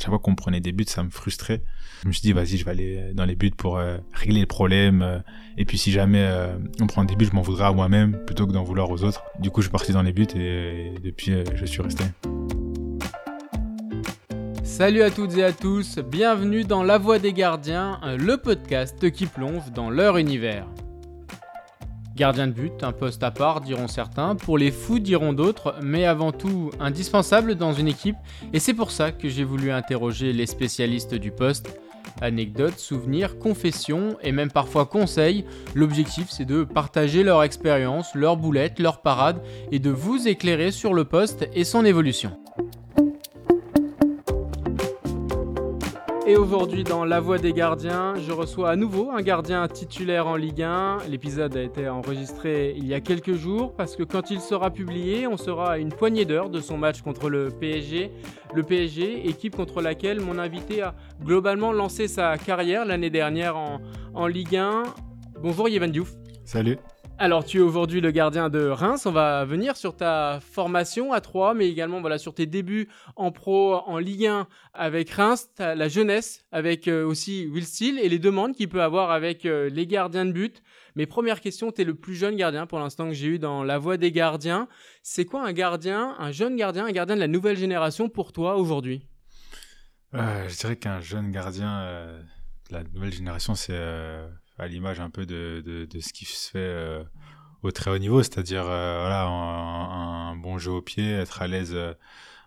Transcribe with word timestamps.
chaque 0.00 0.10
fois 0.10 0.18
qu'on 0.18 0.34
prenait 0.34 0.60
des 0.60 0.72
buts, 0.72 0.84
ça 0.86 1.02
me 1.02 1.10
frustrait. 1.10 1.62
Je 2.02 2.08
me 2.08 2.12
suis 2.12 2.22
dit, 2.22 2.32
vas-y, 2.32 2.56
je 2.56 2.64
vais 2.64 2.70
aller 2.70 3.12
dans 3.14 3.24
les 3.24 3.36
buts 3.36 3.50
pour 3.50 3.80
régler 4.12 4.40
le 4.40 4.46
problème. 4.46 5.22
et 5.58 5.64
puis 5.64 5.78
si 5.78 5.92
jamais 5.92 6.28
on 6.80 6.86
prend 6.86 7.04
des 7.04 7.16
buts, 7.16 7.26
je 7.26 7.34
m'en 7.34 7.42
voudrais 7.42 7.66
à 7.66 7.72
moi-même 7.72 8.16
plutôt 8.24 8.46
que 8.46 8.52
d'en 8.52 8.64
vouloir 8.64 8.90
aux 8.90 9.04
autres. 9.04 9.22
Du 9.38 9.50
coup, 9.50 9.60
je 9.60 9.66
suis 9.66 9.72
parti 9.72 9.92
dans 9.92 10.02
les 10.02 10.12
buts 10.12 10.26
et 10.34 10.94
depuis, 11.04 11.32
je 11.54 11.64
suis 11.66 11.82
resté. 11.82 12.04
Salut 14.62 15.02
à 15.02 15.10
toutes 15.10 15.36
et 15.36 15.44
à 15.44 15.52
tous, 15.52 15.98
bienvenue 15.98 16.64
dans 16.64 16.82
La 16.82 16.96
Voix 16.96 17.18
des 17.18 17.34
Gardiens, 17.34 18.00
le 18.16 18.36
podcast 18.36 19.10
qui 19.10 19.26
plonge 19.26 19.70
dans 19.72 19.90
leur 19.90 20.16
univers. 20.16 20.66
Gardien 22.20 22.48
de 22.48 22.52
but, 22.52 22.84
un 22.84 22.92
poste 22.92 23.22
à 23.22 23.30
part 23.30 23.62
diront 23.62 23.88
certains, 23.88 24.36
pour 24.36 24.58
les 24.58 24.70
fous 24.70 24.98
diront 24.98 25.32
d'autres, 25.32 25.76
mais 25.80 26.04
avant 26.04 26.32
tout 26.32 26.70
indispensable 26.78 27.54
dans 27.54 27.72
une 27.72 27.88
équipe, 27.88 28.18
et 28.52 28.58
c'est 28.58 28.74
pour 28.74 28.90
ça 28.90 29.10
que 29.10 29.30
j'ai 29.30 29.42
voulu 29.42 29.70
interroger 29.70 30.34
les 30.34 30.44
spécialistes 30.44 31.14
du 31.14 31.30
poste. 31.30 31.80
Anecdotes, 32.20 32.78
souvenirs, 32.78 33.38
confessions 33.38 34.18
et 34.22 34.32
même 34.32 34.50
parfois 34.50 34.84
conseils, 34.84 35.46
l'objectif 35.74 36.26
c'est 36.28 36.44
de 36.44 36.64
partager 36.64 37.22
leur 37.22 37.42
expérience, 37.42 38.14
leurs 38.14 38.36
boulettes, 38.36 38.80
leurs 38.80 39.00
parades 39.00 39.40
et 39.72 39.78
de 39.78 39.88
vous 39.88 40.28
éclairer 40.28 40.72
sur 40.72 40.92
le 40.92 41.06
poste 41.06 41.48
et 41.54 41.64
son 41.64 41.86
évolution. 41.86 42.36
Et 46.30 46.36
aujourd'hui, 46.36 46.84
dans 46.84 47.04
La 47.04 47.18
Voix 47.18 47.38
des 47.38 47.52
Gardiens, 47.52 48.14
je 48.14 48.30
reçois 48.30 48.70
à 48.70 48.76
nouveau 48.76 49.10
un 49.10 49.20
gardien 49.20 49.66
titulaire 49.66 50.28
en 50.28 50.36
Ligue 50.36 50.62
1. 50.62 50.98
L'épisode 51.08 51.56
a 51.56 51.60
été 51.60 51.88
enregistré 51.88 52.72
il 52.76 52.86
y 52.86 52.94
a 52.94 53.00
quelques 53.00 53.34
jours 53.34 53.74
parce 53.74 53.96
que 53.96 54.04
quand 54.04 54.30
il 54.30 54.40
sera 54.40 54.70
publié, 54.70 55.26
on 55.26 55.36
sera 55.36 55.72
à 55.72 55.78
une 55.78 55.88
poignée 55.88 56.24
d'heures 56.24 56.48
de 56.48 56.60
son 56.60 56.78
match 56.78 57.02
contre 57.02 57.30
le 57.30 57.48
PSG. 57.48 58.12
Le 58.54 58.62
PSG, 58.62 59.28
équipe 59.28 59.56
contre 59.56 59.82
laquelle 59.82 60.20
mon 60.20 60.38
invité 60.38 60.82
a 60.82 60.94
globalement 61.20 61.72
lancé 61.72 62.06
sa 62.06 62.38
carrière 62.38 62.84
l'année 62.84 63.10
dernière 63.10 63.56
en, 63.56 63.80
en 64.14 64.28
Ligue 64.28 64.54
1. 64.54 64.84
Bonjour 65.42 65.68
Yvan 65.68 65.88
Diouf. 65.88 66.12
Salut. 66.44 66.78
Alors, 67.22 67.44
tu 67.44 67.58
es 67.58 67.60
aujourd'hui 67.60 68.00
le 68.00 68.12
gardien 68.12 68.48
de 68.48 68.66
Reims. 68.66 69.04
On 69.04 69.12
va 69.12 69.44
venir 69.44 69.76
sur 69.76 69.94
ta 69.94 70.40
formation 70.40 71.12
à 71.12 71.20
3, 71.20 71.52
mais 71.52 71.68
également 71.68 72.00
voilà, 72.00 72.16
sur 72.16 72.32
tes 72.32 72.46
débuts 72.46 72.88
en 73.14 73.30
pro 73.30 73.74
en 73.74 73.98
Ligue 73.98 74.24
1 74.24 74.48
avec 74.72 75.10
Reims, 75.10 75.50
la 75.58 75.86
jeunesse 75.88 76.46
avec 76.50 76.88
euh, 76.88 77.04
aussi 77.04 77.46
Will 77.46 77.66
Steele 77.66 77.98
et 77.98 78.08
les 78.08 78.18
demandes 78.18 78.54
qu'il 78.54 78.70
peut 78.70 78.80
avoir 78.80 79.10
avec 79.10 79.44
euh, 79.44 79.68
les 79.68 79.86
gardiens 79.86 80.24
de 80.24 80.32
but. 80.32 80.62
Mes 80.96 81.04
premières 81.04 81.42
questions, 81.42 81.70
tu 81.70 81.82
es 81.82 81.84
le 81.84 81.94
plus 81.94 82.14
jeune 82.14 82.36
gardien 82.36 82.66
pour 82.66 82.78
l'instant 82.78 83.08
que 83.08 83.12
j'ai 83.12 83.26
eu 83.26 83.38
dans 83.38 83.64
la 83.64 83.76
voie 83.76 83.98
des 83.98 84.12
gardiens. 84.12 84.66
C'est 85.02 85.26
quoi 85.26 85.44
un 85.44 85.52
gardien, 85.52 86.16
un 86.18 86.32
jeune 86.32 86.56
gardien, 86.56 86.86
un 86.86 86.92
gardien 86.92 87.16
de 87.16 87.20
la 87.20 87.28
nouvelle 87.28 87.58
génération 87.58 88.08
pour 88.08 88.32
toi 88.32 88.56
aujourd'hui? 88.56 89.06
Euh, 90.14 90.48
Je 90.48 90.56
dirais 90.56 90.76
qu'un 90.76 91.02
jeune 91.02 91.32
gardien 91.32 91.84
de 92.70 92.74
la 92.74 92.82
nouvelle 92.82 93.12
génération, 93.12 93.54
c'est 93.54 93.78
à 94.60 94.68
l'image 94.68 95.00
un 95.00 95.10
peu 95.10 95.26
de, 95.26 95.88
ce 96.00 96.12
qui 96.12 96.24
se 96.26 96.50
fait 96.50 96.58
euh, 96.58 97.02
au 97.62 97.70
très 97.70 97.90
haut 97.90 97.98
niveau, 97.98 98.22
c'est-à-dire 98.22 98.64
euh, 98.66 99.00
voilà 99.00 99.26
un, 99.26 100.36
bon 100.36 100.58
jeu 100.58 100.70
au 100.70 100.82
pied, 100.82 101.10
être 101.10 101.42
à 101.42 101.46
l'aise 101.46 101.72
euh, 101.74 101.94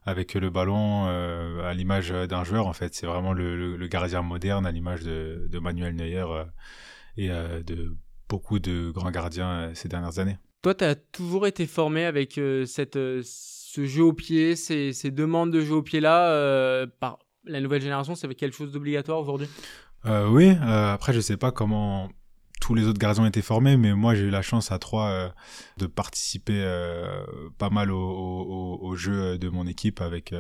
avec 0.06 0.34
le 0.34 0.50
ballon, 0.50 1.06
à 1.06 1.74
l'image 1.74 2.10
d'un 2.10 2.44
joueur 2.44 2.68
en 2.68 2.74
fait. 2.74 2.94
C'est 2.94 3.08
vraiment 3.08 3.32
le, 3.32 3.88
gardien 3.88 4.22
moderne, 4.22 4.66
à 4.66 4.72
l'image 4.72 5.02
de, 5.02 5.48
de, 5.50 5.60
Manuel 5.60 5.96
Neuer 5.96 6.26
et 7.16 7.30
de 7.30 7.96
beaucoup 8.28 8.60
de 8.60 8.92
grands 8.92 9.12
gardiens 9.12 9.72
ces 9.74 9.88
dernières 9.88 10.20
années. 10.20 10.38
Toi, 10.62 10.76
tu 10.76 10.84
as 10.84 10.96
toujours 10.96 11.48
été 11.48 11.66
formé 11.68 12.04
avec 12.04 12.38
cette, 12.66 12.96
ce 12.96 13.86
jeu 13.86 14.04
au 14.04 14.12
pied, 14.12 14.58
ces, 14.58 14.92
ces 14.92 15.10
demandes 15.10 15.52
de 15.52 15.62
jeu 15.62 15.76
au 15.76 15.84
pied-là 15.84 16.86
par 17.00 17.20
la 17.46 17.62
nouvelle 17.62 17.82
génération, 17.82 18.16
c'est 18.16 18.28
quelque 18.36 18.56
chose 18.56 18.74
d'obligatoire 18.74 19.20
aujourd'hui? 19.20 19.48
Euh, 20.06 20.28
Oui, 20.30 20.50
euh, 20.62 20.94
après 20.94 21.14
je 21.14 21.20
sais 21.20 21.38
pas 21.38 21.52
comment 21.52 22.10
tous 22.62 22.76
les 22.76 22.88
autres 22.88 23.00
gardiens 23.00 23.26
étaient 23.26 23.42
formés, 23.42 23.76
mais 23.76 23.94
moi 23.94 24.16
j'ai 24.16 24.24
eu 24.24 24.30
la 24.30 24.42
chance 24.42 24.72
à 24.72 24.80
trois 24.80 25.08
euh, 25.10 25.30
de 25.78 25.86
participer 25.86 26.62
euh, 26.64 27.26
pas 27.58 27.70
mal 27.70 27.92
au, 27.92 28.00
au, 28.00 28.80
au, 28.82 28.96
jeu 28.96 29.38
de 29.38 29.50
mon 29.50 29.68
équipe 29.68 30.00
avec 30.00 30.34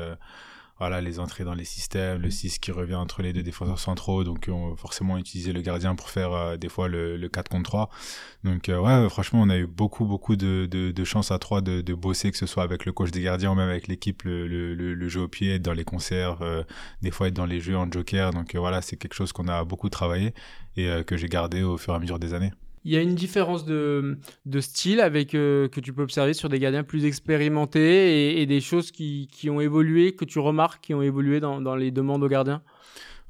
voilà, 0.84 1.00
les 1.00 1.18
entrées 1.18 1.46
dans 1.46 1.54
les 1.54 1.64
systèmes, 1.64 2.22
le 2.22 2.30
6 2.30 2.60
qui 2.60 2.74
revient 2.74 2.96
entre 2.96 3.22
les 3.22 3.32
deux 3.32 3.42
défenseurs 3.42 3.80
centraux, 3.80 4.26
donc 4.26 4.50
on 4.52 4.76
forcément 4.76 5.18
utiliser 5.18 5.54
le 5.54 5.62
gardien 5.62 5.96
pour 5.96 6.10
faire 6.10 6.34
euh, 6.34 6.58
des 6.58 6.68
fois 6.68 6.90
le, 6.90 7.16
le, 7.16 7.30
4 7.30 7.48
contre 7.48 7.64
3. 7.64 7.90
Donc 8.44 8.68
euh, 8.68 8.80
ouais, 8.80 9.10
franchement, 9.10 9.40
on 9.42 9.50
a 9.50 9.58
eu 9.58 9.66
beaucoup 9.66 10.04
beaucoup 10.04 10.36
de, 10.36 10.68
de, 10.70 10.92
de 10.92 11.04
chance 11.06 11.32
à 11.32 11.40
3 11.40 11.62
de, 11.62 11.80
de, 11.80 11.94
bosser, 11.94 12.32
que 12.32 12.38
ce 12.38 12.46
soit 12.46 12.64
avec 12.64 12.86
le 12.86 12.92
coach 12.92 13.12
des 13.12 13.22
gardiens 13.22 13.52
ou 13.52 13.56
même 13.56 13.70
avec 13.70 13.88
l'équipe, 13.88 14.24
le, 14.24 14.46
le, 14.46 14.74
le, 14.74 15.08
jeu 15.08 15.22
au 15.22 15.30
pied, 15.30 15.56
être 15.56 15.62
dans 15.62 15.72
les 15.72 15.86
concerts, 15.86 16.42
euh, 16.42 16.64
des 17.02 17.12
fois 17.12 17.30
être 17.30 17.34
dans 17.34 17.46
les 17.46 17.62
jeux 17.62 17.78
en 17.78 17.90
joker. 17.90 18.32
Donc 18.32 18.54
voilà, 18.54 18.82
c'est 18.82 18.98
quelque 18.98 19.16
chose 19.16 19.32
qu'on 19.32 19.48
a 19.48 19.64
beaucoup 19.64 19.88
travaillé 19.88 20.34
et 20.76 20.90
que 21.08 21.16
j'ai 21.16 21.30
gardé 21.30 21.64
au 21.64 21.78
fur 21.78 21.94
et 21.94 21.96
à 21.96 22.00
mesure 22.00 22.20
des 22.20 22.34
années. 22.34 22.52
Il 22.86 22.92
y 22.92 22.98
a 22.98 23.02
une 23.02 23.16
différence 23.16 23.66
de, 23.66 24.18
style 24.60 25.00
avec 25.00 25.36
euh, 25.36 25.70
que 25.70 25.80
tu 25.80 25.94
peux 25.94 26.04
observer 26.04 26.34
sur 26.34 26.50
des 26.50 26.60
gardiens 26.60 26.84
plus 26.84 27.06
expérimentés 27.06 28.42
et, 28.42 28.46
des 28.46 28.62
choses 28.62 28.92
qui, 28.92 29.28
qui, 29.32 29.50
ont 29.50 29.62
évolué, 29.62 30.16
que 30.16 30.26
tu 30.26 30.40
remarques 30.40 30.84
qui 30.84 30.94
ont 30.94 31.02
évolué 31.02 31.40
dans, 31.40 31.62
dans 31.62 31.76
les 31.76 31.92
demandes 31.92 32.24
aux 32.24 32.28
gardiens? 32.28 32.62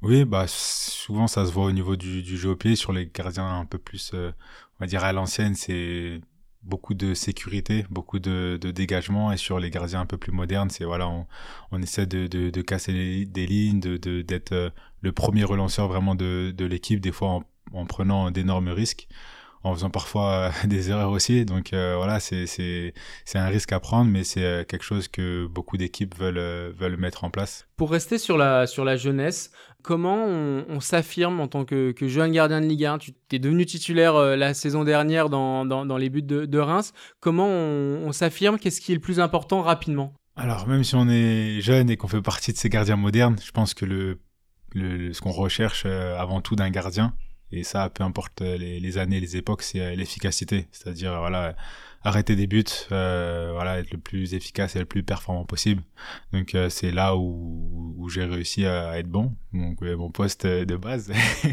Oui, 0.03 0.25
bah, 0.25 0.45
souvent 0.47 1.27
ça 1.27 1.45
se 1.45 1.51
voit 1.53 1.63
au 1.63 1.71
niveau 1.71 1.95
du, 1.95 2.23
jeu 2.37 2.49
au 2.49 2.55
pied. 2.57 2.75
Sur 2.75 2.91
les 2.91 3.09
gardiens 3.13 3.47
un 3.59 3.65
peu 3.65 3.77
plus, 3.77 4.11
euh, 4.13 4.31
on 4.77 4.83
va 4.83 4.87
dire 4.87 5.03
à 5.05 5.13
l'ancienne, 5.13 5.55
c'est 5.55 6.19
beaucoup 6.61 6.93
de 6.93 7.13
sécurité, 7.13 7.85
beaucoup 7.89 8.19
de, 8.19 8.57
dégagement. 8.57 9.31
Et 9.31 9.37
sur 9.37 9.59
les 9.59 9.69
gardiens 9.69 10.01
un 10.01 10.05
peu 10.05 10.17
plus 10.17 10.33
modernes, 10.33 10.69
c'est 10.69 10.83
voilà, 10.83 11.07
on, 11.07 11.25
on 11.71 11.81
essaie 11.81 12.05
de, 12.05 12.27
de, 12.27 12.61
casser 12.61 13.25
des 13.25 13.45
lignes, 13.47 13.79
d'être 13.79 14.51
euh, 14.51 14.69
le 15.01 15.13
premier 15.13 15.45
relanceur 15.45 15.87
vraiment 15.87 16.15
de, 16.15 16.53
l'équipe, 16.59 16.99
des 16.99 17.13
fois 17.13 17.39
en 17.71 17.85
prenant 17.85 18.29
d'énormes 18.29 18.69
risques 18.69 19.07
en 19.63 19.73
faisant 19.73 19.89
parfois 19.89 20.31
euh, 20.31 20.49
des 20.67 20.89
erreurs 20.89 21.11
aussi. 21.11 21.45
Donc 21.45 21.73
euh, 21.73 21.95
voilà, 21.97 22.19
c'est 22.19 22.93
un 23.35 23.47
risque 23.47 23.71
à 23.71 23.79
prendre, 23.79 24.09
mais 24.09 24.23
c'est 24.23 24.43
euh, 24.43 24.63
quelque 24.63 24.83
chose 24.83 25.07
que 25.07 25.47
beaucoup 25.47 25.77
d'équipes 25.77 26.15
veulent 26.17 26.73
veulent 26.77 26.97
mettre 26.97 27.23
en 27.23 27.29
place. 27.29 27.67
Pour 27.77 27.91
rester 27.91 28.17
sur 28.17 28.37
la 28.37 28.67
sur 28.67 28.85
la 28.85 28.97
jeunesse, 28.97 29.51
comment 29.81 30.25
on, 30.25 30.65
on 30.69 30.79
s'affirme 30.79 31.39
en 31.39 31.47
tant 31.47 31.65
que, 31.65 31.91
que, 31.91 32.07
jeune 32.07 32.31
gardien 32.31 32.61
de 32.61 32.65
Ligue 32.65 32.85
1 32.85 32.97
Tu 32.99 33.13
es 33.31 33.39
devenu 33.39 33.65
titulaire 33.65 34.15
la 34.15 34.53
saison 34.53 34.83
dernière 34.83 35.29
dans, 35.29 35.65
dans, 35.65 35.85
dans 35.85 35.97
les 35.97 36.09
buts 36.09 36.21
de, 36.21 36.45
de 36.45 36.59
Reims. 36.59 36.93
Comment 37.19 37.47
on, 37.47 38.03
on 38.05 38.11
s'affirme? 38.11 38.59
Qu'est-ce 38.59 38.81
qui 38.81 38.91
est 38.91 38.95
le 38.95 39.01
plus 39.01 39.19
important 39.19 39.61
rapidement? 39.61 40.13
Alors 40.35 40.67
même 40.67 40.83
si 40.83 40.95
on 40.95 41.07
est 41.09 41.61
jeune 41.61 41.89
et 41.89 41.97
qu'on 41.97 42.07
fait 42.07 42.21
partie 42.21 42.53
de 42.53 42.57
ces 42.57 42.69
gardiens 42.69 42.95
modernes, 42.95 43.37
je 43.43 43.51
pense 43.51 43.73
que 43.73 43.85
le, 43.85 44.19
le 44.73 45.13
ce 45.13 45.21
qu'on 45.21 45.31
recherche 45.31 45.85
avant 45.85 46.41
tout 46.41 46.55
d'un 46.55 46.69
gardien, 46.69 47.13
et 47.53 47.63
ça, 47.63 47.89
peu 47.89 48.03
importe 48.03 48.41
les, 48.41 48.97
années, 48.97 49.19
les 49.19 49.37
époques, 49.37 49.61
c'est 49.61 49.79
euh, 49.79 49.95
l'efficacité. 49.95 50.67
C'est-à-dire, 50.71 51.17
voilà, 51.19 51.55
arrêter 52.03 52.35
des 52.35 52.47
buts, 52.47 52.63
euh, 52.91 53.51
voilà, 53.53 53.79
être 53.79 53.91
le 53.91 53.99
plus 53.99 54.33
efficace 54.33 54.75
et 54.75 54.79
le 54.79 54.85
plus 54.85 55.03
performant 55.03 55.45
possible. 55.45 55.83
Donc, 56.31 56.55
euh, 56.55 56.69
c'est 56.69 56.91
là 56.91 57.15
où, 57.15 58.09
j'ai 58.09 58.25
réussi 58.25 58.65
à 58.65 58.97
être 58.97 59.07
bon. 59.07 59.35
Mon 59.51 59.75
poste 60.09 60.47
de 60.47 60.75
base. 60.75 61.09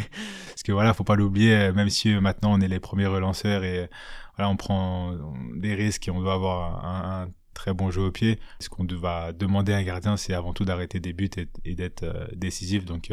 Parce 0.49 0.63
que 0.65 0.73
voilà, 0.73 0.95
faut 0.95 1.05
pas 1.05 1.17
l'oublier, 1.17 1.71
même 1.73 1.91
si 1.91 2.09
maintenant 2.15 2.53
on 2.55 2.61
est 2.61 2.69
les 2.69 2.81
premiers 2.81 3.07
relanceurs 3.07 3.63
et 3.63 3.89
voilà, 4.37 4.51
on 4.51 4.57
prend 4.57 5.15
des 5.55 5.75
risques 5.75 6.09
et 6.09 6.11
on 6.11 6.21
doit 6.21 6.35
avoir 6.35 6.85
un, 6.85 7.29
très 7.55 7.75
bon 7.75 7.91
jeu 7.91 8.03
au 8.03 8.11
pied. 8.11 8.39
Ce 8.59 8.69
qu'on 8.69 8.87
va 8.87 9.33
demander 9.33 9.73
à 9.73 9.77
un 9.77 9.83
gardien, 9.83 10.17
c'est 10.17 10.33
avant 10.33 10.55
tout 10.55 10.65
d'arrêter 10.65 10.99
des 10.99 11.13
buts 11.13 11.31
et, 11.37 11.47
et 11.65 11.75
d'être 11.75 12.05
décisif. 12.35 12.85
Donc, 12.85 13.13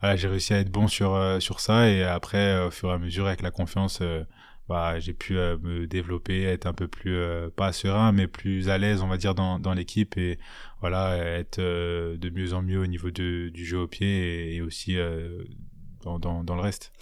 voilà, 0.00 0.16
j'ai 0.16 0.28
réussi 0.28 0.54
à 0.54 0.58
être 0.58 0.70
bon 0.70 0.88
sur 0.88 1.14
euh, 1.14 1.40
sur 1.40 1.60
ça 1.60 1.88
et 1.88 2.02
après 2.02 2.38
euh, 2.38 2.68
au 2.68 2.70
fur 2.70 2.90
et 2.90 2.92
à 2.92 2.98
mesure 2.98 3.26
avec 3.26 3.42
la 3.42 3.50
confiance 3.50 3.98
euh, 4.02 4.24
bah, 4.68 5.00
j'ai 5.00 5.12
pu 5.12 5.34
me 5.34 5.86
développer 5.86 6.44
être 6.44 6.66
un 6.66 6.72
peu 6.72 6.86
plus 6.86 7.18
pas 7.56 7.72
serein 7.72 8.12
mais 8.12 8.28
plus 8.28 8.68
à 8.68 8.78
l'aise 8.78 9.02
on 9.02 9.08
va 9.08 9.16
dire 9.16 9.34
dans 9.34 9.58
dans 9.58 9.74
l'équipe 9.74 10.16
et 10.16 10.38
voilà 10.80 11.16
être 11.16 11.58
de 11.60 12.30
mieux 12.30 12.54
en 12.54 12.62
mieux 12.62 12.78
au 12.78 12.86
niveau 12.86 13.10
de, 13.10 13.48
du 13.48 13.64
jeu 13.64 13.78
au 13.78 13.88
pied 13.88 14.54
et, 14.54 14.62
aussi 14.62 14.96
dans, 16.02 16.18
dans, 16.18 16.44
dans, 16.44 16.54
le 16.54 16.60
reste. 16.60 16.92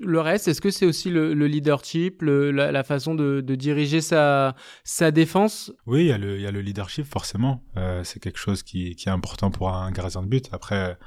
le 0.00 0.20
reste, 0.20 0.48
est-ce 0.48 0.60
que 0.60 0.70
c'est 0.70 0.86
aussi 0.86 1.10
le, 1.10 1.34
le 1.34 1.46
leadership, 1.46 2.22
le, 2.22 2.50
la, 2.50 2.72
la, 2.72 2.84
façon 2.84 3.14
de, 3.14 3.40
de, 3.40 3.54
diriger 3.54 4.00
sa, 4.00 4.54
sa 4.84 5.10
défense? 5.10 5.72
Oui, 5.86 6.02
il 6.02 6.06
y, 6.08 6.12
a 6.12 6.18
le, 6.18 6.36
il 6.36 6.42
y 6.42 6.46
a 6.46 6.50
le 6.50 6.60
leadership, 6.60 7.06
forcément. 7.06 7.64
Euh, 7.76 8.04
c'est 8.04 8.20
quelque 8.20 8.38
chose 8.38 8.62
qui, 8.62 8.96
qui 8.96 9.08
est 9.08 9.12
important 9.12 9.50
pour 9.50 9.70
un 9.70 9.90
gardien 9.92 10.22
de 10.22 10.26
but. 10.26 10.48
Après, 10.52 10.98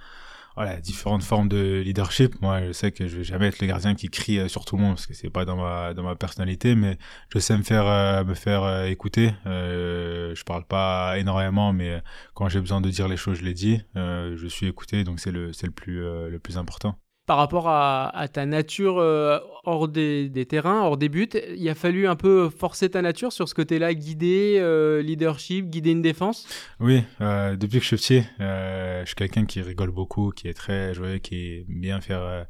voilà, 0.56 0.80
différentes 0.80 1.24
formes 1.24 1.50
de 1.50 1.81
leadership. 1.84 2.42
Moi, 2.42 2.68
je 2.68 2.72
sais 2.72 2.92
que 2.92 3.07
je 3.07 3.18
vais 3.18 3.24
jamais 3.24 3.48
être 3.48 3.60
le 3.60 3.68
gardien 3.68 3.94
qui 3.96 4.07
crie 4.10 4.40
euh, 4.40 4.48
sur 4.48 4.66
tout 4.66 4.78
le 4.78 4.84
monde 4.84 4.96
parce 4.96 5.06
que 5.07 5.13
c'est 5.13 5.30
pas 5.30 5.46
dans 5.46 5.57
ma 5.57 5.94
dans 5.94 6.04
ma 6.04 6.16
personnalité, 6.16 6.75
mais 6.75 6.98
je 7.30 7.40
sais 7.40 7.57
me 7.57 7.63
faire 7.63 7.86
euh, 7.88 8.24
me 8.24 8.34
faire 8.34 8.63
euh, 8.63 8.86
écouter. 8.86 9.34
Euh, 9.46 10.34
je 10.36 10.44
parle 10.44 10.66
pas 10.66 11.18
énormément, 11.18 11.74
mais 11.74 12.02
quand 12.34 12.50
j'ai 12.50 12.62
besoin 12.62 12.81
de 12.81 12.90
dire 12.90 13.07
les 13.07 13.18
choses, 13.18 13.40
je 13.40 13.44
les 13.44 13.54
dis. 13.54 13.81
je 13.96 14.48
suis 14.48 14.68
écouté, 14.68 15.04
donc 15.04 15.19
c'est 15.19 15.31
le 15.31 15.54
c'est 15.54 15.68
le 15.68 15.74
plus 15.74 16.00
le 16.02 16.40
plus 16.40 16.58
important. 16.58 16.98
Par 17.25 17.38
rapport 17.38 17.68
à, 17.68 18.27
ta 18.31 18.45
nature 18.45 19.00
euh, 19.00 19.39
hors 19.63 19.88
des, 19.88 20.45
terrains, 20.48 20.81
hors 20.81 20.98
des 20.98 21.10
buts, 21.10 21.30
il 21.56 21.68
a 21.69 21.75
fallu 21.75 22.07
un 22.07 22.16
peu 22.16 22.50
forcer 22.50 22.89
ta 22.89 23.01
nature 23.01 23.31
sur 23.33 23.50
ce 23.50 23.56
côté-là, 23.56 23.94
guider, 23.94 24.57
euh, 24.60 25.01
leadership, 25.01 25.69
guider 25.69 25.92
une 25.92 26.04
défense? 26.04 26.48
Oui, 26.80 27.04
euh, 27.22 27.56
depuis 27.56 27.80
que 27.80 27.86
je 27.86 27.95
suis 27.95 28.19
petit, 28.22 28.27
je 28.39 29.04
suis 29.06 29.16
quelqu'un 29.16 29.45
qui 29.45 29.62
rigole 29.62 29.92
beaucoup, 29.92 30.30
qui 30.30 30.48
est 30.48 30.54
très 30.54 30.94
joyeux, 30.94 31.18
qui 31.18 31.66
aime 31.68 31.80
bien 31.80 32.01
faire 32.01 32.45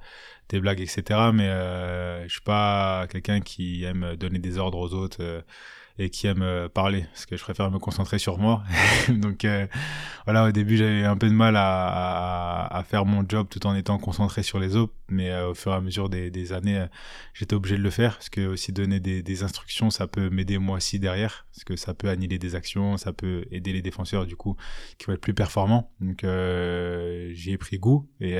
des 0.50 0.60
blagues, 0.60 0.82
etc. 0.82 1.04
Mais 1.34 1.48
je 2.28 2.32
suis 2.32 2.42
pas 2.42 3.08
quelqu'un 3.10 3.40
qui 3.40 3.86
aime 3.86 4.16
donner 4.18 4.40
des 4.40 4.58
ordres 4.58 4.80
aux 4.80 4.94
autres 4.94 5.44
et 5.98 6.10
qui 6.10 6.28
aime 6.28 6.42
euh, 6.42 6.68
parler 6.68 7.06
parce 7.14 7.26
que 7.26 7.38
je 7.38 7.44
préfère 7.44 7.72
me 7.72 7.80
concentrer 7.80 8.20
sur 8.20 8.38
moi. 8.38 8.64
Donc 9.10 9.46
euh, 9.46 9.66
voilà, 10.26 10.46
au 10.46 10.52
début 10.52 10.78
j'avais 10.78 11.06
un 11.06 11.16
peu 11.16 11.28
de 11.28 11.34
mal 11.34 11.56
à, 11.56 11.88
à, 11.88 12.78
à, 12.78 12.84
faire 12.84 13.06
mon 13.06 13.24
job 13.28 13.48
tout 13.50 13.66
en 13.66 13.76
étant 13.76 13.98
concentré 13.98 14.44
sur 14.44 14.60
les 14.60 14.76
autres, 14.76 14.94
mais 15.08 15.32
euh, 15.32 15.50
au 15.50 15.54
fur 15.54 15.72
et 15.72 15.76
à 15.76 15.82
mesure 15.82 16.10
des, 16.10 16.30
des 16.30 16.52
années, 16.54 16.86
j'étais 17.34 17.56
obligé 17.56 17.78
de 17.78 17.84
le 17.84 17.90
faire 17.90 18.16
parce 18.16 18.30
que 18.30 18.46
aussi 18.46 18.74
donner 18.74 19.00
des, 19.00 19.24
des 19.24 19.44
instructions, 19.44 19.90
ça 19.90 20.08
peut 20.08 20.30
m'aider 20.30 20.58
moi 20.58 20.78
aussi 20.78 21.00
derrière 21.00 21.46
parce 21.54 21.64
que 21.64 21.76
ça 21.76 21.94
peut 21.94 22.10
annihiler 22.10 22.40
des 22.40 22.56
actions, 22.56 22.98
ça 22.98 23.14
peut 23.14 23.46
aider 23.52 23.72
les 23.72 23.82
défenseurs 23.82 24.26
du 24.26 24.36
coup 24.36 24.58
qui 24.98 25.06
vont 25.06 25.14
être 25.14 25.22
plus 25.22 25.34
performants. 25.34 25.92
Donc 26.02 26.26
j'y 27.34 27.52
ai 27.52 27.58
pris 27.58 27.80
goût 27.80 28.10
et 28.20 28.36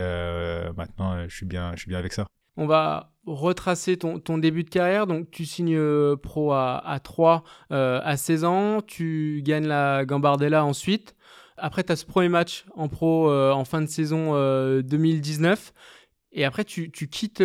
maintenant 0.76 1.28
je 1.28 1.36
suis 1.36 1.46
bien, 1.46 1.72
je 1.76 1.82
suis 1.82 1.90
bien 1.90 2.00
avec 2.00 2.14
ça. 2.14 2.26
On 2.58 2.68
va 2.68 3.12
retracer 3.26 3.98
ton, 3.98 4.38
début 4.38 4.64
de 4.64 4.70
carrière. 4.70 5.08
Donc, 5.08 5.32
tu 5.32 5.46
signes 5.46 5.76
euh, 5.76 6.16
pro 6.16 6.54
à, 6.54 6.78
à 6.78 7.00
3 7.00 7.44
euh, 7.72 8.00
à 8.04 8.18
16 8.18 8.44
ans. 8.44 8.82
Tu 8.82 9.42
gagnes 9.44 9.68
la 9.68 10.06
Gambardella 10.06 10.64
ensuite. 10.64 11.16
Après, 11.58 11.84
tu 11.84 11.92
as 11.92 11.96
ce 11.96 12.06
premier 12.06 12.30
match 12.30 12.66
en 12.76 12.88
pro 12.88 13.30
euh, 13.30 13.52
en 13.52 13.66
fin 13.66 13.82
de 13.82 13.88
saison 13.88 14.34
2019. 14.82 15.74
Et 16.34 16.44
après, 16.44 16.66
tu, 16.66 16.92
quittes, 16.92 17.44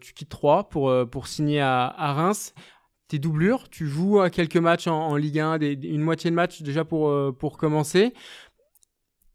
tu 0.00 0.14
quittes 0.14 0.28
3 0.28 0.68
pour, 0.68 1.26
signer 1.26 1.60
à, 1.60 2.12
Reims. 2.12 2.54
Tes 3.06 3.18
doublures, 3.18 3.68
tu 3.68 3.86
joues 3.86 4.20
à 4.20 4.30
quelques 4.30 4.56
matchs 4.56 4.86
en, 4.86 5.16
Ligue 5.16 5.38
1, 5.38 5.58
une 5.60 6.02
moitié 6.02 6.30
de 6.30 6.34
match 6.34 6.62
déjà 6.62 6.84
pour, 6.84 7.12
pour 7.36 7.56
commencer. 7.56 8.12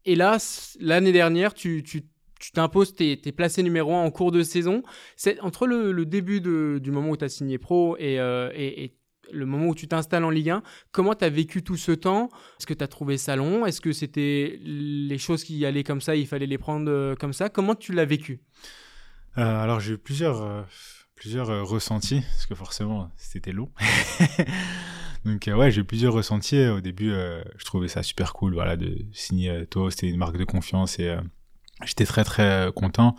Et 0.04 0.14
là, 0.14 0.38
l'année 0.78 1.12
dernière, 1.12 1.54
tu, 1.54 1.82
tu 1.82 2.04
tu 2.38 2.52
t'imposes, 2.52 2.94
tu 2.94 3.04
es, 3.04 3.32
placé 3.32 3.62
numéro 3.62 3.94
1 3.94 4.02
en 4.02 4.10
cours 4.10 4.32
de 4.32 4.42
saison. 4.42 4.82
C'est 5.16 5.40
entre 5.40 5.66
le, 5.66 6.04
début 6.04 6.40
du 6.40 6.90
moment 6.90 7.10
où 7.10 7.16
tu 7.16 7.24
as 7.24 7.28
signé 7.28 7.58
pro 7.58 7.96
euh, 8.00 8.50
et, 8.54 8.94
le 9.32 9.44
moment 9.44 9.66
où 9.66 9.74
tu 9.74 9.88
t'installes 9.88 10.22
en 10.22 10.30
Ligue 10.30 10.50
1, 10.50 10.62
comment 10.92 11.12
tu 11.16 11.24
as 11.24 11.28
vécu 11.28 11.64
tout 11.64 11.76
ce 11.76 11.90
temps? 11.90 12.28
Est-ce 12.60 12.66
que 12.66 12.74
tu 12.74 12.84
as 12.84 12.86
trouvé 12.86 13.18
ça 13.18 13.34
long? 13.34 13.66
Est-ce 13.66 13.80
que 13.80 13.92
c'était 13.92 14.60
les 14.62 15.18
choses 15.18 15.42
qui 15.42 15.66
allaient 15.66 15.82
comme 15.82 16.00
ça, 16.00 16.14
il 16.14 16.28
fallait 16.28 16.46
les 16.46 16.58
prendre 16.58 16.88
euh, 16.88 17.16
comme 17.16 17.32
ça? 17.32 17.48
Comment 17.48 17.74
tu 17.74 17.92
l'as 17.92 18.04
vécu? 18.04 18.40
Euh, 19.36 19.42
Alors 19.42 19.80
j'ai 19.80 19.94
eu 19.94 19.98
plusieurs, 19.98 20.64
plusieurs 21.16 21.68
ressentis, 21.68 22.20
parce 22.20 22.46
que 22.46 22.54
forcément 22.54 23.10
c'était 23.16 23.52
long. 23.52 23.72
Donc 25.24 25.50
ouais, 25.52 25.72
j'ai 25.72 25.80
eu 25.80 25.84
plusieurs 25.84 26.12
ressentis. 26.12 26.64
Au 26.68 26.80
début, 26.80 27.10
je 27.10 27.64
trouvais 27.64 27.88
ça 27.88 28.04
super 28.04 28.32
cool, 28.32 28.54
voilà, 28.54 28.76
de 28.76 28.96
signer 29.12 29.66
toi, 29.66 29.90
c'était 29.90 30.08
une 30.08 30.18
marque 30.18 30.36
de 30.36 30.44
confiance 30.44 31.00
et 31.00 31.16
J'étais 31.84 32.06
très 32.06 32.24
très 32.24 32.70
content. 32.74 33.16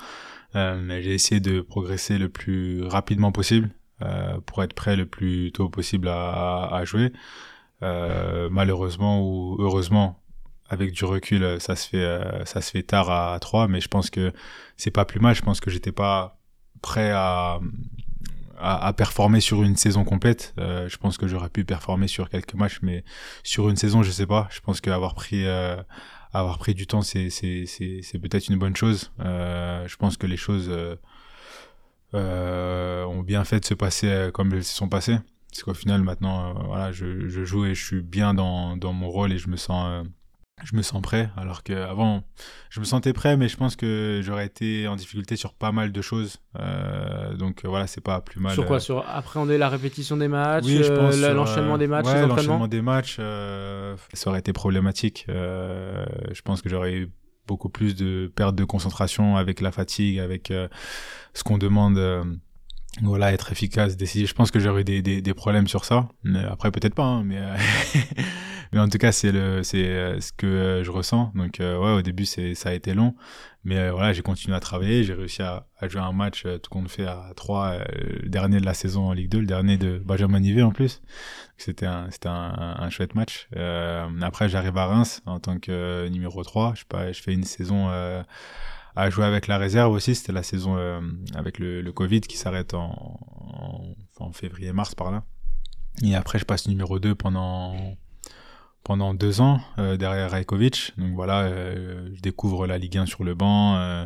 Euh, 0.55 1.01
j'ai 1.01 1.13
essayé 1.13 1.39
de 1.39 1.61
progresser 1.61 2.17
le 2.17 2.29
plus 2.29 2.83
rapidement 2.83 3.31
possible 3.31 3.69
euh, 4.01 4.39
pour 4.45 4.63
être 4.63 4.73
prêt 4.73 4.95
le 4.95 5.05
plus 5.05 5.51
tôt 5.51 5.69
possible 5.69 6.07
à, 6.07 6.67
à 6.71 6.85
jouer. 6.85 7.13
Euh, 7.83 8.49
malheureusement 8.51 9.21
ou 9.21 9.57
heureusement, 9.59 10.23
avec 10.69 10.91
du 10.91 11.05
recul, 11.05 11.59
ça 11.59 11.75
se 11.75 11.87
fait 11.87 12.03
euh, 12.03 12.43
ça 12.45 12.61
se 12.61 12.71
fait 12.71 12.83
tard 12.83 13.09
à 13.09 13.37
3, 13.39 13.67
mais 13.67 13.81
je 13.81 13.87
pense 13.87 14.09
que 14.09 14.33
c'est 14.75 14.91
pas 14.91 15.05
plus 15.05 15.19
mal. 15.19 15.35
Je 15.35 15.41
pense 15.41 15.59
que 15.59 15.69
j'étais 15.69 15.91
pas 15.91 16.39
prêt 16.81 17.11
à, 17.11 17.59
à, 18.57 18.87
à 18.87 18.93
performer 18.93 19.41
sur 19.41 19.63
une 19.63 19.75
saison 19.75 20.03
complète. 20.03 20.53
Euh, 20.59 20.89
je 20.89 20.97
pense 20.97 21.17
que 21.17 21.27
j'aurais 21.27 21.49
pu 21.49 21.65
performer 21.65 22.07
sur 22.07 22.29
quelques 22.29 22.55
matchs, 22.55 22.79
mais 22.81 23.03
sur 23.43 23.69
une 23.69 23.77
saison, 23.77 24.03
je 24.03 24.11
sais 24.11 24.27
pas. 24.27 24.47
Je 24.51 24.59
pense 24.59 24.81
qu'avoir 24.81 25.13
pris 25.15 25.45
avoir 26.39 26.57
pris 26.57 26.73
du 26.73 26.87
temps, 26.87 27.01
c'est 27.01 27.29
peut-être 28.21 28.47
une 28.49 28.57
bonne 28.57 28.75
chose. 28.75 29.11
Euh, 29.19 29.87
je 29.87 29.95
pense 29.97 30.17
que 30.17 30.27
les 30.27 30.37
choses 30.37 30.67
euh, 30.69 30.95
euh, 32.13 33.03
ont 33.05 33.21
bien 33.21 33.43
fait 33.43 33.59
de 33.59 33.65
se 33.65 33.73
passer 33.73 34.29
comme 34.33 34.53
elles 34.53 34.63
se 34.63 34.75
sont 34.75 34.89
passées. 34.89 35.17
Parce 35.49 35.63
qu'au 35.63 35.73
final, 35.73 36.03
maintenant, 36.03 36.53
voilà, 36.65 36.91
je, 36.91 37.27
joue 37.29 37.65
et 37.65 37.73
je 37.73 37.83
suis 37.83 38.01
bien 38.01 38.33
dans 38.33 38.93
mon 38.93 39.09
rôle 39.09 39.31
et 39.31 39.37
je 39.37 39.49
me 39.49 39.57
sens 39.57 40.05
je 40.63 40.75
me 40.75 40.81
sens 40.81 41.01
prêt, 41.01 41.29
alors 41.37 41.61
qu'avant, 41.61 42.23
je 42.69 42.79
me 42.79 42.85
sentais 42.85 43.13
prêt, 43.13 43.37
mais 43.37 43.47
je 43.47 43.57
pense 43.57 43.75
que 43.75 44.21
j'aurais 44.23 44.47
été 44.47 44.87
en 44.87 44.95
difficulté 44.95 45.35
sur 45.35 45.53
pas 45.53 45.71
mal 45.71 45.91
de 45.91 46.01
choses. 46.01 46.37
Euh, 46.59 47.35
donc 47.35 47.63
voilà, 47.63 47.85
c'est 47.85 48.01
pas 48.01 48.21
plus 48.21 48.39
mal. 48.39 48.53
Sur 48.53 48.65
quoi? 48.65 48.77
euh, 48.77 48.79
Sur 48.79 49.07
appréhender 49.07 49.59
la 49.59 49.69
répétition 49.69 50.17
des 50.17 50.27
matchs, 50.27 50.65
euh, 50.67 51.33
l'enchaînement 51.33 51.77
des 51.77 51.87
matchs, 51.87 52.07
ouais, 52.07 52.25
l'enchaînement 52.25 52.67
des 52.67 52.81
matchs, 52.81 53.17
ça 53.17 54.29
aurait 54.29 54.39
été 54.39 54.51
problématique. 54.51 55.25
je 55.27 56.41
pense 56.43 56.61
que 56.61 56.69
j'aurais 56.69 56.93
eu 56.93 57.11
beaucoup 57.47 57.69
plus 57.69 57.95
de 57.95 58.31
perte 58.35 58.55
de 58.55 58.65
concentration 58.65 59.37
avec 59.37 59.61
la 59.61 59.71
fatigue, 59.71 60.19
avec 60.19 60.51
ce 61.33 61.43
qu'on 61.43 61.57
demande 61.57 61.99
voilà 63.03 63.31
être 63.31 63.51
efficace 63.51 63.95
décider 63.95 64.25
je 64.25 64.33
pense 64.33 64.49
que 64.49 64.59
j'aurais 64.59 64.81
eu 64.81 64.83
des, 64.83 65.03
des, 65.03 65.21
des, 65.21 65.33
problèmes 65.35 65.67
sur 65.67 65.85
ça 65.85 66.09
mais 66.23 66.43
après 66.43 66.71
peut-être 66.71 66.95
pas 66.95 67.03
hein, 67.03 67.23
mais 67.23 67.39
mais 68.71 68.79
en 68.79 68.87
tout 68.89 68.97
cas 68.97 69.11
c'est 69.11 69.31
le 69.31 69.63
c'est 69.63 69.85
euh, 69.85 70.19
ce 70.19 70.31
que 70.31 70.45
euh, 70.47 70.83
je 70.83 70.91
ressens. 70.91 71.31
Donc 71.35 71.59
euh, 71.59 71.77
ouais 71.77 71.91
au 71.91 72.01
début 72.01 72.25
c'est 72.25 72.55
ça 72.55 72.69
a 72.69 72.73
été 72.73 72.93
long. 72.93 73.15
Mais 73.63 73.89
voilà 73.89 74.13
j'ai 74.13 74.21
continué 74.21 74.55
à 74.55 74.59
travailler. 74.59 75.03
J'ai 75.03 75.13
réussi 75.13 75.41
à, 75.41 75.65
jouer 75.83 76.01
un 76.01 76.13
match 76.13 76.43
tout 76.43 76.69
compte 76.69 76.89
fait 76.89 77.05
à 77.05 77.31
3 77.35 77.79
le 78.21 78.29
dernier 78.29 78.59
de 78.59 78.65
la 78.65 78.73
saison 78.73 79.09
en 79.09 79.13
Ligue 79.13 79.29
2 79.29 79.39
le 79.41 79.45
dernier 79.45 79.77
de 79.77 79.99
Benjamin 79.99 80.39
Nivet 80.39 80.61
en 80.61 80.71
plus. 80.71 81.01
C'était 81.57 81.85
un 81.85 82.09
c'était 82.11 82.29
un, 82.29 82.89
chouette 82.89 83.13
match. 83.15 83.49
Après 84.21 84.47
j'arrive 84.47 84.77
à 84.77 84.85
Reims 84.85 85.21
en 85.25 85.39
tant 85.39 85.59
que 85.59 86.07
numéro 86.07 86.43
3 86.43 86.75
je 86.75 86.85
pas 86.85 87.11
je 87.11 87.21
fais 87.21 87.33
une 87.33 87.43
saison 87.43 87.89
à 87.89 89.09
jouer 89.09 89.25
avec 89.25 89.47
la 89.47 89.57
réserve 89.57 89.91
aussi. 89.91 90.15
C'était 90.15 90.31
la 90.31 90.43
saison 90.43 90.77
avec 91.35 91.59
le, 91.59 91.81
le, 91.81 91.91
Covid 91.91 92.21
qui 92.21 92.37
s'arrête 92.37 92.73
en, 92.73 93.19
en, 94.19 94.25
en 94.25 94.31
février-mars 94.31 94.95
par 94.95 95.11
là. 95.11 95.23
Et 96.03 96.15
après, 96.15 96.39
je 96.39 96.45
passe 96.45 96.67
numéro 96.67 96.99
2 96.99 97.15
pendant 97.15 97.75
pendant 98.87 99.13
deux 99.13 99.41
ans 99.41 99.59
euh, 99.79 99.97
derrière 99.97 100.31
Rajkovic. 100.31 100.93
Donc 100.97 101.13
voilà, 101.13 101.41
euh, 101.41 102.09
je 102.15 102.21
découvre 102.21 102.65
la 102.65 102.77
Ligue 102.77 102.97
1 102.97 103.05
sur 103.05 103.25
le 103.25 103.35
banc. 103.35 103.75
Euh, 103.75 104.05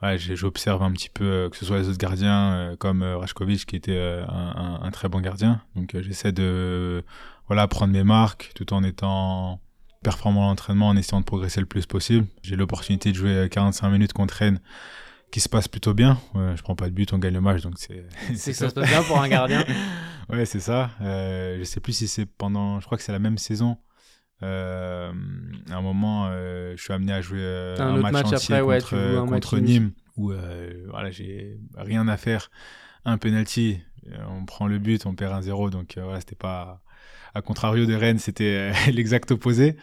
ouais, 0.00 0.16
j'observe 0.16 0.80
un 0.84 0.92
petit 0.92 1.08
peu 1.08 1.48
que 1.50 1.56
ce 1.56 1.64
soit 1.64 1.78
les 1.78 1.88
autres 1.88 1.98
gardiens 1.98 2.76
comme 2.78 3.02
Rajkovic 3.02 3.66
qui 3.66 3.74
était 3.74 3.98
un, 3.98 4.78
un, 4.80 4.90
très 4.92 5.08
bon 5.08 5.20
gardien. 5.20 5.60
Donc 5.74 5.96
j'essaie 6.00 6.30
de 6.30 7.02
voilà 7.48 7.66
prendre 7.66 7.92
mes 7.92 8.04
marques 8.04 8.52
tout 8.54 8.72
en 8.72 8.84
étant 8.84 9.60
performant 10.04 10.44
à 10.44 10.46
l'entraînement, 10.50 10.88
en 10.88 10.96
essayant 10.96 11.20
de 11.20 11.26
progresser 11.26 11.58
le 11.58 11.66
plus 11.66 11.86
possible. 11.86 12.24
J'ai 12.42 12.54
l'opportunité 12.54 13.10
de 13.10 13.16
jouer 13.16 13.48
45 13.50 13.90
minutes 13.90 14.12
contre 14.12 14.34
Rennes 14.34 14.60
qui 15.32 15.40
se 15.40 15.48
passe 15.48 15.66
plutôt 15.66 15.94
bien. 15.94 16.16
je 16.36 16.62
prends 16.62 16.76
pas 16.76 16.88
de 16.90 16.94
but, 16.94 17.12
on 17.12 17.18
gagne 17.18 17.34
le 17.34 17.40
match, 17.40 17.62
donc 17.62 17.74
c'est. 17.76 18.04
c'est 18.36 18.52
ça 18.52 18.68
se 18.68 18.74
passe 18.74 18.88
bien 18.88 19.02
pour 19.02 19.20
un 19.20 19.28
gardien. 19.28 19.64
ouais, 20.28 20.44
c'est 20.44 20.60
ça. 20.60 20.90
Euh, 21.00 21.58
je 21.58 21.64
sais 21.64 21.80
plus 21.80 21.94
si 21.94 22.06
c'est 22.06 22.26
pendant, 22.26 22.78
je 22.78 22.86
crois 22.86 22.96
que 22.96 23.02
c'est 23.02 23.10
la 23.10 23.18
même 23.18 23.38
saison 23.38 23.78
euh, 24.42 25.12
à 25.70 25.76
un 25.76 25.82
moment, 25.82 26.28
euh, 26.30 26.74
je 26.76 26.82
suis 26.82 26.92
amené 26.92 27.12
à 27.12 27.20
jouer 27.20 27.40
euh, 27.40 27.76
un, 27.78 27.96
match, 27.98 28.26
entier 28.26 28.60
contre, 28.60 29.26
contre 29.26 29.58
Nîmes, 29.58 29.92
où 30.16 30.32
voilà, 30.88 31.10
j'ai 31.10 31.58
rien 31.76 32.08
à 32.08 32.16
faire. 32.16 32.50
Un 33.04 33.18
penalty, 33.18 33.80
on 34.28 34.44
prend 34.44 34.66
le 34.66 34.78
but, 34.78 35.06
on 35.06 35.14
perd 35.14 35.32
un 35.32 35.42
0 35.42 35.70
donc 35.70 35.98
voilà, 36.00 36.20
c'était 36.20 36.36
pas 36.36 36.82
à 37.34 37.42
contrario 37.42 37.86
de 37.86 37.94
Rennes, 37.94 38.18
c'était 38.18 38.72
l'exact 38.92 39.30
opposé. 39.32 39.76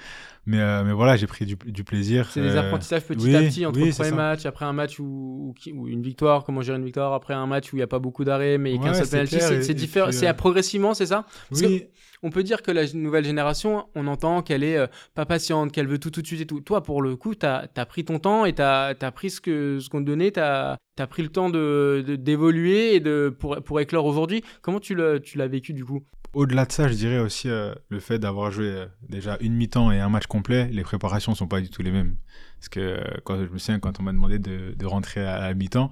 Mais, 0.46 0.84
mais 0.84 0.93
voilà, 0.93 1.15
j'ai 1.15 1.27
pris 1.27 1.46
du, 1.46 1.55
du 1.55 1.84
plaisir. 1.84 2.29
C'est 2.31 2.41
des 2.41 2.55
apprentissages 2.55 3.03
petit 3.03 3.36
à 3.36 3.41
petit 3.41 3.65
entre 3.65 3.79
le 3.79 3.91
premier 3.91 4.12
match, 4.12 4.46
après 4.46 4.65
un 4.65 4.74
match 4.74 5.00
où, 5.00 5.53
où, 5.74 5.88
une 5.88 6.01
victoire, 6.01 6.43
comment 6.43 6.62
gérer 6.62 6.77
une 6.77 6.86
victoire, 6.86 7.13
après 7.13 7.34
un 7.34 7.46
match 7.46 7.72
où 7.72 7.75
il 7.75 7.79
n'y 7.79 7.84
a 7.84 7.88
pas 7.88 8.00
beaucoup 8.00 8.24
d'arrêts, 8.24 8.58
mais 8.58 8.74
il 8.74 8.77
y 8.77 8.79
a 8.79 8.91
qu'un 8.91 8.93
seul 8.93 9.27
penalty. 9.27 9.63
C'est 9.63 9.74
différent, 9.74 10.12
c'est 10.12 10.34
progressivement, 10.34 10.93
c'est 10.93 11.08
ça? 11.08 11.25
Oui 11.51 11.88
on 12.22 12.29
peut 12.29 12.43
dire 12.43 12.62
que 12.62 12.72
la 12.72 12.86
nouvelle 12.93 13.25
génération, 13.25 13.88
on 13.96 14.08
entend 14.08 14.41
qu'elle 14.41 14.63
est 14.63 14.77
euh, 14.77 14.88
pas 15.15 15.25
patiente, 15.25 15.72
qu'elle 15.72 15.88
veut 15.88 16.00
tout 16.00 16.12
tout 16.12 16.22
de 16.22 16.27
suite 16.27 16.41
et 16.41 16.46
tout. 16.46 16.60
Toi, 16.62 16.84
pour 16.84 17.01
le 17.01 17.15
coup, 17.15 17.36
tu 17.36 17.46
as, 17.46 17.67
pris 17.88 18.03
ton 18.03 18.19
temps 18.19 18.46
et 18.46 18.53
tu 18.53 18.62
as, 18.62 18.96
pris 19.13 19.29
ce 19.29 19.39
qu'on 19.39 19.79
ce 19.79 19.89
te 19.89 19.98
donnait, 20.03 20.31
tu 20.31 20.39
as, 20.39 20.77
pris 21.10 21.24
le 21.24 21.29
temps 21.29 21.50
d'évoluer 21.50 22.03
de, 22.03 22.15
d'évoluer 22.15 22.96
et 22.96 23.00
de, 23.00 23.36
pour, 23.38 23.62
pour 23.63 23.79
éclore 23.79 24.05
aujourd'hui. 24.05 24.43
Comment 24.62 24.79
tu 24.79 24.96
l'as 24.96 25.48
vécu 25.48 25.74
du 25.74 25.86
coup? 25.86 26.03
Au-delà 26.33 26.65
de 26.65 26.71
ça, 26.71 26.88
je 26.88 26.93
dirais 26.93 27.19
aussi 27.19 27.50
euh, 27.50 27.74
le 27.89 28.00
fait 28.00 28.19
d'avoir 28.19 28.51
joué 28.51 28.67
euh, 28.67 28.86
déjà 29.07 29.38
une 29.41 29.53
mi-temps 29.53 29.91
et 29.91 30.00
un 30.00 30.09
match 30.09 30.27
complet, 30.27 30.69
les 30.71 30.83
préparations 30.83 31.36
sont 31.36 31.48
pas 31.48 31.62
du 31.62 31.69
tout 31.69 31.81
les 31.81 31.91
mêmes. 31.91 32.15
Parce 32.59 32.69
que 32.69 33.00
quand 33.24 33.38
je 33.38 33.51
me 33.51 33.57
souviens, 33.57 33.79
quand 33.79 34.00
on 34.00 34.03
m'a 34.03 34.12
demandé 34.12 34.39
de, 34.39 34.74
de, 34.77 34.86
rentrer 34.86 35.25
à 35.25 35.53
mi-temps, 35.53 35.91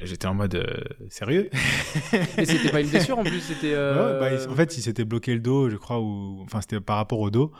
J'étais 0.00 0.26
en 0.26 0.34
mode 0.34 0.54
euh, 0.54 0.80
sérieux? 1.10 1.50
Et 2.38 2.44
c'était 2.44 2.70
pas 2.70 2.80
une 2.80 2.88
blessure 2.88 3.18
en 3.18 3.24
plus, 3.24 3.40
c'était. 3.40 3.74
Euh, 3.74 4.18
bah, 4.18 4.50
en 4.50 4.54
fait, 4.54 4.76
il 4.76 4.82
s'était 4.82 5.04
bloqué 5.04 5.34
le 5.34 5.40
dos, 5.40 5.68
je 5.68 5.76
crois, 5.76 6.00
ou 6.00 6.40
enfin 6.42 6.60
c'était 6.60 6.80
par 6.80 6.96
rapport 6.96 7.20
au 7.20 7.30
dos. 7.30 7.52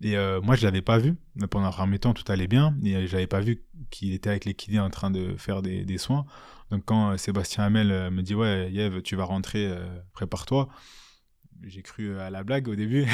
Et 0.00 0.16
euh, 0.16 0.40
moi, 0.40 0.54
je 0.54 0.64
l'avais 0.64 0.82
pas 0.82 0.98
vu. 0.98 1.16
Pendant 1.50 1.66
un 1.66 1.72
premier 1.72 1.98
temps, 1.98 2.14
tout 2.14 2.30
allait 2.30 2.46
bien. 2.46 2.76
Et 2.84 3.06
j'avais 3.06 3.26
pas 3.26 3.40
vu 3.40 3.64
qu'il 3.90 4.12
était 4.12 4.30
avec 4.30 4.44
les 4.44 4.54
kinés 4.54 4.80
en 4.80 4.90
train 4.90 5.10
de 5.10 5.34
faire 5.36 5.62
des, 5.62 5.84
des 5.84 5.98
soins. 5.98 6.26
Donc 6.70 6.82
quand 6.84 7.16
Sébastien 7.16 7.64
Hamel 7.64 8.10
me 8.10 8.20
dit 8.20 8.34
ouais 8.34 8.70
Yev 8.70 9.00
tu 9.00 9.16
vas 9.16 9.24
rentrer, 9.24 9.72
prépare-toi 10.12 10.68
j'ai 11.66 11.82
cru 11.82 12.18
à 12.18 12.30
la 12.30 12.44
blague 12.44 12.68
au 12.68 12.74
début. 12.74 13.06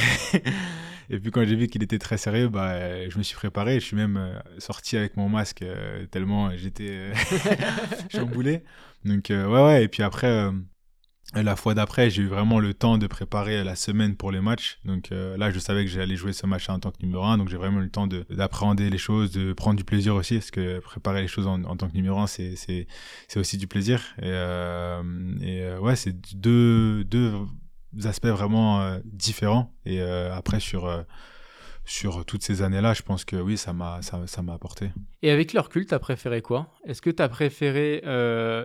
et 1.11 1.19
puis 1.19 1.31
quand 1.31 1.45
j'ai 1.45 1.57
vu 1.57 1.67
qu'il 1.69 1.83
était 1.83 1.99
très 1.99 2.19
sérieux, 2.19 2.49
bah, 2.49 3.09
je 3.09 3.19
me 3.19 3.23
suis 3.23 3.37
préparé. 3.37 3.81
Je 3.81 3.85
suis 3.85 3.97
même 3.97 4.17
euh, 4.17 4.39
sorti 4.59 4.97
avec 4.97 5.17
mon 5.17 5.29
masque 5.29 5.63
euh, 5.63 6.07
tellement 6.07 6.51
j'étais 6.57 6.89
euh, 6.91 7.15
chamboulé. 8.11 8.63
Donc 9.05 9.27
ouais, 9.31 9.45
ouais. 9.45 9.85
Et 9.85 9.89
puis 9.89 10.03
après, 10.03 10.51
la 11.35 11.57
fois 11.57 11.75
d'après, 11.75 12.09
j'ai 12.09 12.23
eu 12.23 12.27
vraiment 12.27 12.59
le 12.59 12.73
temps 12.73 12.97
de 12.97 13.07
préparer 13.07 13.63
la 13.65 13.77
semaine 13.77 14.17
pour 14.17 14.33
les 14.33 14.41
matchs. 14.41 14.79
Donc 14.87 15.11
là, 15.11 15.51
je 15.51 15.59
savais 15.59 15.85
que 15.85 15.91
j'allais 15.91 16.17
jouer 16.17 16.33
ce 16.33 16.47
match 16.47 16.71
en 16.71 16.79
tant 16.79 16.91
que 16.91 17.03
numéro 17.03 17.23
1. 17.23 17.37
Donc 17.37 17.49
j'ai 17.51 17.59
vraiment 17.59 17.81
eu 17.81 17.85
le 17.85 17.91
temps 17.91 18.07
d'appréhender 18.07 18.89
les 18.89 18.97
choses, 18.97 19.31
de 19.31 19.53
prendre 19.53 19.77
du 19.77 19.85
plaisir 19.85 20.15
aussi. 20.15 20.37
Parce 20.37 20.51
que 20.51 20.81
préparer 20.81 21.21
les 21.21 21.29
choses 21.29 21.47
en, 21.47 21.77
tant 21.77 21.89
que 21.89 21.95
numéro 21.95 22.19
1, 22.19 22.27
c'est 22.27 22.87
aussi 23.37 23.59
du 23.59 23.67
plaisir. 23.67 24.01
Et, 24.23 24.31
et 25.43 25.77
ouais, 25.77 25.97
c'est 25.97 26.15
deux, 26.35 27.05
deux 27.05 27.31
aspects 28.05 28.27
vraiment 28.27 28.81
euh, 28.81 28.99
différents. 29.05 29.73
Et 29.87 30.01
euh, 30.01 30.35
après, 30.35 30.61
sur, 30.61 30.87
euh, 30.87 31.03
sur 31.85 32.25
toutes 32.25 32.43
ces 32.43 32.63
années-là, 32.63 32.95
je 32.95 33.03
pense 33.03 33.25
que 33.25 33.37
oui, 33.37 33.57
ça 33.57 33.73
m'a 33.73 34.01
ça, 34.03 34.21
ça 34.27 34.43
m'a 34.43 34.55
apporté. 34.55 34.91
Et 35.23 35.31
avec 35.31 35.53
le 35.53 35.61
recul, 35.61 35.87
t'as 35.87 35.99
préféré 35.99 36.43
quoi? 36.43 36.69
Est-ce 36.87 37.03
que 37.03 37.11
t'as 37.11 37.29
préféré 37.29 38.03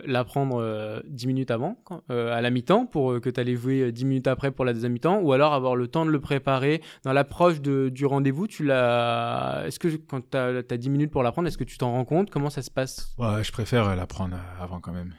l'apprendre 0.06 1.04
10 1.08 1.28
minutes 1.28 1.52
avant, 1.52 1.78
à 2.10 2.42
la 2.42 2.50
mi-temps, 2.50 2.86
pour 2.86 3.20
que 3.20 3.30
t'allais 3.30 3.56
jouer 3.56 3.92
10 3.92 4.06
minutes 4.06 4.28
après 4.28 4.52
pour 4.52 4.64
la 4.66 4.74
deuxième 4.74 4.94
mi-temps, 4.94 5.20
ou 5.20 5.34
alors 5.34 5.54
avoir 5.54 5.76
le 5.76 5.88
temps 5.88 6.06
de 6.06 6.12
le 6.12 6.20
préparer 6.20 6.82
dans 7.04 7.14
l'approche 7.14 7.62
du 7.62 8.06
rendez-vous 8.06 8.48
Tu 8.48 8.64
l'as 8.66 9.64
Est-ce 9.68 9.80
que 9.80 9.90
quand 9.90 10.22
t'as 10.30 10.62
as 10.70 10.78
10 10.78 10.90
minutes 10.90 11.12
pour 11.12 11.24
l'apprendre, 11.24 11.48
est-ce 11.50 11.58
que 11.58 11.66
tu 11.66 11.78
t'en 11.78 11.92
rends 11.92 12.06
compte? 12.06 12.30
Comment 12.30 12.50
ça 12.50 12.62
se 12.62 12.72
passe? 12.72 13.14
Ouais, 13.18 13.44
je 13.44 13.52
préfère 13.52 13.96
l'apprendre 13.96 14.38
avant 14.60 14.80
quand 14.80 14.94
même. 14.94 15.14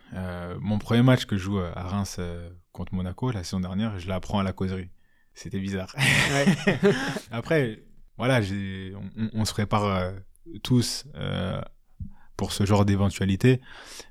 mon 0.61 0.79
premier 0.79 1.03
match 1.03 1.27
que 1.27 1.37
je 1.37 1.43
joue 1.43 1.59
à 1.59 1.83
Reims 1.83 2.19
contre 2.73 2.95
Monaco 2.95 3.31
la 3.31 3.45
saison 3.45 3.61
dernière, 3.61 3.99
je 3.99 4.09
l'apprends 4.09 4.39
à 4.39 4.43
la 4.43 4.53
causerie. 4.53 4.91
C'était 5.35 5.61
bizarre. 5.61 5.95
Après, 7.31 7.83
voilà, 8.19 8.41
on, 8.95 9.31
on, 9.33 9.45
se 9.45 9.53
prépare 9.53 9.85
euh, 9.85 10.13
tous 10.63 11.07
euh, 11.15 11.61
pour 12.37 12.53
ce 12.53 12.67
genre 12.67 12.85
d'éventualité, 12.85 13.61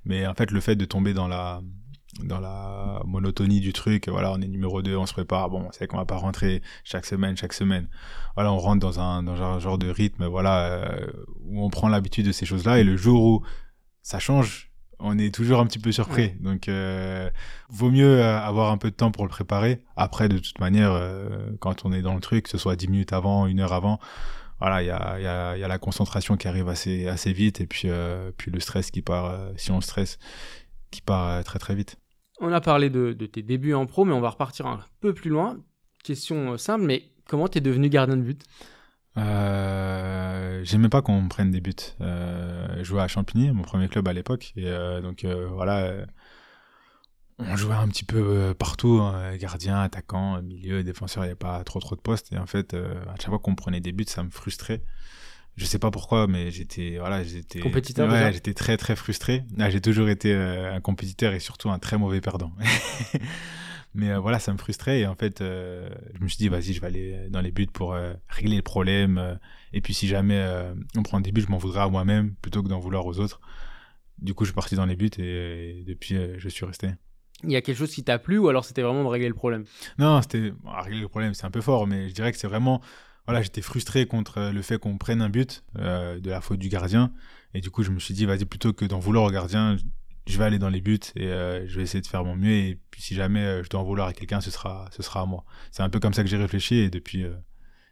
mais 0.05 0.25
en 0.25 0.33
fait, 0.33 0.51
le 0.51 0.61
fait 0.61 0.75
de 0.75 0.85
tomber 0.85 1.13
dans 1.13 1.27
la 1.27 1.61
dans 2.23 2.39
la 2.39 3.01
monotonie 3.05 3.59
du 3.59 3.71
truc, 3.71 4.09
voilà, 4.09 4.31
on 4.31 4.41
est 4.41 4.47
numéro 4.47 4.81
2, 4.81 4.95
on 4.95 5.05
se 5.05 5.13
prépare, 5.13 5.49
bon, 5.49 5.69
c'est 5.71 5.87
qu'on 5.87 5.97
va 5.97 6.05
pas 6.05 6.17
rentrer 6.17 6.61
chaque 6.83 7.05
semaine, 7.05 7.37
chaque 7.37 7.53
semaine. 7.53 7.87
Voilà, 8.35 8.51
on 8.51 8.57
rentre 8.57 8.79
dans 8.79 8.99
un, 8.99 9.23
dans 9.23 9.41
un 9.41 9.59
genre 9.59 9.77
de 9.77 9.89
rythme, 9.89 10.25
voilà, 10.25 10.65
euh, 10.65 11.07
où 11.45 11.63
on 11.63 11.69
prend 11.69 11.87
l'habitude 11.87 12.25
de 12.25 12.31
ces 12.31 12.45
choses-là, 12.45 12.79
et 12.79 12.83
le 12.83 12.97
jour 12.97 13.23
où 13.23 13.45
ça 14.01 14.19
change, 14.19 14.68
on 14.99 15.17
est 15.17 15.33
toujours 15.33 15.59
un 15.59 15.65
petit 15.65 15.79
peu 15.79 15.91
surpris. 15.91 16.31
Donc, 16.39 16.67
euh, 16.67 17.29
vaut 17.69 17.89
mieux 17.89 18.19
euh, 18.19 18.39
avoir 18.39 18.71
un 18.71 18.77
peu 18.77 18.91
de 18.91 18.95
temps 18.95 19.11
pour 19.11 19.23
le 19.23 19.29
préparer. 19.29 19.81
Après, 19.95 20.29
de 20.29 20.37
toute 20.37 20.59
manière, 20.59 20.91
euh, 20.91 21.51
quand 21.59 21.85
on 21.85 21.93
est 21.93 22.01
dans 22.01 22.13
le 22.13 22.19
truc, 22.19 22.43
que 22.43 22.49
ce 22.49 22.57
soit 22.57 22.75
10 22.75 22.89
minutes 22.89 23.13
avant, 23.13 23.47
une 23.47 23.59
heure 23.59 23.73
avant, 23.73 23.99
voilà, 24.59 24.83
il 24.83 24.87
y 24.87 24.91
a, 24.91 25.19
y, 25.19 25.25
a, 25.25 25.57
y 25.57 25.63
a, 25.63 25.67
la 25.67 25.77
concentration 25.77 26.35
qui 26.35 26.47
arrive 26.49 26.67
assez, 26.67 27.07
assez 27.07 27.31
vite 27.31 27.61
et 27.61 27.65
puis, 27.65 27.83
euh, 27.85 28.31
puis 28.35 28.51
le 28.51 28.59
stress 28.59 28.91
qui 28.91 29.01
part, 29.01 29.39
si 29.55 29.71
on 29.71 29.79
stresse, 29.79 30.19
qui 30.91 31.01
part 31.01 31.43
très 31.45 31.59
très 31.59 31.75
vite. 31.75 31.97
On 32.41 32.51
a 32.51 32.59
parlé 32.59 32.89
de, 32.89 33.13
de, 33.13 33.25
tes 33.25 33.41
débuts 33.41 33.73
en 33.73 33.85
pro, 33.85 34.03
mais 34.03 34.13
on 34.13 34.21
va 34.21 34.29
repartir 34.29 34.65
un 34.65 34.79
peu 34.99 35.13
plus 35.13 35.29
loin. 35.29 35.57
Question 36.03 36.57
simple, 36.57 36.85
mais 36.85 37.03
comment 37.27 37.47
t'es 37.47 37.61
devenu 37.61 37.89
gardien 37.89 38.17
de 38.17 38.21
but? 38.21 38.43
Euh, 39.17 40.61
J'aimais 40.63 40.89
pas 40.89 41.01
qu'on 41.01 41.21
me 41.21 41.29
prenne 41.29 41.51
des 41.51 41.61
buts. 41.61 41.73
Euh, 42.01 42.67
je 42.77 42.83
jouais 42.83 43.01
à 43.01 43.07
Champigny, 43.07 43.51
mon 43.51 43.63
premier 43.63 43.87
club 43.87 44.07
à 44.07 44.13
l'époque, 44.13 44.53
et 44.55 44.67
euh, 44.67 45.01
donc 45.01 45.23
euh, 45.23 45.47
voilà, 45.47 45.93
on 47.39 47.55
jouait 47.55 47.75
un 47.75 47.87
petit 47.87 48.03
peu 48.03 48.53
partout, 48.57 48.99
hein, 49.01 49.35
gardien, 49.37 49.81
attaquant, 49.81 50.41
milieu, 50.41 50.83
défenseur, 50.83 51.23
il 51.23 51.27
n'y 51.27 51.31
avait 51.31 51.37
pas 51.37 51.63
trop 51.63 51.79
trop 51.79 51.95
de 51.95 52.01
postes, 52.01 52.31
et 52.33 52.37
en 52.37 52.45
fait, 52.45 52.73
à 52.73 53.15
chaque 53.19 53.29
fois 53.29 53.39
qu'on 53.39 53.51
me 53.51 53.55
prenait 53.55 53.81
des 53.81 53.91
buts, 53.91 54.05
ça 54.07 54.23
me 54.23 54.29
frustrait. 54.29 54.81
Je 55.55 55.65
sais 55.65 55.79
pas 55.79 55.91
pourquoi, 55.91 56.27
mais 56.27 56.51
j'étais 56.51 56.97
voilà, 56.99 57.23
j'étais 57.23 57.59
compétiteur. 57.59 58.09
Ouais, 58.09 58.31
j'étais 58.31 58.53
très 58.53 58.77
très 58.77 58.95
frustré. 58.95 59.43
Ah, 59.57 59.69
j'ai 59.69 59.81
toujours 59.81 60.07
été 60.07 60.33
un 60.33 60.79
compétiteur 60.79 61.33
et 61.33 61.39
surtout 61.39 61.69
un 61.69 61.79
très 61.79 61.97
mauvais 61.97 62.21
perdant. 62.21 62.53
Mais 63.93 64.11
euh, 64.11 64.19
voilà, 64.19 64.39
ça 64.39 64.53
me 64.53 64.57
frustrait. 64.57 64.99
Et 64.99 65.07
en 65.07 65.15
fait, 65.15 65.41
euh, 65.41 65.89
je 66.13 66.23
me 66.23 66.27
suis 66.27 66.37
dit, 66.37 66.49
vas-y, 66.49 66.73
je 66.73 66.81
vais 66.81 66.87
aller 66.87 67.27
dans 67.29 67.41
les 67.41 67.51
buts 67.51 67.67
pour 67.67 67.93
euh, 67.93 68.13
régler 68.27 68.57
le 68.57 68.61
problème. 68.61 69.39
et 69.73 69.81
puis, 69.81 69.93
si 69.93 70.07
jamais 70.07 70.45
on 70.97 71.03
prend 71.03 71.19
des 71.19 71.31
buts, 71.31 71.41
je 71.41 71.51
m'en 71.51 71.57
voudrais 71.57 71.81
à 71.81 71.87
moi-même 71.87 72.35
plutôt 72.41 72.63
que 72.63 72.67
d'en 72.67 72.79
vouloir 72.79 73.05
aux 73.05 73.19
autres. 73.19 73.39
Du 74.19 74.33
coup, 74.33 74.43
je 74.43 74.49
suis 74.49 74.55
parti 74.55 74.75
dans 74.75 74.85
les 74.85 74.95
buts 74.95 75.09
et, 75.17 75.83
depuis, 75.87 76.15
je 76.37 76.49
suis 76.49 76.65
resté. 76.65 76.89
Il 77.43 77.51
y 77.51 77.55
a 77.55 77.61
quelque 77.61 77.77
chose 77.77 77.93
qui 77.93 78.03
t'a 78.03 78.19
plu 78.19 78.37
ou 78.37 78.49
alors 78.49 78.65
c'était 78.65 78.81
vraiment 78.81 79.03
de 79.03 79.07
régler 79.07 79.29
le 79.29 79.33
problème? 79.33 79.63
Non, 79.97 80.21
c'était 80.21 80.51
régler 80.65 80.99
le 80.99 81.07
problème, 81.07 81.33
c'est 81.33 81.45
un 81.45 81.51
peu 81.51 81.61
fort, 81.61 81.87
mais 81.87 82.09
je 82.09 82.13
dirais 82.13 82.33
que 82.33 82.37
c'est 82.37 82.47
vraiment 82.47 82.81
voilà, 83.27 83.41
j'étais 83.41 83.61
frustré 83.61 84.07
contre 84.07 84.51
le 84.51 84.61
fait 84.61 84.77
qu'on 84.77 84.97
prenne 84.97 85.21
un 85.21 85.29
but 85.29 85.63
de 85.75 86.29
la 86.29 86.41
faute 86.41 86.59
du 86.59 86.67
gardien. 86.67 87.13
Et 87.53 87.61
du 87.61 87.69
coup, 87.71 87.83
je 87.83 87.91
me 87.91 87.99
suis 87.99 88.13
dit, 88.13 88.25
vas-y, 88.25 88.45
plutôt 88.45 88.73
que 88.73 88.85
d'en 88.85 88.99
vouloir 88.99 89.23
au 89.23 89.31
gardien, 89.31 89.77
je 90.27 90.37
vais 90.37 90.43
aller 90.43 90.59
dans 90.59 90.69
les 90.69 90.81
buts 90.81 90.99
et 91.15 91.27
euh, 91.27 91.67
je 91.67 91.77
vais 91.77 91.83
essayer 91.83 92.01
de 92.01 92.07
faire 92.07 92.23
mon 92.23 92.35
mieux. 92.35 92.51
Et 92.51 92.79
puis 92.91 93.01
si 93.01 93.15
jamais 93.15 93.43
euh, 93.43 93.63
je 93.63 93.69
dois 93.69 93.81
en 93.81 93.83
vouloir 93.83 94.07
à 94.07 94.13
quelqu'un, 94.13 94.41
ce 94.41 94.51
sera, 94.51 94.87
ce 94.91 95.01
sera 95.03 95.21
à 95.21 95.25
moi. 95.25 95.43
C'est 95.71 95.83
un 95.83 95.89
peu 95.89 95.99
comme 95.99 96.13
ça 96.13 96.23
que 96.23 96.29
j'ai 96.29 96.37
réfléchi 96.37 96.75
et 96.75 96.89
depuis, 96.89 97.23
euh, 97.23 97.33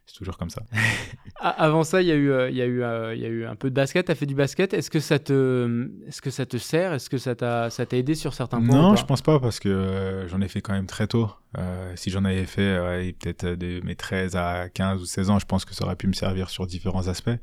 c'est 0.06 0.16
toujours 0.16 0.38
comme 0.38 0.50
ça. 0.50 0.62
Avant 1.40 1.82
ça, 1.82 2.00
il 2.00 2.08
y, 2.08 2.12
a 2.12 2.14
eu, 2.14 2.30
il, 2.50 2.56
y 2.56 2.62
a 2.62 2.66
eu, 2.66 2.82
il 3.14 3.20
y 3.20 3.26
a 3.26 3.28
eu 3.28 3.44
un 3.44 3.56
peu 3.56 3.70
de 3.70 3.74
basket. 3.74 4.06
Tu 4.06 4.12
as 4.12 4.14
fait 4.14 4.26
du 4.26 4.34
basket. 4.34 4.72
Est-ce 4.72 4.90
que, 4.90 5.00
ça 5.00 5.18
te, 5.18 5.90
est-ce 6.06 6.22
que 6.22 6.30
ça 6.30 6.46
te 6.46 6.56
sert? 6.56 6.92
Est-ce 6.92 7.10
que 7.10 7.18
ça 7.18 7.34
t'a, 7.34 7.70
ça 7.70 7.84
t'a 7.86 7.96
aidé 7.96 8.14
sur 8.14 8.32
certains 8.34 8.58
points 8.58 8.76
Non, 8.76 8.96
je 8.96 9.04
pense 9.04 9.22
pas 9.22 9.38
parce 9.40 9.58
que 9.58 10.26
j'en 10.28 10.40
ai 10.40 10.48
fait 10.48 10.60
quand 10.60 10.72
même 10.72 10.86
très 10.86 11.08
tôt. 11.08 11.30
si 11.96 12.10
j'en 12.10 12.24
avais 12.24 12.46
fait 12.46 13.12
peut-être 13.20 13.46
de 13.46 13.80
mes 13.84 13.96
13 13.96 14.36
à 14.36 14.68
15 14.68 15.02
ou 15.02 15.06
16 15.06 15.30
ans, 15.30 15.38
je 15.38 15.46
pense 15.46 15.64
que 15.64 15.74
ça 15.74 15.84
aurait 15.84 15.96
pu 15.96 16.06
me 16.06 16.14
servir 16.14 16.50
sur 16.50 16.66
différents 16.66 17.08
aspects. 17.08 17.38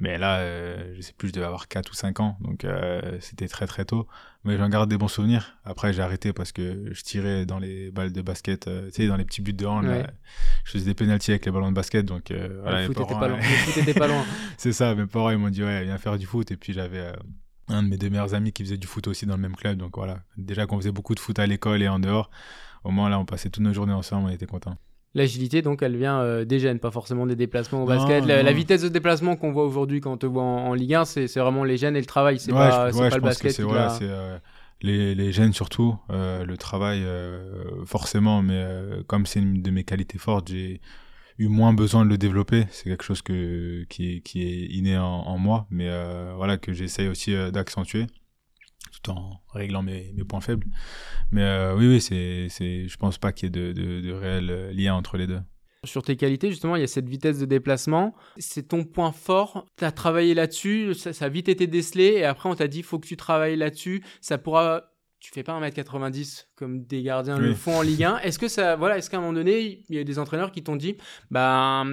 Mais 0.00 0.16
là, 0.16 0.38
euh, 0.38 0.94
je 0.96 1.02
sais 1.02 1.12
plus, 1.12 1.28
je 1.28 1.34
devais 1.34 1.44
avoir 1.44 1.68
4 1.68 1.90
ou 1.90 1.94
5 1.94 2.20
ans, 2.20 2.38
donc 2.40 2.64
euh, 2.64 3.18
c'était 3.20 3.48
très 3.48 3.66
très 3.66 3.84
tôt. 3.84 4.06
Mais 4.44 4.56
j'en 4.56 4.70
garde 4.70 4.88
des 4.88 4.96
bons 4.96 5.08
souvenirs. 5.08 5.58
Après, 5.62 5.92
j'ai 5.92 6.00
arrêté 6.00 6.32
parce 6.32 6.52
que 6.52 6.88
je 6.90 7.02
tirais 7.02 7.44
dans 7.44 7.58
les 7.58 7.90
balles 7.90 8.10
de 8.10 8.22
basket, 8.22 8.66
euh, 8.66 8.86
tu 8.86 9.02
sais, 9.02 9.06
dans 9.06 9.18
les 9.18 9.26
petits 9.26 9.42
buts 9.42 9.52
de 9.52 9.66
hand. 9.66 9.84
je 10.64 10.70
faisais 10.70 10.86
des 10.86 10.94
pénalties 10.94 11.32
avec 11.32 11.44
les 11.44 11.52
ballons 11.52 11.68
de 11.68 11.74
basket, 11.74 12.06
donc 12.06 12.30
euh, 12.30 12.60
voilà, 12.62 12.80
le 12.80 12.86
foot 12.86 13.06
pas 13.08 13.28
loin. 13.28 13.38
Le 13.76 13.92
pas 13.92 14.06
loin. 14.08 14.24
C'est 14.56 14.72
ça, 14.72 14.94
mes 14.94 15.06
parents 15.06 15.30
ils 15.30 15.38
m'ont 15.38 15.50
dit 15.50 15.62
ouais, 15.62 15.84
viens 15.84 15.98
faire 15.98 16.16
du 16.16 16.24
foot. 16.24 16.50
Et 16.50 16.56
puis 16.56 16.72
j'avais 16.72 17.12
un 17.68 17.82
de 17.82 17.88
mes 17.88 17.98
deux 17.98 18.08
meilleurs 18.08 18.32
amis 18.32 18.52
qui 18.52 18.64
faisait 18.64 18.78
du 18.78 18.86
foot 18.86 19.06
aussi 19.06 19.26
dans 19.26 19.36
le 19.36 19.42
même 19.42 19.54
club, 19.54 19.76
donc 19.76 19.98
voilà. 19.98 20.20
Déjà 20.38 20.64
qu'on 20.64 20.78
faisait 20.78 20.92
beaucoup 20.92 21.14
de 21.14 21.20
foot 21.20 21.38
à 21.38 21.46
l'école 21.46 21.82
et 21.82 21.88
en 21.88 21.98
dehors, 21.98 22.30
au 22.84 22.90
moins 22.90 23.10
là, 23.10 23.18
on 23.18 23.26
passait 23.26 23.50
toutes 23.50 23.64
nos 23.64 23.74
journées 23.74 23.92
ensemble, 23.92 24.28
on 24.28 24.32
était 24.32 24.46
contents. 24.46 24.78
L'agilité, 25.14 25.60
donc, 25.60 25.82
elle 25.82 25.96
vient 25.96 26.20
euh, 26.20 26.44
des 26.44 26.60
gènes, 26.60 26.78
pas 26.78 26.92
forcément 26.92 27.26
des 27.26 27.34
déplacements 27.34 27.82
au 27.82 27.86
basket. 27.86 28.24
La, 28.26 28.52
vitesse 28.52 28.82
de 28.82 28.88
déplacement 28.88 29.34
qu'on 29.34 29.50
voit 29.50 29.64
aujourd'hui 29.64 30.00
quand 30.00 30.12
on 30.12 30.16
te 30.16 30.26
voit 30.26 30.42
en, 30.42 30.72
Ligue 30.74 30.94
1, 30.94 31.04
c'est 31.04 31.26
vraiment 31.36 31.64
les 31.64 31.76
gènes 31.76 31.96
et 31.96 32.00
le 32.00 32.06
travail. 32.06 32.38
C'est 32.38 32.52
pas, 32.52 32.90
pas 32.92 33.16
le 33.16 33.20
basket. 33.20 33.50
C'est 33.50 33.64
euh, 33.64 34.38
les, 34.82 35.16
les, 35.16 35.32
gènes 35.32 35.52
surtout, 35.52 35.96
euh, 36.10 36.44
le 36.44 36.56
travail 36.56 37.04
forcément, 37.86 38.40
mais 38.40 38.64
comme 39.08 39.26
c'est 39.26 39.40
une 39.40 39.62
de 39.62 39.70
mes 39.72 39.82
qualités 39.82 40.18
fortes, 40.18 40.48
j'ai 40.48 40.80
eu 41.38 41.48
moins 41.48 41.72
besoin 41.72 42.04
de 42.04 42.10
le 42.10 42.16
développer. 42.16 42.66
C'est 42.70 42.84
quelque 42.84 43.04
chose 43.04 43.20
que, 43.20 43.84
qui, 43.88 44.16
est, 44.16 44.20
qui 44.20 44.42
est 44.42 44.66
inné 44.66 44.96
en, 44.96 45.04
en 45.04 45.38
moi, 45.38 45.66
mais 45.70 45.90
voilà, 46.36 46.56
que 46.56 46.72
j'essaye 46.72 47.08
aussi 47.08 47.34
d'accentuer 47.52 48.06
tout 48.90 49.10
en 49.10 49.40
réglant 49.52 49.82
mes, 49.82 50.12
mes 50.14 50.24
points 50.24 50.40
faibles. 50.40 50.66
Mais 51.30 51.42
euh, 51.42 51.76
oui, 51.76 51.86
oui, 51.86 52.00
c'est, 52.00 52.48
c'est, 52.48 52.88
je 52.88 52.96
pense 52.96 53.18
pas 53.18 53.32
qu'il 53.32 53.46
y 53.46 53.48
ait 53.48 53.50
de, 53.50 53.72
de, 53.72 54.00
de 54.00 54.12
réel 54.12 54.50
euh, 54.50 54.72
lien 54.72 54.94
entre 54.94 55.16
les 55.16 55.26
deux. 55.26 55.40
Sur 55.84 56.02
tes 56.02 56.16
qualités, 56.16 56.50
justement, 56.50 56.76
il 56.76 56.80
y 56.80 56.84
a 56.84 56.88
cette 56.88 57.08
vitesse 57.08 57.38
de 57.38 57.46
déplacement. 57.46 58.14
C'est 58.36 58.68
ton 58.68 58.84
point 58.84 59.12
fort. 59.12 59.66
Tu 59.78 59.84
as 59.84 59.92
travaillé 59.92 60.34
là-dessus, 60.34 60.92
ça, 60.94 61.14
ça, 61.14 61.24
a 61.24 61.28
vite 61.30 61.48
été 61.48 61.66
décelé, 61.66 62.16
et 62.18 62.24
après 62.24 62.50
on 62.50 62.54
t'a 62.54 62.68
dit, 62.68 62.78
il 62.78 62.84
faut 62.84 62.98
que 62.98 63.06
tu 63.06 63.16
travailles 63.16 63.56
là-dessus. 63.56 64.04
Ça 64.20 64.36
pourra. 64.36 64.84
Tu 65.20 65.32
fais 65.32 65.42
pas 65.42 65.58
1m90 65.60 66.46
comme 66.56 66.82
des 66.84 67.02
gardiens 67.02 67.38
le 67.38 67.54
font 67.54 67.76
en 67.76 67.82
Ligue 67.82 68.04
1. 68.04 68.18
Est-ce 68.20 68.38
que 68.38 68.48
ça, 68.48 68.76
voilà, 68.76 68.96
est-ce 68.96 69.10
qu'à 69.10 69.18
un 69.18 69.20
moment 69.20 69.34
donné, 69.34 69.84
il 69.88 69.96
y 69.96 69.98
a 69.98 70.04
des 70.04 70.18
entraîneurs 70.18 70.50
qui 70.50 70.62
t'ont 70.62 70.76
dit, 70.76 70.96
bah, 71.30 71.84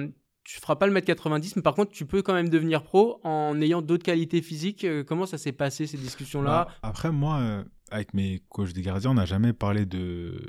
tu 0.48 0.58
feras 0.60 0.76
pas 0.76 0.86
le 0.86 0.92
mètre 0.94 1.06
90, 1.06 1.56
mais 1.56 1.62
par 1.62 1.74
contre, 1.74 1.92
tu 1.92 2.06
peux 2.06 2.22
quand 2.22 2.32
même 2.32 2.48
devenir 2.48 2.82
pro 2.82 3.20
en 3.22 3.60
ayant 3.60 3.82
d'autres 3.82 4.02
qualités 4.02 4.40
physiques. 4.40 4.84
Euh, 4.84 5.04
comment 5.04 5.26
ça 5.26 5.36
s'est 5.36 5.52
passé 5.52 5.86
ces 5.86 5.98
discussions-là? 5.98 6.68
Bah, 6.68 6.74
Après, 6.82 7.12
moi, 7.12 7.36
euh, 7.40 7.64
avec 7.90 8.14
mes 8.14 8.40
coachs 8.48 8.72
des 8.72 8.80
gardiens, 8.80 9.10
on 9.10 9.14
n'a 9.14 9.26
jamais 9.26 9.52
parlé 9.52 9.84
de 9.84 10.40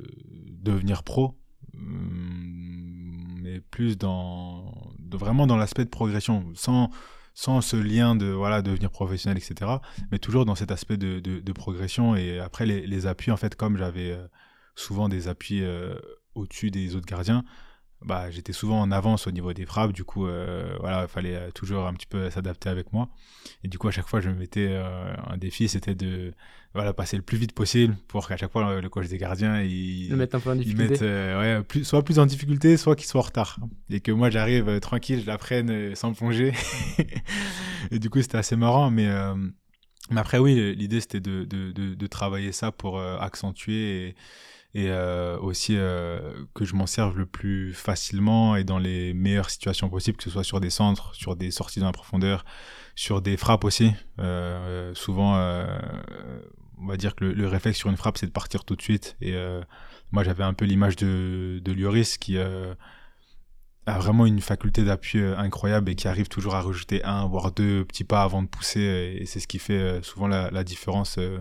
devenir 0.52 1.04
pro, 1.04 1.38
hum, 1.74 3.40
mais 3.44 3.60
plus 3.60 3.98
dans 3.98 4.72
vraiment 5.12 5.48
dans 5.48 5.58
l'aspect 5.58 5.84
de 5.84 5.90
progression, 5.90 6.46
sans 6.56 7.62
ce 7.62 7.76
lien 7.76 8.16
de 8.16 8.28
voilà 8.28 8.62
devenir 8.62 8.92
professionnel, 8.92 9.38
etc. 9.38 9.70
Mais 10.14 10.20
toujours 10.20 10.46
dans 10.46 10.56
cet 10.56 10.72
aspect 10.72 10.96
de, 10.96 11.20
de, 11.20 11.52
progression. 11.52 12.16
Et 12.16 12.40
après, 12.40 12.66
les, 12.66 13.06
appuis, 13.06 13.32
en 13.32 13.38
fait, 13.38 13.54
comme 13.56 13.76
j'avais 13.76 14.12
euh, 14.12 14.26
souvent 14.76 15.10
des 15.10 15.28
appuis 15.28 15.62
au-dessus 16.36 16.72
des 16.72 16.96
autres 16.96 17.08
gardiens 17.08 17.44
bah, 18.06 18.32
j'étais 18.32 18.54
souvent 18.54 18.80
en 18.80 18.92
avance 18.92 19.28
au 19.28 19.32
niveau 19.32 19.52
des 19.54 19.66
frappes. 19.66 19.92
Du 19.92 20.04
coup, 20.04 20.28
euh, 20.28 20.76
voilà, 20.80 21.04
il 21.04 21.10
fallait 21.10 21.36
euh, 21.36 21.52
toujours 21.52 21.86
un 21.86 21.94
petit 21.94 22.06
peu 22.06 22.30
s'adapter 22.30 22.70
avec 22.70 22.94
moi. 22.94 23.10
Et 23.64 23.68
du 23.68 23.78
coup, 23.78 23.88
à 23.88 23.92
chaque 23.92 24.08
fois, 24.08 24.22
je 24.22 24.30
me 24.30 24.36
mettais 24.36 24.68
euh, 24.70 25.14
un 25.28 25.38
défi, 25.38 25.68
c'était 25.68 25.96
de 25.96 26.34
voilà, 26.74 26.94
passer 26.94 27.18
le 27.18 27.24
plus 27.24 27.38
vite 27.38 27.52
possible 27.52 27.98
pour 28.08 28.28
qu'à 28.28 28.38
chaque 28.38 28.52
fois, 28.52 28.80
le 28.80 28.90
coach 28.90 29.08
des 29.08 29.18
gardiens, 29.18 29.62
il, 29.62 30.10
Le 30.10 30.16
mettre 30.16 30.36
un 30.36 30.40
peu 30.40 30.52
en 30.52 30.56
difficulté. 30.56 31.04
ouais, 31.04 31.62
plus, 31.68 31.84
soit 31.84 32.04
plus 32.04 32.20
en 32.20 32.26
difficulté, 32.26 32.78
soit 32.78 32.96
qu'il 32.96 33.08
soit 33.08 33.20
en 33.20 33.26
retard. 33.26 33.60
Et 33.90 34.00
que 34.00 34.12
moi, 34.12 34.30
j'arrive 34.30 34.80
tranquille, 34.80 35.22
je 35.22 35.28
la 35.28 35.38
prenne 35.38 35.94
sans 35.96 36.14
plonger. 36.14 36.54
et 37.92 38.00
du 38.00 38.10
coup, 38.10 38.22
c'était 38.22 38.38
assez 38.38 38.56
marrant. 38.56 38.92
Mais, 38.92 39.10
mais 40.12 40.22
après, 40.22 40.38
oui, 40.38 40.74
l'idée, 40.76 41.02
c'était 41.02 41.20
de, 41.20 41.44
de, 41.44 41.72
de, 41.72 41.96
de, 41.96 42.08
travailler 42.08 42.52
ça 42.52 42.72
pour 42.72 43.02
accentuer 43.02 44.08
et 44.08 44.16
et 44.76 44.90
euh, 44.90 45.38
aussi 45.40 45.76
euh, 45.78 46.46
que 46.54 46.64
je 46.64 46.76
m'en 46.76 46.86
serve 46.86 47.18
le 47.18 47.26
plus 47.26 47.74
facilement 47.74 48.56
et 48.56 48.64
dans 48.64 48.78
les 48.78 49.14
meilleures 49.14 49.50
situations 49.50 49.90
possibles, 49.90 50.18
que 50.18 50.24
ce 50.24 50.30
soit 50.30 50.44
sur 50.44 50.60
des 50.60 50.70
centres, 50.70 51.16
sur 51.16 51.36
des 51.36 51.50
sorties 51.50 51.80
dans 51.80 51.88
la 51.88 51.92
profondeur, 51.92 52.46
sur 52.96 53.22
des 53.22 53.36
frappes 53.36 53.64
aussi. 53.64 53.94
Euh, 54.20 54.94
souvent, 54.94 55.34
on 56.78 56.88
va 56.88 56.98
dire 56.98 57.16
que 57.16 57.26
le, 57.26 57.48
réflexe 57.48 57.80
sur 57.80 57.90
une 57.90 57.98
frappe, 57.98 58.18
c'est 58.18 58.28
de 58.28 58.32
partir 58.32 58.64
tout 58.64 58.76
de 58.76 58.82
suite. 58.82 59.18
Et 59.22 59.36
moi, 60.12 60.24
j'avais 60.24 60.44
un 60.44 60.54
peu 60.54 60.66
l'image 60.66 60.96
de, 60.98 61.60
de 61.64 61.72
Lloris 61.72 62.18
qui 62.18 62.38
a 63.90 63.98
vraiment 63.98 64.26
une 64.26 64.42
faculté 64.42 64.84
d'appui 64.84 65.20
euh, 65.20 65.38
incroyable 65.38 65.90
et 65.90 65.96
qui 65.96 66.08
arrive 66.08 66.28
toujours 66.28 66.56
à 66.56 66.62
rejeter 66.62 67.04
un 67.04 67.26
voire 67.26 67.52
deux 67.52 67.84
petits 67.86 68.04
pas 68.04 68.24
avant 68.24 68.42
de 68.42 68.48
pousser 68.48 69.18
et 69.20 69.26
c'est 69.26 69.40
ce 69.40 69.48
qui 69.48 69.60
fait 69.60 69.74
euh, 69.74 70.02
souvent 70.02 70.28
la, 70.28 70.64
différence 70.64 71.18
euh, 71.18 71.40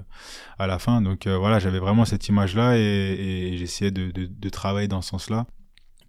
à 0.59 0.67
la 0.67 0.79
fin. 0.79 1.01
Donc 1.03 1.27
voilà 1.27 1.59
j'avais 1.59 1.79
vraiment 1.79 2.05
cette 2.05 2.29
image 2.29 2.55
là 2.55 2.77
et, 2.77 3.57
j'essayais 3.59 3.91
de, 3.91 4.49
travailler 4.49 4.89
dans 4.89 5.03
ce 5.03 5.11
sens 5.11 5.31
là 5.31 5.47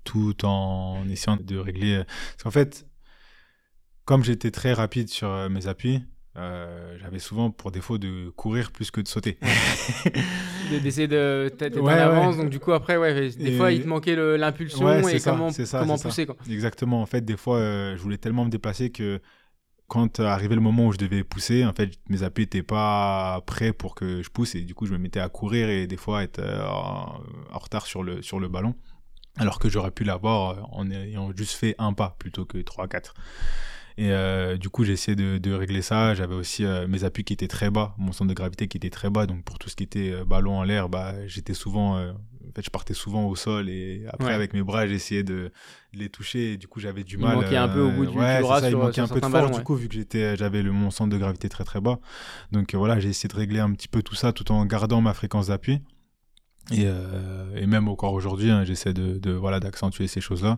tout 0.05 0.46
en 0.46 1.03
essayant 1.10 1.38
de 1.38 1.58
régler 1.58 2.03
parce 2.05 2.43
qu'en 2.43 2.51
fait 2.51 2.88
comme 4.05 4.24
j'étais 4.24 4.50
très 4.50 4.74
rapide 4.74 5.10
sur 5.10 5.50
mes 5.50 5.67
appuis 5.67 6.01
euh, 6.39 6.98
j'avais 7.01 7.19
souvent 7.19 7.51
pour 7.51 7.72
défaut 7.72 7.98
de 7.98 8.29
courir 8.29 8.72
plus 8.72 8.91
que 8.91 9.01
de 9.01 9.08
sauter. 9.08 9.38
D'essayer 10.84 11.08
de 11.08 11.51
d'être 11.58 11.79
ouais, 11.81 11.93
en 11.93 11.98
avance, 11.98 12.38
donc 12.38 12.50
du 12.50 12.60
coup 12.60 12.72
après, 12.72 12.96
ouais, 12.96 13.29
des 13.31 13.58
fois 13.58 13.72
il 13.72 13.84
te 13.84 13.88
manquait 13.88 14.15
l'impulsion 14.38 14.89
et 15.08 15.19
comment, 15.19 15.50
comment 15.72 15.98
pousser. 15.98 16.25
Quoi. 16.25 16.38
Exactement, 16.50 17.01
en 17.01 17.05
fait, 17.05 17.25
des 17.25 17.36
fois 17.36 17.58
euh, 17.58 17.98
je 17.98 18.01
voulais 18.01 18.17
tellement 18.17 18.46
me 18.46 18.50
déplacer 18.50 18.89
que 18.89 19.19
quand 19.88 20.19
arrivait 20.19 20.55
le 20.55 20.62
moment 20.62 20.88
où 20.88 20.93
je 20.93 20.98
devais 20.98 21.24
pousser, 21.24 21.65
en 21.65 21.74
fait, 21.74 21.91
mes 22.08 22.24
appuis 22.24 22.43
n'étaient 22.43 22.63
pas 22.63 23.41
prêts 23.46 23.74
pour 23.74 23.96
que 23.96 24.22
je 24.22 24.29
pousse 24.29 24.55
et 24.55 24.62
du 24.62 24.74
coup 24.74 24.86
je 24.86 24.93
me 24.93 24.98
mettais 24.98 25.19
à 25.19 25.27
courir 25.27 25.67
et 25.67 25.88
des 25.88 25.98
fois 25.98 26.24
être 26.24 26.39
euh, 26.39 26.65
en, 26.65 27.19
retard 27.60 27.86
sur 27.86 28.03
le, 28.03 28.22
sur 28.22 28.39
le 28.39 28.48
ballon. 28.48 28.75
Alors 29.38 29.60
que 29.60 29.67
j'aurais 29.67 29.91
pu 29.91 30.03
l'avoir 30.03 30.69
en 30.74 30.89
ayant 30.89 31.31
juste 31.36 31.53
fait 31.53 31.75
un 31.79 31.93
pas 31.93 32.15
plutôt 32.19 32.46
que 32.46 32.58
3-4. 32.60 33.13
Et 33.99 34.13
euh, 34.13 34.55
du 34.55 34.69
coup, 34.69 34.85
j'ai 34.85 34.93
essayé 34.93 35.17
de, 35.17 35.51
régler 35.51 35.81
ça. 35.81 36.15
J'avais 36.15 36.33
aussi 36.33 36.63
euh, 36.63 36.87
mes 36.87 37.03
appuis 37.03 37.25
qui 37.25 37.33
étaient 37.33 37.49
très 37.49 37.69
bas, 37.69 37.95
mon 37.97 38.13
centre 38.13 38.29
de 38.29 38.33
gravité 38.33 38.69
qui 38.69 38.77
était 38.77 38.89
très 38.89 39.09
bas. 39.09 39.25
Donc, 39.25 39.43
pour 39.43 39.59
tout 39.59 39.67
ce 39.67 39.75
qui 39.75 39.83
était 39.83 40.13
euh, 40.13 40.23
ballon 40.23 40.57
en 40.57 40.63
l'air, 40.63 40.87
bah, 40.87 41.13
j'étais 41.27 41.53
souvent, 41.53 41.99
en 41.99 42.51
fait, 42.55 42.63
je 42.63 42.69
partais 42.69 42.93
souvent 42.93 43.25
au 43.25 43.35
sol 43.35 43.69
et 43.69 44.05
après, 44.07 44.33
avec 44.33 44.53
mes 44.53 44.63
bras, 44.63 44.87
j'essayais 44.87 45.23
de, 45.23 45.51
les 45.91 46.07
toucher. 46.07 46.53
Et 46.53 46.57
du 46.57 46.69
coup, 46.69 46.79
j'avais 46.79 47.03
du 47.03 47.17
mal. 47.17 47.39
Il 47.39 47.41
manquait 47.41 47.57
un 47.57 47.67
peu 47.67 47.81
au 47.81 47.91
bout 47.91 48.05
du, 48.05 48.17
ouais, 48.17 48.41
ça, 48.41 48.69
il 48.69 48.77
manquait 48.77 49.01
un 49.01 49.07
peu 49.09 49.19
de 49.19 49.25
force 49.25 49.57
du 49.57 49.63
coup, 49.63 49.75
vu 49.75 49.89
que 49.89 50.35
j'avais 50.37 50.63
mon 50.63 50.91
centre 50.91 51.09
de 51.09 51.17
gravité 51.17 51.49
très 51.49 51.65
très 51.65 51.81
bas. 51.81 51.99
Donc, 52.53 52.73
voilà, 52.75 53.01
j'ai 53.01 53.09
essayé 53.09 53.27
de 53.27 53.35
régler 53.35 53.59
un 53.59 53.73
petit 53.73 53.89
peu 53.89 54.01
tout 54.01 54.15
ça 54.15 54.31
tout 54.31 54.49
en 54.53 54.65
gardant 54.65 55.01
ma 55.01 55.13
fréquence 55.13 55.47
d'appui. 55.47 55.81
Et, 56.71 56.85
et, 57.55 57.67
même 57.67 57.89
encore 57.89 58.13
aujourd'hui, 58.13 58.49
hein, 58.49 58.63
j'essaie 58.63 58.93
de, 58.93 59.19
de, 59.19 59.31
voilà, 59.31 59.59
d'accentuer 59.59 60.07
ces 60.07 60.21
choses-là. 60.21 60.57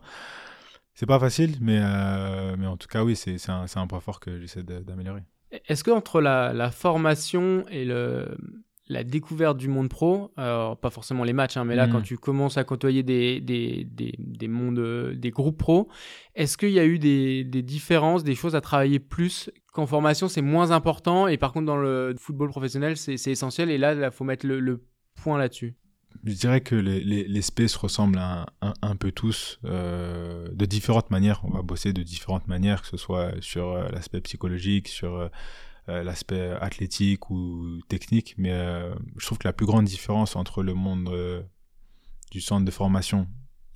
C'est 1.02 1.08
pas 1.08 1.18
facile, 1.18 1.56
mais, 1.62 1.80
euh, 1.82 2.56
mais 2.60 2.68
en 2.68 2.78
tout 2.78 2.88
cas, 2.88 3.04
oui, 3.04 3.16
c'est 3.16 3.50
un, 3.50 3.66
un, 3.76 3.88
point 3.88 4.00
fort 4.00 4.20
que 4.20 4.40
j'essaie 4.40 4.62
d'améliorer. 4.62 5.24
Est-ce 5.68 5.84
que 5.84 5.90
entre 5.90 6.22
la, 6.22 6.54
la, 6.54 6.70
formation 6.70 7.66
et 7.72 7.86
le, 7.86 8.38
la 8.88 9.04
découverte 9.04 9.58
du 9.58 9.68
monde 9.68 9.90
pro, 9.90 10.32
alors 10.38 10.78
pas 10.78 10.92
forcément 10.92 11.24
les 11.24 11.34
matchs, 11.34 11.58
hein, 11.58 11.66
mais 11.66 11.76
là, 11.76 11.88
quand 11.88 12.02
mmh. 12.02 12.04
tu 12.04 12.18
commences 12.20 12.60
à 12.60 12.64
côtoyer 12.64 13.02
des, 13.02 13.42
des, 13.42 13.84
des, 13.84 14.14
des 14.20 14.48
mondes, 14.48 15.16
des 15.16 15.32
groupes 15.32 15.58
pro, 15.58 15.90
est-ce 16.36 16.56
qu'il 16.56 16.70
y 16.70 16.80
a 16.80 16.86
eu 16.86 17.00
des, 17.00 17.46
des, 17.46 17.64
différences, 17.64 18.24
des 18.24 18.36
choses 18.36 18.56
à 18.56 18.62
travailler 18.62 19.00
plus 19.00 19.50
qu'en 19.74 19.88
formation, 19.88 20.28
c'est 20.28 20.44
moins 20.44 20.70
important, 20.70 21.28
et 21.28 21.38
par 21.38 21.52
contre, 21.52 21.66
dans 21.66 21.78
le 21.78 22.14
football 22.20 22.50
professionnel, 22.50 22.96
c'est 22.96 23.16
essentiel, 23.26 23.72
et 23.72 23.80
là, 23.80 23.96
il 23.96 24.12
faut 24.12 24.24
mettre 24.24 24.46
le, 24.46 24.60
le 24.60 24.84
point 25.16 25.40
là-dessus 25.40 25.74
je 26.24 26.34
dirais 26.34 26.62
que 26.62 26.76
les, 26.76 27.02
les, 27.04 27.28
les 27.28 27.42
spaces 27.42 27.76
ressemblent 27.76 28.20
un, 28.20 28.46
un, 28.62 28.96
peu 28.96 29.12
tous 29.12 29.60
euh, 29.66 30.48
de 30.54 30.66
différentes 30.66 31.10
manières. 31.10 31.42
On 31.44 31.52
va 31.52 31.62
bosser 31.62 31.94
de 31.94 32.04
différentes 32.04 32.48
manières, 32.48 32.82
que 32.82 32.88
ce 32.88 32.98
soit 32.98 33.32
sur 33.42 33.72
euh, 33.72 33.90
l'aspect 33.90 34.22
psychologique, 34.22 34.88
sur 34.88 35.16
euh, 35.16 35.30
l'aspect 35.88 36.52
athlétique 36.62 37.30
ou 37.30 37.80
technique. 37.88 38.36
Mais 38.38 38.54
je 39.18 39.26
trouve 39.26 39.40
que 39.40 39.48
la 39.48 39.54
plus 39.54 39.66
grande 39.66 39.86
différence 39.86 40.36
entre 40.36 40.64
le 40.64 40.74
monde 40.74 41.12
du 42.30 42.40
centre 42.40 42.64
de 42.64 42.72
formation 42.72 43.28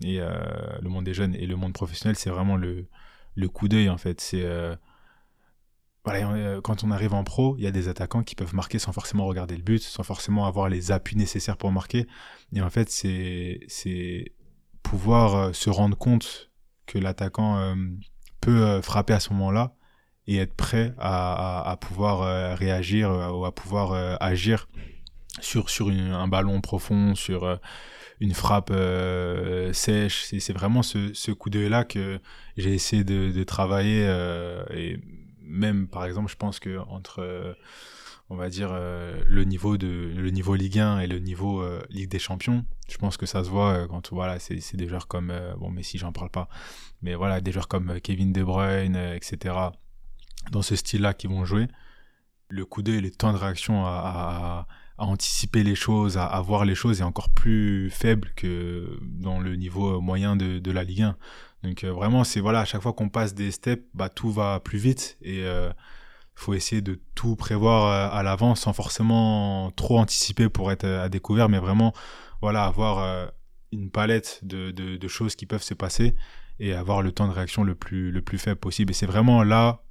et 0.03 0.19
le 0.19 0.87
monde 0.87 1.03
des 1.03 1.13
jeunes 1.13 1.35
et 1.35 1.47
le 1.47 1.55
monde 1.55 1.73
professionnel, 1.73 2.15
c'est 2.15 2.29
vraiment 2.29 2.57
le, 2.57 2.87
le 3.33 3.49
coup 3.49 3.67
d'œil 3.67 3.89
en 3.89 3.97
fait. 3.97 4.21
C'est 4.21 4.45
voilà, 6.05 6.31
euh, 6.33 6.61
quand 6.61 6.83
on 6.83 6.91
arrive 6.91 7.15
en 7.15 7.23
pro, 7.23 7.55
il 7.57 7.63
y 7.63 7.67
a 7.67 7.71
des 7.71 7.87
attaquants 7.87 8.21
qui 8.21 8.35
peuvent 8.35 8.53
marquer 8.53 8.77
sans 8.77 8.91
forcément 8.91 9.25
regarder 9.25 9.57
le 9.57 9.63
but, 9.63 9.81
sans 9.81 10.03
forcément 10.03 10.45
avoir 10.45 10.69
les 10.69 10.91
appuis 10.91 11.15
nécessaires 11.15 11.57
pour 11.57 11.71
marquer. 11.71 12.05
Et 12.53 12.61
en 12.61 12.69
fait, 12.69 12.89
c'est 12.91 13.61
c'est 13.67 14.33
pouvoir 14.83 15.35
euh, 15.35 15.53
se 15.53 15.71
rendre 15.71 15.97
compte 15.97 16.51
que 16.85 16.99
l'attaquant 16.99 17.57
euh, 17.57 17.75
peut 18.39 18.79
frapper 18.83 19.13
à 19.13 19.19
ce 19.19 19.33
moment-là 19.33 19.75
et 20.27 20.37
être 20.37 20.55
prêt 20.55 20.93
à, 20.99 21.77
pouvoir 21.81 22.57
réagir 22.57 23.09
ou 23.33 23.45
à 23.45 23.53
pouvoir 23.53 24.17
agir 24.21 24.67
sur 25.39 25.69
sur 25.69 25.89
un 25.89 26.27
ballon 26.27 26.61
profond, 26.61 27.15
sur 27.15 27.59
une 28.19 28.33
frappe 28.33 28.71
sèche. 29.73 30.25
C'est 30.25 30.53
vraiment 30.53 30.83
ce, 30.83 31.31
coup 31.31 31.49
d'œil 31.49 31.69
là 31.69 31.83
que 31.83 32.19
j'ai 32.57 32.73
essayé 32.73 33.03
de, 33.03 33.31
de 33.31 33.43
travailler 33.43 34.03
et 34.75 34.99
même 35.45 35.87
par 35.87 36.05
exemple, 36.05 36.31
je 36.31 36.35
pense 36.35 36.59
que 36.59 36.77
entre 36.89 37.19
euh, 37.19 37.53
on 38.29 38.35
va 38.35 38.49
dire 38.49 38.69
euh, 38.71 39.21
le 39.27 39.43
niveau 39.43 39.77
de 39.77 39.87
le 40.15 40.29
niveau 40.31 40.55
Ligue 40.55 40.79
1 40.79 40.99
et 40.99 41.07
le 41.07 41.19
niveau 41.19 41.61
euh, 41.61 41.81
Ligue 41.89 42.09
des 42.09 42.19
Champions, 42.19 42.65
je 42.89 42.97
pense 42.97 43.17
que 43.17 43.25
ça 43.25 43.43
se 43.43 43.49
voit 43.49 43.87
quand 43.87 44.11
voilà, 44.11 44.39
c'est 44.39 44.75
des 44.75 44.87
joueurs 44.87 45.07
comme 45.07 45.33
bon 45.59 45.69
Messi, 45.69 45.97
j'en 45.97 46.11
parle 46.11 46.29
pas, 46.29 46.49
mais 47.01 47.15
voilà, 47.15 47.41
des 47.41 47.51
joueurs 47.51 47.67
comme 47.67 47.99
Kevin 48.01 48.33
De 48.33 48.43
Bruyne, 48.43 48.95
etc. 48.95 49.55
dans 50.51 50.61
ce 50.61 50.75
style-là 50.75 51.13
qui 51.13 51.27
vont 51.27 51.45
jouer. 51.45 51.67
Le 52.47 52.65
coup 52.65 52.83
d'œil, 52.83 53.01
le 53.01 53.11
temps 53.11 53.33
de 53.33 53.37
réaction 53.37 53.85
à, 53.85 54.67
anticiper 54.97 55.63
les 55.63 55.75
choses, 55.75 56.17
à, 56.17 56.25
à, 56.25 56.41
voir 56.41 56.63
les 56.63 56.75
choses 56.75 57.01
est 57.01 57.03
encore 57.03 57.29
plus 57.29 57.89
faible 57.89 58.31
que 58.35 58.97
dans 59.01 59.39
le 59.39 59.55
niveau 59.55 59.99
moyen 59.99 60.35
de, 60.35 60.59
de 60.59 60.71
la 60.71 60.83
Ligue 60.83 61.01
1. 61.01 61.17
Donc 61.65 61.83
euh, 61.83 61.91
vraiment, 61.91 62.23
c'est 62.23 62.45
à 62.45 62.65
chaque 62.65 62.81
fois 62.81 62.93
qu'on 62.93 63.09
passe 63.09 63.33
des 63.33 63.51
steps, 63.51 63.83
bah, 63.93 64.09
tout 64.09 64.31
va 64.31 64.59
plus 64.59 64.77
vite 64.77 65.17
et 65.21 65.37
il 65.37 65.43
euh, 65.43 65.71
faut 66.35 66.53
essayer 66.53 66.81
de 66.81 66.99
tout 67.15 67.35
prévoir 67.35 67.87
euh, 67.87 68.17
à 68.17 68.21
l'avance 68.21 68.61
sans 68.61 68.73
forcément 68.73 69.71
trop 69.71 69.97
anticiper 69.97 70.47
pour 70.47 70.71
être 70.71 70.85
à 70.85 71.09
découvert, 71.09 71.49
mais 71.49 71.57
vraiment 71.57 71.93
voilà, 72.41 72.65
avoir 72.65 73.31
une 73.71 73.89
palette 73.89 74.41
de, 74.43 75.07
choses 75.07 75.35
qui 75.35 75.47
peuvent 75.47 75.63
se 75.63 75.73
passer 75.73 76.15
et 76.59 76.73
avoir 76.73 77.01
le 77.01 77.11
temps 77.11 77.27
de 77.27 77.33
réaction 77.33 77.63
le 77.63 77.73
plus, 77.73 78.11
le 78.11 78.21
plus 78.21 78.37
faible 78.37 78.59
possible. 78.59 78.91
Et 78.91 78.93
c'est 78.93 79.07
vraiment 79.07 79.41
là 79.41 79.81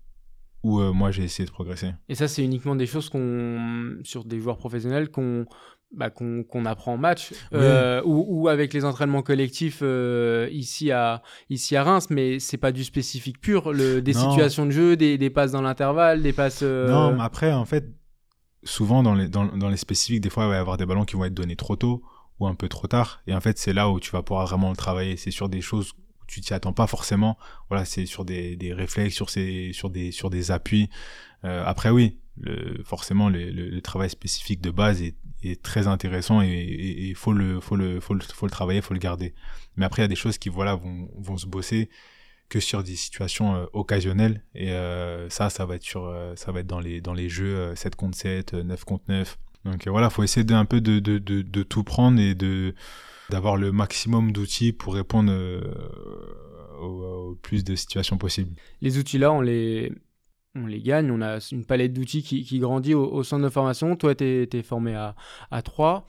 où 0.62 0.80
moi 0.80 1.10
j'ai 1.10 1.24
essayé 1.24 1.46
de 1.46 1.50
progresser. 1.50 1.90
Et 2.08 2.14
ça, 2.14 2.28
c'est 2.28 2.44
uniquement 2.44 2.76
des 2.76 2.86
choses 2.86 3.08
qu'on 3.08 3.98
sur 4.04 4.24
des 4.24 4.38
joueurs 4.38 4.58
professionnels 4.58 5.10
qu'on 5.10 5.46
bah, 5.96 6.10
qu'on 6.10 6.64
apprend 6.64 6.94
en 6.94 6.96
match 6.96 7.32
euh, 7.52 8.02
ou, 8.04 8.24
ou, 8.28 8.48
avec 8.48 8.72
les 8.72 8.84
entraînements 8.84 9.22
collectifs 9.22 9.80
euh, 9.82 10.48
ici 10.50 10.90
à 10.90 11.22
ici 11.50 11.76
à 11.76 11.84
Reims 11.84 12.08
mais 12.10 12.38
c'est 12.38 12.56
pas 12.56 12.72
du 12.72 12.84
spécifique 12.84 13.40
pur 13.40 13.72
le, 13.72 14.00
des 14.00 14.12
situations 14.12 14.66
de 14.66 14.70
jeu 14.70 14.96
des, 14.96 15.18
des 15.18 15.30
passes 15.30 15.52
dans 15.52 15.62
l'intervalle 15.62 16.22
des 16.22 16.32
passes 16.32 16.60
euh, 16.62 16.88
non 16.88 17.12
mais 17.12 17.22
après 17.22 17.52
en 17.52 17.64
fait 17.64 17.86
souvent 18.64 19.02
dans 19.02 19.14
les 19.14 19.28
dans, 19.28 19.44
dans, 19.44 19.68
les 19.68 19.76
spécifiques 19.76 20.20
des 20.20 20.30
fois 20.30 20.44
il 20.44 20.48
va 20.50 20.56
y 20.56 20.58
avoir 20.58 20.76
des 20.76 20.86
ballons 20.86 21.04
qui 21.04 21.16
vont 21.16 21.24
être 21.24 21.34
donnés 21.34 21.56
trop 21.56 21.76
tôt 21.76 22.02
ou 22.40 22.46
un 22.46 22.54
peu 22.54 22.68
trop 22.68 22.88
tard. 22.88 23.22
Et 23.26 23.34
en 23.34 23.40
fait 23.40 23.58
c'est 23.58 23.72
là 23.72 23.90
où 23.90 24.00
tu 24.00 24.10
vas 24.10 24.22
pouvoir 24.22 24.46
vraiment 24.46 24.70
le 24.70 24.76
travailler. 24.76 25.16
C'est 25.16 25.30
sur 25.30 25.48
des 25.48 25.60
choses 25.60 25.92
où 25.92 26.24
tu 26.26 26.40
t'y 26.40 26.52
attends 26.52 26.72
pas 26.72 26.86
forcément. 26.86 27.38
Voilà 27.68 27.84
c'est 27.84 28.06
sur 28.06 28.24
des, 28.24 28.56
des 28.56 28.72
réflexes 28.72 29.14
sur 29.14 29.30
ces 29.30 29.72
sur 29.72 29.90
des 29.90 30.10
sur 30.10 30.30
des 30.30 30.50
appuis. 30.50 30.88
Après 31.42 31.90
oui 31.90 32.18
le, 32.36 32.82
forcément 32.84 33.28
le, 33.28 33.50
le, 33.50 33.80
travail 33.80 34.10
spécifique 34.10 34.60
de 34.60 34.70
base 34.70 35.02
est 35.02 35.14
est 35.44 35.62
très 35.62 35.86
intéressant 35.86 36.42
et 36.42 37.06
il 37.08 37.14
faut 37.14 37.32
le, 37.32 37.60
faut, 37.60 37.76
le, 37.76 38.00
faut, 38.00 38.14
le, 38.14 38.20
faut 38.20 38.46
le 38.46 38.50
travailler, 38.50 38.80
faut 38.80 38.94
le 38.94 39.00
garder. 39.00 39.34
Mais 39.76 39.84
après, 39.84 40.02
il 40.02 40.04
y 40.04 40.06
a 40.06 40.08
des 40.08 40.16
choses 40.16 40.38
qui 40.38 40.48
voilà, 40.48 40.74
vont, 40.74 41.08
vont 41.16 41.36
se 41.36 41.46
bosser 41.46 41.90
que 42.48 42.60
sur 42.60 42.82
des 42.82 42.96
situations 42.96 43.54
euh, 43.54 43.64
occasionnelles 43.72 44.42
et 44.54 44.70
euh, 44.70 45.30
ça 45.30 45.48
ça 45.48 45.64
va 45.64 45.76
être 45.76 45.82
sur 45.82 46.04
euh, 46.04 46.34
ça 46.36 46.52
va 46.52 46.60
être 46.60 46.66
dans 46.66 46.78
les 46.78 47.00
dans 47.00 47.14
les 47.14 47.30
jeux 47.30 47.74
7 47.74 47.96
contre 47.96 48.18
7 48.18 48.52
9 48.52 48.84
contre 48.84 49.04
9 49.08 49.38
Donc 49.64 49.88
voilà, 49.88 50.10
faut 50.10 50.22
essayer 50.22 50.44
de, 50.44 50.52
un 50.52 50.66
peu 50.66 50.82
de, 50.82 50.98
de, 50.98 51.16
de, 51.16 51.40
de 51.40 51.62
tout 51.62 51.84
prendre 51.84 52.20
et 52.20 52.34
de 52.34 52.74
d'avoir 53.30 53.56
le 53.56 53.72
maximum 53.72 54.30
d'outils 54.30 54.74
pour 54.74 54.94
répondre 54.94 55.32
au, 56.80 57.34
plus 57.40 57.64
de 57.64 57.74
situations 57.74 58.18
possibles. 58.18 58.54
Les 58.82 58.98
outils 58.98 59.16
là, 59.16 59.32
on 59.32 59.40
les 59.40 59.90
on 60.54 60.66
les 60.66 60.80
gagne, 60.80 61.10
on 61.10 61.20
a 61.20 61.38
une 61.52 61.64
palette 61.64 61.92
d'outils 61.92 62.22
qui, 62.22 62.58
grandit 62.58 62.94
au, 62.94 63.22
centre 63.22 63.44
de 63.44 63.48
formation. 63.48 63.96
Toi, 63.96 64.14
tu 64.14 64.24
es, 64.24 64.62
formé 64.62 64.94
à, 64.94 65.14
à 65.50 65.62
3 65.62 66.06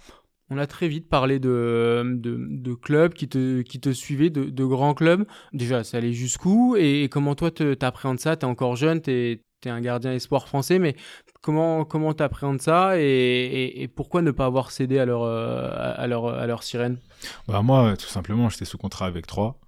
on 0.49 0.58
a 0.58 0.67
très 0.67 0.88
vite 0.88 1.10
parlé 1.10 1.39
de, 1.39 2.03
de, 2.05 2.73
clubs 2.75 3.13
qui 3.13 3.27
te, 3.27 3.62
qui 3.62 3.79
te 3.79 3.91
suivaient, 3.91 4.29
de, 4.29 4.65
grands 4.65 4.93
clubs. 4.93 5.25
Déjà, 5.53 5.84
ça 5.84 5.97
allait 5.97 6.13
jusqu'où? 6.13 6.75
Et, 6.77 7.10
comment 7.10 7.36
toi 7.36 7.49
t'appréhendes 7.51 8.19
ça? 8.19 8.36
Tu 8.36 8.45
es 8.45 8.49
encore 8.49 8.75
jeune, 8.75 9.01
tu 9.01 9.12
es, 9.12 9.41
un 9.67 9.81
gardien 9.81 10.13
espoir 10.13 10.47
français, 10.47 10.77
mais 10.77 10.95
comment 11.41 11.86
comment 11.86 12.13
t'appréhendes 12.13 12.62
ça? 12.62 12.99
Et, 12.99 13.81
et, 13.81 13.88
pourquoi 13.88 14.21
ne 14.21 14.29
pas 14.29 14.45
avoir 14.45 14.69
cédé 14.69 14.99
à 14.99 15.05
leur, 15.05 15.23
euh, 15.23 15.71
à 15.73 16.05
leur, 16.05 16.27
à 16.27 16.45
leur 16.45 16.62
sirène? 16.62 16.99
Bah 17.47 17.63
Moi, 17.63 17.97
tout 17.97 18.05
simplement, 18.05 18.47
j'étais 18.49 18.65
sous 18.65 18.77
contrat 18.77 19.08
avec 19.08 19.25
3. 19.25 19.60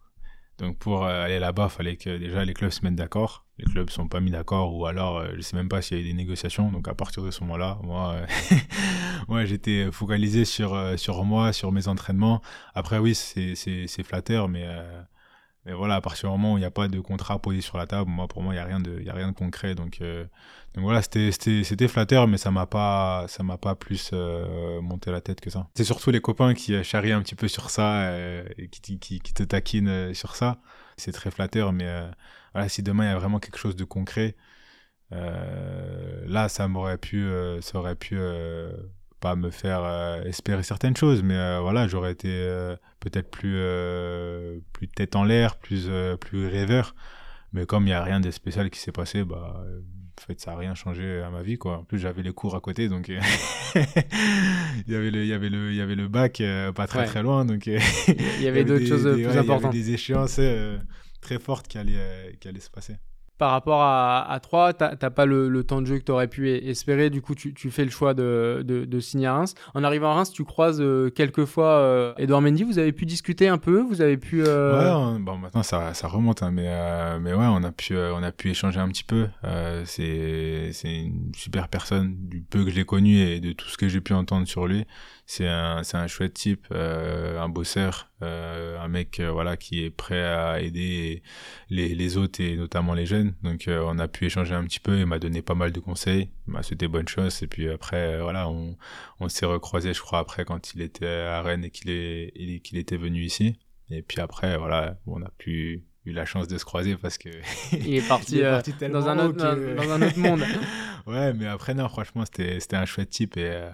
Donc 0.58 0.78
pour 0.78 1.06
euh, 1.06 1.24
aller 1.24 1.39
là-bas, 1.39 1.67
il 1.72 1.76
fallait 1.76 1.96
que 1.98 2.17
déjà 2.17 2.43
les 2.43 2.54
clubs 2.54 2.72
se 2.72 2.84
mettent 2.84 2.96
d'accord. 2.96 3.46
Les 3.60 3.65
clubs 3.65 3.89
sont 3.89 4.08
pas 4.08 4.20
mis 4.20 4.32
d'accord 4.32 4.76
ou 4.76 4.86
alors 4.86 5.17
euh, 5.17 5.30
je 5.36 5.41
sais 5.41 5.56
même 5.56 5.70
pas 5.70 5.82
s'il 5.82 5.98
y 5.98 6.00
a 6.00 6.04
eu 6.04 6.08
des 6.08 6.13
négociations. 6.13 6.72
Donc 6.72 6.88
à 6.88 6.96
partir 6.96 7.24
de 7.24 7.32
ce 7.32 7.41
moment-là, 7.41 7.80
moi, 7.84 8.15
euh, 9.30 9.46
j'étais 9.46 9.91
focalisé 9.91 10.46
sur 10.46 10.78
sur 10.98 11.24
moi, 11.24 11.54
sur 11.54 11.72
mes 11.72 11.88
entraînements. 11.88 12.41
Après 12.74 12.98
oui, 12.98 13.13
c'est 13.13 14.04
flatteur, 14.04 14.48
mais 14.48 14.67
mais 15.67 15.73
voilà, 15.73 15.95
à 15.95 16.01
partir 16.01 16.30
du 16.30 16.32
moment 16.32 16.53
où 16.53 16.58
il 16.58 16.62
n'y 16.62 16.65
a 16.65 16.71
pas 16.71 16.88
de 16.88 17.01
contrat 17.01 17.39
posé 17.39 17.60
sur 17.60 17.77
la 17.77 17.86
table, 17.86 18.10
moi, 18.10 18.30
pour 18.30 18.41
moi, 18.41 18.53
il 18.53 18.56
n'y 18.56 18.62
a, 18.62 18.65
rien 18.65 18.80
de, 18.80 19.01
y 19.01 19.10
a 19.10 19.13
rien 19.13 19.27
de 19.27 19.36
concret. 19.36 19.75
Donc, 19.75 19.97
euh, 19.99 20.23
donc 20.73 20.86
voilà, 20.86 21.01
c'était 21.01 21.88
flatteur, 21.89 22.25
mais 22.30 22.38
ça 22.38 22.51
m'a 22.51 22.65
pas, 22.65 23.25
ça 23.27 23.43
m'a 23.43 23.58
pas 23.58 23.75
plus 23.75 24.12
euh, 24.13 24.80
monté 24.80 25.12
la 25.12 25.19
tête 25.19 25.41
que 25.41 25.49
ça. 25.49 25.67
C'est 25.75 25.84
surtout 25.84 26.10
les 26.10 26.21
copains 26.21 26.53
qui 26.53 26.73
euh, 26.73 26.84
charrient 26.84 27.12
un 27.12 27.21
petit 27.21 27.36
peu 27.36 27.49
sur 27.49 27.69
ça 27.69 28.17
et 28.58 28.69
qui, 28.69 28.97
qui, 28.97 29.19
qui, 29.19 29.34
te 29.34 29.43
taquinent 29.43 30.13
sur 30.13 30.38
ça. 30.38 30.62
C'est 30.95 31.12
très 31.12 31.32
flatteur, 31.32 31.73
mais 31.73 31.86
voilà, 32.53 32.69
si 32.69 32.82
demain 32.82 33.03
il 33.03 33.08
y 33.08 33.12
a 33.12 33.19
vraiment 33.19 33.39
quelque 33.39 33.58
chose 33.58 33.75
de 33.75 33.84
concret, 33.84 34.38
là, 35.12 36.47
ça 36.47 36.69
m'aurait 36.69 36.97
pu, 36.97 37.30
ça 37.60 37.77
aurait 37.77 37.95
pu 37.95 38.17
pas 39.19 39.36
me 39.36 39.49
faire 39.49 39.84
euh, 39.84 40.23
espérer 40.23 40.63
certaines 40.63 40.95
choses, 40.95 41.23
mais 41.23 41.36
euh, 41.36 41.60
voilà, 41.62 41.88
j'aurais 41.88 42.12
été 42.12 42.30
euh, 42.30 42.75
peut-être 42.99 43.30
plus, 43.30 43.60
plus 44.73 44.88
tête 44.88 45.15
en 45.15 45.23
l'air, 45.23 45.58
plus, 45.58 45.89
plus 46.19 46.47
rêveur. 46.47 46.95
Mais 47.53 47.65
comme 47.65 47.84
il 47.84 47.88
n'y 47.88 47.93
a 47.93 48.03
rien 48.03 48.19
de 48.19 48.30
spécial 48.32 48.69
qui 48.69 48.80
s'est 48.80 48.91
passé, 48.91 49.23
bah, 49.23 49.63
en 49.63 50.21
fait, 50.21 50.39
ça 50.39 50.51
n'a 50.51 50.58
rien 50.58 50.75
changé 50.75 51.21
à 51.21 51.30
ma 51.30 51.41
vie, 51.41 51.58
quoi. 51.58 51.80
En 51.80 51.84
plus, 51.84 51.99
j'avais 51.99 52.21
les 52.21 52.34
cours 52.34 52.56
à 52.56 52.60
côté, 52.60 52.89
donc 52.89 53.08
il 53.75 53.84
y 54.88 54.95
avait 54.95 55.12
le, 55.12 55.23
il 55.23 55.27
y 55.27 55.34
avait 55.34 55.49
le, 55.49 55.71
il 55.71 55.77
y 55.77 55.82
avait 55.82 55.95
le 55.95 56.08
bac 56.08 56.41
pas 56.75 56.88
très 56.88 57.06
très 57.06 57.23
loin, 57.23 57.45
donc 57.45 57.65
il 57.67 57.80
y 58.41 58.47
avait 58.47 58.65
d'autres 58.65 58.86
choses 58.86 59.03
plus 59.13 59.38
importantes. 59.38 59.73
Il 59.73 59.80
y 59.80 59.82
avait 59.82 59.89
des 59.89 59.93
échéances 59.93 60.39
très 61.21 61.39
fortes 61.39 61.67
qui 61.67 61.77
allaient, 61.77 62.38
qui 62.39 62.47
allaient 62.47 62.60
se 62.60 62.69
passer 62.69 62.97
par 63.38 63.52
rapport 63.52 63.82
à, 63.82 64.32
à 64.32 64.39
3, 64.39 64.73
tu 64.73 64.84
n'as 64.84 65.10
pas 65.10 65.26
le, 65.26 65.63
temps 65.63 65.82
de 65.82 65.88
jeu 65.88 65.97
que 66.00 66.04
tu 66.04 66.12
aurais 66.12 66.28
pu 66.28 66.50
espérer. 66.50 67.10
Du 67.10 67.21
coup, 67.21 67.36
tu, 67.36 67.71
fais 67.71 67.84
le 67.84 67.91
choix 67.91 68.13
de, 68.13 69.00
signer 69.00 69.28
à 69.28 69.36
Reims. 69.36 69.54
En 69.73 69.84
arrivant 69.84 70.12
à 70.12 70.15
Reims, 70.15 70.32
tu 70.32 70.43
croises 70.43 70.82
euh, 70.82 71.10
quelques 71.10 71.45
fois 71.45 71.67
euh, 71.67 72.13
Edouard 72.17 72.41
Mendy. 72.41 72.63
Vous 72.63 72.80
avez 72.80 72.91
pu 72.91 73.06
discuter 73.06 73.47
un 73.47 73.58
peu? 73.58 73.82
Vous 73.82 74.02
avez 74.02 74.17
pu. 74.17 74.43
Euh, 74.45 75.17
bon, 75.19 75.38
maintenant 75.38 75.63
ça, 75.63 75.91
remonte, 76.04 76.41
hein, 76.41 76.52
mais, 76.52 76.67
mais 77.19 77.34
ouais, 77.34 77.45
on 77.45 77.63
a, 77.63 77.71
pu, 78.32 78.50
échanger 78.50 78.80
un 78.80 78.89
petit 78.89 79.04
peu. 79.04 79.28
c'est 79.86 80.71
une 80.84 81.32
super 81.36 81.67
personne, 81.67 82.15
du 82.28 82.41
peu 82.41 82.63
que 82.63 82.71
je 82.71 82.76
l'ai 82.76 82.86
connu 82.86 83.19
et 83.19 83.39
de 83.39 83.52
tout 83.52 83.67
ce 83.67 83.78
que 83.78 83.88
j'ai 83.88 84.02
pu 84.02 84.13
entendre 84.13 84.47
sur 84.47 84.67
lui 84.67 84.86
c'est 85.30 85.47
un, 85.47 85.82
un 85.93 86.08
chouette 86.08 86.34
type, 86.34 86.67
un 86.71 87.50
bosseur, 87.50 88.10
euh, 88.23 88.80
un 88.80 88.88
mec 88.88 89.19
euh, 89.19 89.32
voilà 89.32 89.58
qui 89.58 89.84
est 89.84 89.89
prêt 89.91 90.23
à 90.23 90.60
aider 90.60 91.21
les, 91.69 91.93
les 91.93 92.17
autres 92.17 92.41
et 92.41 92.56
notamment 92.56 92.93
les 92.93 93.06
jeunes. 93.06 93.36
Donc 93.43 93.65
on 93.67 93.99
a 93.99 94.08
pu 94.08 94.25
échanger 94.25 94.56
un 94.56 94.63
petit 94.63 94.80
peu, 94.80 94.99
il 94.99 95.06
m'a 95.06 95.19
donné 95.19 95.41
pas 95.41 95.56
mal 95.56 95.71
de 95.71 95.80
conseils, 95.80 96.30
il 96.47 96.53
m'a 96.53 96.63
souhaité 96.63 96.88
bonne 96.88 97.08
chose 97.08 97.41
et 97.43 97.47
puis 97.47 97.69
après 97.69 98.19
voilà 98.21 98.49
on, 98.49 98.75
on 99.19 99.30
s'est 99.30 99.45
recroisé 99.45 99.93
je 99.93 100.01
crois 100.01 100.19
après 100.19 100.45
quand 100.45 100.73
il 100.73 100.82
était 100.82 101.06
à 101.06 101.41
Rennes 101.41 101.65
et 101.65 101.69
qu'il 101.69 101.89
est 101.89 102.62
qu'il 102.63 102.77
était 102.77 102.97
venu 102.97 103.23
ici. 103.23 103.60
Et 103.89 104.01
puis 104.01 104.19
après 104.19 104.58
voilà 104.58 104.97
on 105.06 105.21
a 105.21 105.30
pu 105.38 105.84
eu 106.06 106.13
la 106.13 106.25
chance 106.25 106.47
de 106.47 106.58
se 106.58 106.65
croiser 106.65 106.95
parce 106.95 107.17
que 107.17 107.30
il 107.71 107.95
est 107.95 108.08
parti, 108.08 108.41
dans, 108.91 109.08
un 109.08 109.19
autre, 109.19 109.38
dans 109.38 109.91
un 109.91 110.01
autre 110.01 110.19
monde. 110.19 110.43
ouais, 111.06 111.34
mais 111.34 111.47
après 111.47 111.73
non, 111.73 111.88
franchement, 111.89 112.23
c'était 112.25 112.60
c'était 112.60 112.77
un 112.77 112.86
chouette 112.86 113.10
type 113.10 113.38
et 113.38 113.69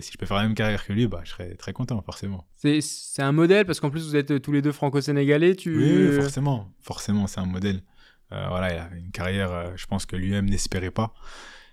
si 0.00 0.12
je 0.12 0.18
peux 0.18 0.26
faire 0.26 0.36
la 0.36 0.44
même 0.44 0.54
carrière 0.54 0.84
que 0.84 0.92
lui, 0.92 1.06
bah, 1.06 1.20
je 1.24 1.30
serais 1.30 1.54
très 1.54 1.72
content, 1.72 2.00
forcément. 2.02 2.46
C'est 2.56 3.22
un 3.22 3.32
modèle 3.32 3.66
parce 3.66 3.80
qu'en 3.80 3.90
plus, 3.90 4.06
vous 4.06 4.16
êtes 4.16 4.40
tous 4.42 4.52
les 4.52 4.62
deux 4.62 4.72
franco-sénégalais. 4.72 5.54
Tu... 5.56 5.76
Oui, 5.76 6.20
forcément. 6.20 6.72
Forcément, 6.80 7.26
c'est 7.26 7.40
un 7.40 7.46
modèle. 7.46 7.82
Euh, 8.32 8.46
voilà, 8.48 8.72
il 8.72 8.78
a 8.78 8.90
une 8.96 9.10
carrière, 9.10 9.52
euh, 9.52 9.70
je 9.76 9.86
pense 9.86 10.04
que 10.04 10.16
lui-même 10.16 10.46
n'espérait 10.46 10.90
pas 10.90 11.14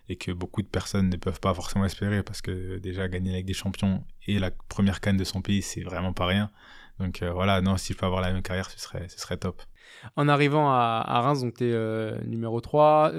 et 0.08 0.16
que 0.16 0.32
beaucoup 0.32 0.62
de 0.62 0.68
personnes 0.68 1.10
ne 1.10 1.18
peuvent 1.18 1.40
pas 1.40 1.54
forcément 1.54 1.84
espérer 1.84 2.24
parce 2.24 2.42
que 2.42 2.78
déjà 2.78 3.08
gagner 3.08 3.34
avec 3.34 3.46
des 3.46 3.54
champions 3.54 4.06
et 4.28 4.40
la 4.40 4.52
première 4.52 5.02
canne 5.02 5.18
de 5.18 5.24
son 5.24 5.42
pays, 5.42 5.62
c'est 5.62 5.82
vraiment 5.82 6.14
pas 6.14 6.28
rien. 6.28 6.52
Donc 7.00 7.22
euh, 7.22 7.32
voilà, 7.34 7.60
non, 7.62 7.76
si 7.76 7.94
je 7.94 7.98
peux 7.98 8.06
avoir 8.06 8.22
la 8.22 8.32
même 8.32 8.44
carrière, 8.44 8.70
ce 8.70 8.80
serait, 8.80 9.08
ce 9.10 9.20
serait 9.20 9.38
top. 9.38 9.62
En 10.16 10.28
arrivant 10.28 10.70
à, 10.70 11.22
Reims, 11.22 11.42
donc 11.42 11.56
tu 11.56 11.66
es 11.66 12.26
numéro 12.26 12.62
3, 12.62 13.12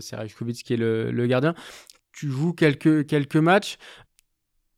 c'est 0.00 0.16
Rajkovic 0.16 0.62
qui 0.62 0.74
est 0.74 0.76
le, 0.76 1.10
le, 1.10 1.26
gardien. 1.26 1.54
Tu 2.12 2.30
joues 2.30 2.52
quelques, 2.52 3.06
quelques 3.06 3.36
matchs 3.36 3.76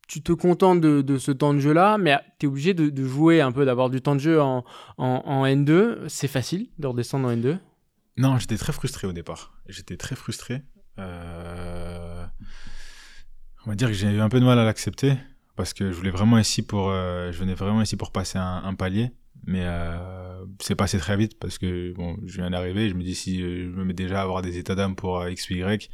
tu 0.07 0.21
te 0.21 0.31
contentes 0.31 0.81
de, 0.81 1.17
ce 1.17 1.31
temps 1.31 1.53
de 1.53 1.59
jeu-là, 1.59 1.97
mais 1.97 2.17
tu 2.39 2.45
es 2.45 2.49
obligé 2.49 2.73
de, 2.73 3.05
jouer 3.05 3.41
un 3.41 3.51
peu, 3.51 3.65
d'avoir 3.65 3.89
du 3.89 4.01
temps 4.01 4.15
de 4.15 4.19
jeu 4.19 4.41
en, 4.41 4.63
en, 4.97 5.45
N2. 5.45 6.07
C'est 6.07 6.27
facile 6.27 6.69
de 6.77 6.87
redescendre 6.87 7.27
en 7.27 7.31
N2 7.31 7.57
Non, 8.17 8.37
j'étais 8.37 8.57
très 8.57 8.73
frustré 8.73 9.07
au 9.07 9.13
départ. 9.13 9.53
J'étais 9.67 9.97
très 9.97 10.15
frustré. 10.15 10.63
Euh, 10.99 12.25
on 13.65 13.69
va 13.69 13.75
dire 13.75 13.87
que 13.87 13.93
j'ai 13.93 14.09
eu 14.09 14.21
un 14.21 14.29
peu 14.29 14.39
de 14.39 14.45
mal 14.45 14.59
à 14.59 14.63
l'accepter 14.63 15.17
parce 15.55 15.73
que 15.73 15.91
je 15.91 15.95
voulais 15.95 16.11
vraiment 16.11 16.37
ici 16.37 16.61
pour, 16.61 16.89
euh, 16.89 17.31
je 17.31 17.39
venais 17.39 17.55
vraiment 17.55 17.81
ici 17.81 17.95
pour 17.95 18.11
passer 18.11 18.37
un, 18.37 18.73
palier, 18.75 19.11
mais 19.45 19.63
euh, 19.63 20.45
c'est 20.61 20.75
passé 20.75 20.97
très 20.99 21.17
vite 21.17 21.39
parce 21.39 21.57
que 21.57 21.93
bon, 21.93 22.17
je 22.25 22.37
viens 22.37 22.49
d'arriver, 22.49 22.89
je 22.89 22.93
me 22.93 23.03
dis 23.03 23.15
si 23.15 23.39
je 23.39 23.69
me 23.69 23.85
mets 23.85 23.93
déjà 23.93 24.19
à 24.19 24.23
avoir 24.23 24.41
des 24.41 24.57
états 24.57 24.75
d'âme 24.75 24.95
pour 24.95 25.27
X 25.27 25.49
ou 25.49 25.53
Y, 25.53 25.89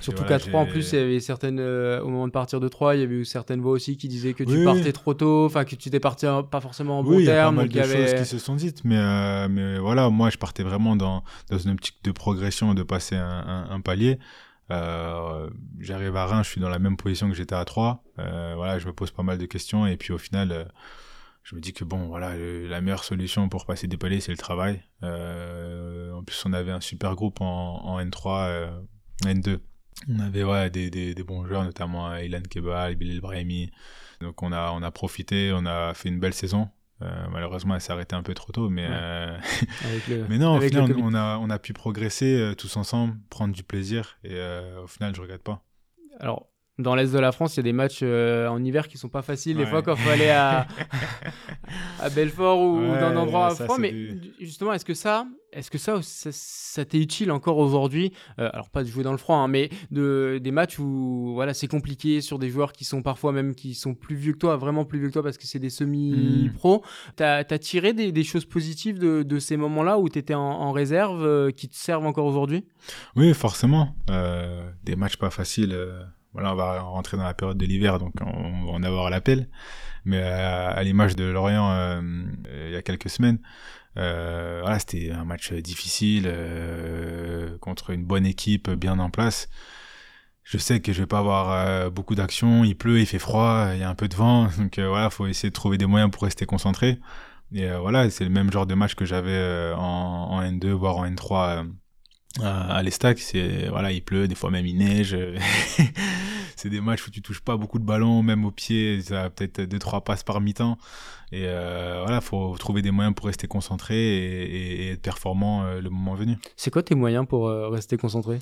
Surtout 0.00 0.24
qu'à 0.24 0.38
3 0.38 0.60
en 0.60 0.66
plus, 0.66 0.92
il 0.92 0.98
y 0.98 1.02
avait 1.02 1.20
certaines, 1.20 1.58
euh, 1.58 2.02
au 2.02 2.08
moment 2.08 2.26
de 2.26 2.32
partir 2.32 2.60
de 2.60 2.68
3, 2.68 2.96
il 2.96 3.00
y 3.00 3.02
avait 3.02 3.14
eu 3.14 3.24
certaines 3.24 3.60
voix 3.60 3.72
aussi 3.72 3.96
qui 3.96 4.08
disaient 4.08 4.34
que 4.34 4.44
tu 4.44 4.64
partais 4.64 4.92
trop 4.92 5.14
tôt, 5.14 5.46
enfin 5.46 5.64
que 5.64 5.74
tu 5.74 5.88
étais 5.88 6.00
parti 6.00 6.26
pas 6.50 6.60
forcément 6.60 6.98
en 6.98 7.02
bon 7.02 7.12
terme. 7.12 7.20
Il 7.20 7.24
y 7.24 7.30
a 7.30 7.44
pas 7.44 7.50
mal 7.50 7.68
de 7.68 7.80
avait... 7.80 8.06
choses 8.08 8.20
qui 8.20 8.26
se 8.26 8.38
sont 8.38 8.56
dites, 8.56 8.84
mais, 8.84 8.98
euh, 8.98 9.48
mais 9.48 9.78
voilà, 9.78 10.10
moi 10.10 10.28
je 10.28 10.36
partais 10.36 10.62
vraiment 10.62 10.96
dans, 10.96 11.24
dans 11.48 11.58
une 11.58 11.72
optique 11.72 11.96
de 12.04 12.12
progression, 12.12 12.74
de 12.74 12.82
passer 12.82 13.16
un, 13.16 13.66
un, 13.70 13.80
palier. 13.80 14.18
Euh, 14.70 15.48
J'arrive 15.78 16.14
à 16.14 16.26
Reims, 16.26 16.46
je 16.46 16.50
suis 16.52 16.60
dans 16.60 16.68
la 16.68 16.78
même 16.78 16.98
position 16.98 17.28
que 17.28 17.34
j'étais 17.34 17.54
à 17.54 17.64
3. 17.64 18.04
Euh, 18.18 18.52
voilà, 18.56 18.78
je 18.78 18.86
me 18.86 18.92
pose 18.92 19.10
pas 19.10 19.22
mal 19.22 19.38
de 19.38 19.46
questions 19.46 19.86
et 19.86 19.96
puis 19.96 20.12
au 20.12 20.18
final, 20.18 20.70
je 21.42 21.54
me 21.54 21.60
dis 21.60 21.72
que 21.72 21.84
bon, 21.84 22.06
voilà, 22.08 22.36
la 22.36 22.80
meilleure 22.82 23.04
solution 23.04 23.48
pour 23.48 23.64
passer 23.64 23.86
des 23.86 23.96
paliers, 23.96 24.20
c'est 24.20 24.32
le 24.32 24.38
travail. 24.38 24.82
en 25.02 26.22
plus, 26.22 26.44
on 26.44 26.52
avait 26.52 26.72
un 26.72 26.82
super 26.82 27.14
groupe 27.14 27.40
en, 27.40 27.82
en 27.82 27.98
N3, 27.98 28.68
N2 29.24 29.60
on 30.08 30.18
avait 30.20 30.44
ouais, 30.44 30.70
des, 30.70 30.90
des, 30.90 31.14
des, 31.14 31.22
bons 31.22 31.44
joueurs, 31.44 31.64
notamment 31.64 32.16
Ilan 32.16 32.42
Kebal, 32.48 32.96
Bilal 32.96 33.20
Brahimi. 33.20 33.70
Donc 34.20 34.42
on 34.42 34.52
a, 34.52 34.72
on 34.72 34.82
a 34.82 34.90
profité, 34.90 35.52
on 35.54 35.66
a 35.66 35.94
fait 35.94 36.08
une 36.08 36.20
belle 36.20 36.34
saison. 36.34 36.68
Euh, 37.02 37.26
malheureusement, 37.30 37.74
elle 37.74 37.80
s'est 37.80 37.92
arrêtée 37.92 38.14
un 38.14 38.22
peu 38.22 38.34
trop 38.34 38.52
tôt, 38.52 38.68
mais, 38.68 38.86
euh... 38.88 39.38
mais 40.28 40.36
non, 40.36 40.58
au 40.58 40.60
final, 40.60 40.94
on, 40.98 41.14
a, 41.14 41.38
on 41.38 41.48
a 41.48 41.58
pu 41.58 41.72
progresser 41.72 42.36
euh, 42.38 42.54
tous 42.54 42.76
ensemble, 42.76 43.16
prendre 43.30 43.54
du 43.54 43.62
plaisir, 43.62 44.18
et 44.22 44.34
euh, 44.34 44.82
au 44.82 44.86
final, 44.86 45.14
je 45.14 45.22
regrette 45.22 45.42
pas. 45.42 45.64
Alors, 46.18 46.49
dans 46.80 46.94
l'est 46.94 47.12
de 47.12 47.18
la 47.18 47.32
France, 47.32 47.54
il 47.54 47.58
y 47.58 47.60
a 47.60 47.64
des 47.64 47.72
matchs 47.72 48.00
euh, 48.02 48.48
en 48.48 48.62
hiver 48.62 48.88
qui 48.88 48.98
sont 48.98 49.08
pas 49.08 49.22
faciles. 49.22 49.56
Des 49.56 49.66
fois, 49.66 49.82
quand 49.82 49.94
il 49.94 50.00
faut 50.02 50.10
aller 50.10 50.28
à, 50.28 50.66
à 52.00 52.10
Belfort 52.10 52.60
ou 52.60 52.80
dans 52.80 52.94
un 52.94 53.16
endroit 53.16 53.54
froid. 53.54 53.78
Mais 53.78 53.94
justement, 54.40 54.72
est-ce 54.72 54.84
que 54.84 54.94
ça, 54.94 55.26
est-ce 55.52 55.70
que 55.70 55.78
ça, 55.78 56.00
ça, 56.02 56.84
t'est 56.84 56.98
utile 56.98 57.32
encore 57.32 57.58
aujourd'hui 57.58 58.12
euh, 58.38 58.48
Alors 58.52 58.70
pas 58.70 58.82
de 58.82 58.88
jouer 58.88 59.02
dans 59.02 59.12
le 59.12 59.18
froid, 59.18 59.36
hein, 59.36 59.48
mais 59.48 59.70
de 59.90 60.40
des 60.42 60.50
matchs 60.50 60.78
où 60.78 61.32
voilà, 61.34 61.54
c'est 61.54 61.66
compliqué 61.66 62.20
sur 62.20 62.38
des 62.38 62.48
joueurs 62.50 62.72
qui 62.72 62.84
sont 62.84 63.02
parfois 63.02 63.32
même 63.32 63.54
qui 63.54 63.74
sont 63.74 63.94
plus 63.94 64.16
vieux 64.16 64.32
que 64.32 64.38
toi, 64.38 64.56
vraiment 64.56 64.84
plus 64.84 64.98
vieux 64.98 65.08
que 65.08 65.14
toi 65.14 65.22
parce 65.22 65.38
que 65.38 65.46
c'est 65.46 65.58
des 65.58 65.70
semi-pros. 65.70 66.78
Hmm. 66.78 67.12
T'as 67.16 67.38
as 67.38 67.58
tiré 67.58 67.92
des, 67.92 68.12
des, 68.12 68.24
choses 68.24 68.44
positives 68.44 68.98
de, 68.98 69.22
de 69.22 69.38
ces 69.38 69.56
moments-là 69.56 69.98
où 69.98 70.08
t'étais 70.08 70.34
en, 70.34 70.40
en 70.40 70.72
réserve 70.72 71.24
euh, 71.24 71.50
qui 71.50 71.68
te 71.68 71.76
servent 71.76 72.06
encore 72.06 72.26
aujourd'hui? 72.26 72.64
Oui, 73.16 73.32
forcément. 73.34 73.94
des 74.84 74.96
matchs 74.96 75.16
pas 75.16 75.30
faciles 75.30 75.76
voilà, 76.32 76.52
on 76.52 76.56
va 76.56 76.80
rentrer 76.80 77.16
dans 77.16 77.24
la 77.24 77.34
période 77.34 77.58
de 77.58 77.66
l'hiver, 77.66 77.98
donc 77.98 78.14
on, 78.20 78.66
va 78.66 78.72
en 78.72 78.82
avoir 78.82 79.10
l'appel. 79.10 79.48
Mais 80.04 80.22
à, 80.22 80.82
l'image 80.82 81.16
de 81.16 81.24
Lorient 81.24 81.70
euh, 81.72 82.00
il 82.66 82.72
y 82.72 82.76
a 82.76 82.82
quelques 82.82 83.10
semaines, 83.10 83.38
euh, 83.96 84.60
voilà, 84.62 84.78
c'était 84.78 85.10
un 85.10 85.24
match 85.24 85.52
difficile 85.52 86.24
euh, 86.26 87.58
contre 87.58 87.90
une 87.90 88.04
bonne 88.04 88.26
équipe 88.26 88.70
bien 88.70 88.98
en 88.98 89.10
place. 89.10 89.48
je 90.44 90.58
sais 90.58 90.80
que 90.80 90.92
je 90.92 91.00
vais 91.02 91.06
pas 91.06 91.18
avoir 91.18 91.52
euh, 91.52 91.90
beaucoup 91.90 92.14
d'action, 92.14 92.64
il 92.64 92.76
pleut, 92.76 93.00
il 93.00 93.06
fait 93.06 93.18
froid, 93.18 93.70
il 93.74 93.80
y 93.80 93.82
a 93.82 93.90
un 93.90 93.94
peu 93.94 94.08
de 94.08 94.14
vent, 94.16 94.48
donc 94.58 94.78
euh, 94.78 94.88
voilà, 94.88 95.10
faut 95.10 95.26
essayer 95.26 95.50
de 95.50 95.54
trouver 95.54 95.78
des 95.78 95.86
moyens 95.86 96.10
pour 96.10 96.22
rester 96.24 96.46
concentré. 96.46 96.98
Et 97.52 97.64
euh, 97.68 97.80
voilà, 97.80 98.08
c'est 98.10 98.24
le 98.24 98.30
même 98.30 98.50
genre 98.52 98.66
de 98.66 98.74
match 98.74 98.94
que 98.94 99.04
j'avais 99.04 99.72
en, 99.76 100.40
N2 100.42 100.68
voire 100.70 100.98
en 100.98 101.06
N3 101.06 101.66
à, 102.42 102.82
l'Estac. 102.82 103.18
C'est 103.18 103.68
voilà, 103.68 103.92
il 103.92 104.02
pleut, 104.02 104.28
des 104.28 104.34
fois 104.34 104.50
même 104.50 104.66
il 104.66 104.78
neige. 104.78 105.16
c'est 106.56 106.70
des 106.70 106.80
matchs 106.80 107.06
où 107.06 107.10
tu 107.10 107.22
touches 107.22 107.40
pas 107.40 107.56
beaucoup 107.56 107.78
de 107.78 107.84
ballons, 107.84 108.22
même 108.22 108.44
au 108.44 108.50
pied, 108.50 109.00
ça 109.02 109.24
a 109.24 109.30
peut-être 109.30 109.62
deux 109.62 109.78
trois 109.78 110.02
passes 110.02 110.22
par 110.22 110.40
mi-temps. 110.40 110.78
Et 111.32 111.44
euh, 111.46 112.00
voilà, 112.02 112.20
faut 112.20 112.56
trouver 112.58 112.82
des 112.82 112.90
moyens 112.90 113.14
pour 113.14 113.26
rester 113.26 113.46
concentré 113.46 113.96
et, 113.96 114.86
et 114.86 114.90
être 114.92 115.02
performant 115.02 115.64
le 115.74 115.90
moment 115.90 116.14
venu. 116.14 116.38
C'est 116.56 116.70
quoi 116.70 116.82
tes 116.82 116.94
moyens 116.94 117.26
pour 117.26 117.48
rester 117.48 117.96
concentré? 117.96 118.38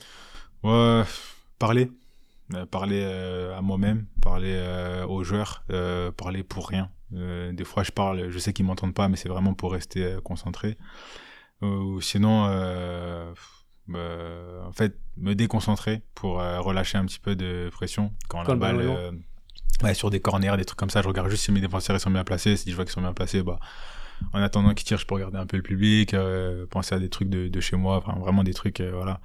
Ouais 0.63 1.05
parler, 1.59 1.91
euh, 2.55 2.67
parler 2.67 3.01
euh, 3.03 3.57
à 3.57 3.63
moi-même, 3.63 4.07
parler 4.23 4.55
euh, 4.55 5.07
aux 5.07 5.25
joueurs, 5.25 5.65
parler 6.17 6.43
pour 6.43 6.69
rien. 6.69 6.91
des 7.11 7.65
fois, 7.65 7.83
je 7.83 7.93
parle, 7.93 8.31
je 8.31 8.39
sais 8.39 8.53
qu'ils 8.53 8.67
m'entendent 8.67 8.95
pas, 8.95 9.09
mais 9.09 9.17
c'est 9.17 9.29
vraiment 9.29 9.55
pour 9.55 9.73
rester 9.73 10.19
concentré. 10.25 10.77
Ou 11.63 12.01
en 13.97 14.73
fait, 14.73 14.97
me 15.17 15.35
déconcentrer 15.35 16.03
pour 16.15 16.37
relâcher 16.37 16.99
un 16.99 17.05
petit 17.05 17.19
peu 17.19 17.37
de 17.37 17.71
pression 17.73 18.13
quand, 18.29 18.47
la 18.47 18.55
balle. 18.55 19.13
Ouais, 19.83 19.95
sur 19.95 20.11
des 20.11 20.19
corners, 20.19 20.57
des 20.57 20.65
trucs 20.65 20.79
comme 20.79 20.91
ça, 20.91 21.03
je 21.03 21.09
regarde 21.09 21.29
juste 21.31 21.45
si 21.45 21.53
mes 21.53 21.61
défenseurs 21.61 22.01
sont 22.01 22.11
bien 22.11 22.25
placés. 22.25 22.57
Si 22.57 22.71
je 22.71 22.75
vois 22.75 22.85
qu'ils 22.85 22.93
sont 22.93 23.01
bien 23.01 23.13
placés, 23.13 23.43
bah, 23.43 23.61
en 24.33 24.43
attendant 24.43 24.75
qu'ils 24.75 24.87
tirent, 24.87 24.99
je 24.99 25.07
peux 25.07 25.15
regarder 25.15 25.39
un 25.39 25.47
peu 25.47 25.57
le 25.57 25.63
public, 25.63 26.17
penser 26.71 26.95
à 26.95 26.99
des 26.99 27.09
trucs 27.09 27.29
de, 27.29 27.49
de 27.49 27.61
chez 27.61 27.77
moi, 27.77 27.99
enfin, 27.99 28.19
vraiment 28.19 28.43
des 28.43 28.55
trucs, 28.55 28.81
voilà 28.81 29.21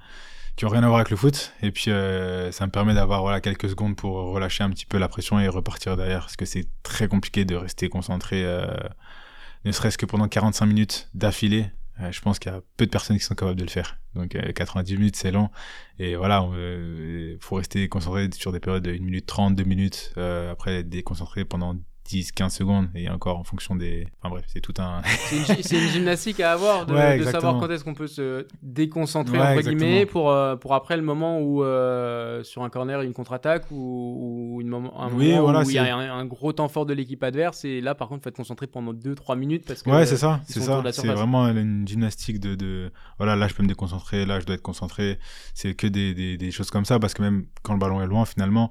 qui 0.56 0.64
ont 0.64 0.68
rien 0.68 0.82
à 0.82 0.86
voir 0.86 0.98
avec 0.98 1.10
le 1.10 1.16
foot. 1.16 1.52
Et 1.62 1.70
puis, 1.70 1.90
euh, 1.90 2.52
ça 2.52 2.66
me 2.66 2.70
permet 2.70 2.94
d'avoir 2.94 3.22
voilà, 3.22 3.40
quelques 3.40 3.68
secondes 3.68 3.96
pour 3.96 4.14
relâcher 4.14 4.62
un 4.62 4.70
petit 4.70 4.86
peu 4.86 4.98
la 4.98 5.08
pression 5.08 5.40
et 5.40 5.48
repartir 5.48 5.96
derrière. 5.96 6.20
Parce 6.20 6.36
que 6.36 6.44
c'est 6.44 6.66
très 6.82 7.08
compliqué 7.08 7.44
de 7.44 7.56
rester 7.56 7.88
concentré, 7.88 8.44
euh, 8.44 8.66
ne 9.64 9.72
serait-ce 9.72 9.98
que 9.98 10.06
pendant 10.06 10.28
45 10.28 10.66
minutes 10.66 11.08
d'affilée. 11.14 11.66
Euh, 12.00 12.10
je 12.10 12.20
pense 12.20 12.38
qu'il 12.38 12.50
y 12.50 12.54
a 12.54 12.60
peu 12.76 12.86
de 12.86 12.90
personnes 12.90 13.16
qui 13.18 13.24
sont 13.24 13.34
capables 13.34 13.58
de 13.58 13.64
le 13.64 13.70
faire. 13.70 13.98
Donc, 14.14 14.30
90 14.30 14.96
minutes, 14.96 15.16
c'est 15.16 15.30
long. 15.30 15.50
Et 15.98 16.16
voilà, 16.16 16.48
il 16.54 17.38
faut 17.40 17.56
rester 17.56 17.88
concentré 17.88 18.28
sur 18.32 18.52
des 18.52 18.60
périodes 18.60 18.82
de 18.84 18.92
1 18.92 18.98
minute 19.00 19.26
30, 19.26 19.54
2 19.56 19.64
minutes. 19.64 20.12
après, 20.16 20.78
être 20.78 20.88
déconcentré 20.88 21.44
pendant 21.44 21.76
10, 22.04 22.32
15 22.32 22.54
secondes 22.54 22.88
et 22.94 23.08
encore 23.08 23.38
en 23.38 23.44
fonction 23.44 23.76
des. 23.76 24.06
Enfin 24.18 24.28
bref, 24.28 24.44
c'est 24.48 24.60
tout 24.60 24.74
un. 24.78 25.00
c'est 25.62 25.76
une, 25.76 25.88
gymnastique 25.88 26.38
à 26.40 26.52
avoir 26.52 26.84
de, 26.84 27.18
de 27.18 27.24
savoir 27.24 27.58
quand 27.58 27.70
est-ce 27.70 27.82
qu'on 27.82 27.94
peut 27.94 28.06
se 28.06 28.46
déconcentrer, 28.62 29.40
entre 29.40 29.62
guillemets, 29.62 30.04
pour, 30.04 30.30
euh, 30.30 30.56
pour 30.56 30.74
après 30.74 30.96
le 30.96 31.02
moment 31.02 31.40
où 31.40 31.62
euh, 31.62 32.42
sur 32.42 32.62
un 32.62 32.68
corner, 32.68 33.00
une 33.00 33.14
contre-attaque 33.14 33.70
ou, 33.70 34.58
une 34.60 34.68
moment, 34.68 35.00
un 35.00 35.08
moment 35.08 35.40
voilà, 35.40 35.62
où 35.62 35.70
il 35.70 35.74
y 35.74 35.78
a 35.78 35.96
un, 35.96 36.26
gros 36.26 36.52
temps 36.52 36.68
fort 36.68 36.84
de 36.84 36.92
l'équipe 36.92 37.22
adverse 37.22 37.64
et 37.64 37.80
là 37.80 37.94
par 37.94 38.08
contre, 38.08 38.20
il 38.20 38.22
faut 38.24 38.28
être 38.30 38.36
concentré 38.36 38.66
pendant 38.66 38.92
2-3 38.92 39.38
minutes 39.38 39.64
parce 39.66 39.82
que. 39.82 39.90
Ouais, 39.90 40.04
c'est 40.04 40.18
ça, 40.18 40.40
c'est 40.46 40.60
ça. 40.60 40.82
C'est 40.92 41.06
vraiment 41.06 41.48
une 41.48 41.88
gymnastique 41.88 42.38
de, 42.38 42.54
de. 42.54 42.92
Voilà, 43.16 43.34
là 43.34 43.48
je 43.48 43.54
peux 43.54 43.62
me 43.62 43.68
déconcentrer, 43.68 44.26
là 44.26 44.40
je 44.40 44.44
dois 44.44 44.56
être 44.56 44.62
concentré. 44.62 45.18
C'est 45.54 45.74
que 45.74 45.86
des, 45.86 46.12
des, 46.12 46.36
des 46.36 46.50
choses 46.50 46.70
comme 46.70 46.84
ça 46.84 46.98
parce 46.98 47.14
que 47.14 47.22
même 47.22 47.46
quand 47.62 47.72
le 47.72 47.78
ballon 47.78 48.02
est 48.02 48.06
loin, 48.06 48.26
finalement, 48.26 48.70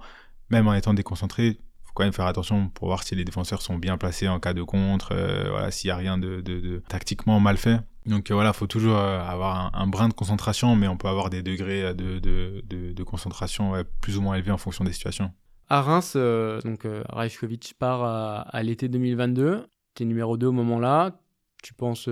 même 0.49 0.67
en 0.67 0.73
étant 0.75 0.93
déconcentré, 0.93 1.57
quand 1.93 2.03
même 2.03 2.13
faire 2.13 2.25
attention 2.25 2.69
pour 2.69 2.87
voir 2.87 3.03
si 3.03 3.15
les 3.15 3.23
défenseurs 3.23 3.61
sont 3.61 3.77
bien 3.77 3.97
placés 3.97 4.27
en 4.27 4.39
cas 4.39 4.53
de 4.53 4.63
contre, 4.63 5.11
euh, 5.11 5.49
voilà, 5.49 5.71
s'il 5.71 5.89
y 5.89 5.91
a 5.91 5.95
rien 5.95 6.17
de, 6.17 6.41
de, 6.41 6.59
de, 6.59 6.83
tactiquement 6.87 7.39
mal 7.39 7.57
fait. 7.57 7.79
Donc 8.05 8.31
euh, 8.31 8.33
voilà, 8.33 8.51
faut 8.53 8.67
toujours 8.67 8.97
euh, 8.97 9.21
avoir 9.21 9.71
un, 9.73 9.87
brin 9.87 10.09
de 10.09 10.13
concentration, 10.13 10.75
mais 10.75 10.87
on 10.87 10.97
peut 10.97 11.07
avoir 11.07 11.29
des 11.29 11.41
degrés 11.41 11.93
de, 11.93 12.19
de 12.19 13.03
concentration 13.03 13.73
plus 14.01 14.17
ou 14.17 14.21
moins 14.21 14.35
élevés 14.35 14.51
en 14.51 14.57
fonction 14.57 14.83
des 14.83 14.93
situations. 14.93 15.31
À 15.69 15.81
Reims, 15.81 16.15
donc 16.65 16.85
Rajkovic 17.09 17.75
part 17.79 18.03
à, 18.03 18.63
l'été 18.63 18.89
2022. 18.89 19.65
Tu 19.95 20.03
es 20.03 20.05
numéro 20.05 20.37
2 20.37 20.47
au 20.47 20.51
moment-là. 20.51 21.19
Tu 21.63 21.73
penses, 21.73 22.09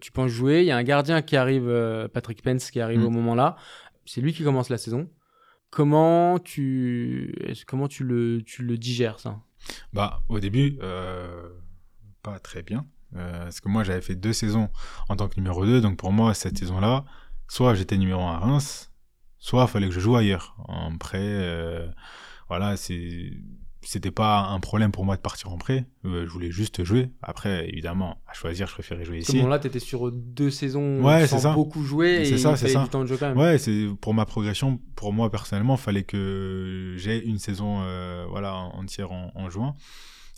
tu 0.00 0.12
penses 0.12 0.30
jouer. 0.30 0.60
Il 0.60 0.66
y 0.66 0.70
a 0.70 0.76
un 0.76 0.82
gardien 0.82 1.22
qui 1.22 1.36
arrive, 1.36 1.66
Patrick 2.12 2.42
Pence, 2.42 2.70
qui 2.70 2.80
arrive 2.80 3.00
mm. 3.00 3.06
au 3.06 3.10
moment-là. 3.10 3.56
C'est 4.04 4.20
lui 4.20 4.32
qui 4.32 4.44
commence 4.44 4.68
la 4.68 4.78
saison. 4.78 5.08
Comment 5.70 6.38
tu, 6.38 7.32
comment 7.66 7.88
tu 7.88 8.04
le, 8.04 8.42
tu 8.42 8.62
le 8.62 8.76
digères 8.76 9.20
ça? 9.20 9.40
Bah, 9.92 10.22
au 10.28 10.40
début, 10.40 10.78
euh, 10.82 11.50
pas 12.22 12.38
très 12.38 12.62
bien. 12.62 12.86
Euh, 13.16 13.44
parce 13.44 13.60
que 13.60 13.68
moi, 13.68 13.84
j'avais 13.84 14.00
fait 14.00 14.14
deux 14.14 14.32
saisons 14.32 14.68
en 15.08 15.16
tant 15.16 15.28
que 15.28 15.36
numéro 15.36 15.64
2. 15.64 15.80
Donc 15.80 15.96
pour 15.96 16.12
moi, 16.12 16.34
cette 16.34 16.58
saison-là, 16.58 17.04
soit 17.48 17.74
j'étais 17.74 17.98
numéro 17.98 18.22
1 18.22 18.34
à 18.34 18.38
Reims, 18.38 18.92
soit 19.38 19.64
il 19.64 19.68
fallait 19.68 19.88
que 19.88 19.94
je 19.94 20.00
joue 20.00 20.16
ailleurs. 20.16 20.56
En 20.68 20.92
euh, 21.14 21.88
voilà, 22.48 22.76
c'est 22.76 23.32
c'était 23.82 24.10
pas 24.10 24.40
un 24.40 24.60
problème 24.60 24.92
pour 24.92 25.04
moi 25.04 25.16
de 25.16 25.20
partir 25.20 25.50
en 25.50 25.58
prêt. 25.58 25.86
Euh, 26.04 26.26
je 26.26 26.30
voulais 26.30 26.50
juste 26.50 26.84
jouer. 26.84 27.10
Après, 27.22 27.68
évidemment, 27.68 28.18
à 28.26 28.34
choisir, 28.34 28.66
je 28.66 28.74
préférais 28.74 29.04
jouer 29.04 29.18
ici. 29.18 29.30
À 29.30 29.32
ce 29.32 29.36
moment-là, 29.38 29.58
tu 29.58 29.68
étais 29.68 29.78
sur 29.78 30.12
deux 30.12 30.50
saisons 30.50 31.02
ouais, 31.02 31.26
sans 31.26 31.38
ça. 31.38 31.52
beaucoup 31.54 31.82
jouer 31.82 32.28
et 32.28 32.38
ça, 32.38 32.56
fallait 32.56 32.72
ça. 32.72 32.82
du 32.82 32.88
temps 32.90 33.00
de 33.00 33.06
jeu 33.06 33.16
quand 33.16 33.28
même. 33.28 33.38
Ouais, 33.38 33.58
c'est 33.58 33.88
pour 34.00 34.12
ma 34.12 34.26
progression, 34.26 34.78
pour 34.96 35.12
moi 35.12 35.30
personnellement, 35.30 35.76
il 35.76 35.80
fallait 35.80 36.02
que 36.02 36.94
j'ai 36.98 37.24
une 37.24 37.38
saison 37.38 37.80
euh, 37.82 38.26
voilà 38.28 38.54
entière 38.54 39.12
en, 39.12 39.32
en 39.34 39.48
juin. 39.48 39.74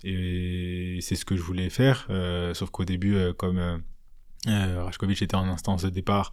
Et 0.04 0.98
c'est 1.00 1.16
ce 1.16 1.24
que 1.24 1.36
je 1.36 1.42
voulais 1.42 1.70
faire. 1.70 2.06
Euh, 2.10 2.54
sauf 2.54 2.70
qu'au 2.70 2.84
début, 2.84 3.16
comme 3.36 3.82
Rajkovic 4.46 5.20
était 5.22 5.36
en 5.36 5.48
instance 5.48 5.82
de 5.82 5.90
départ, 5.90 6.32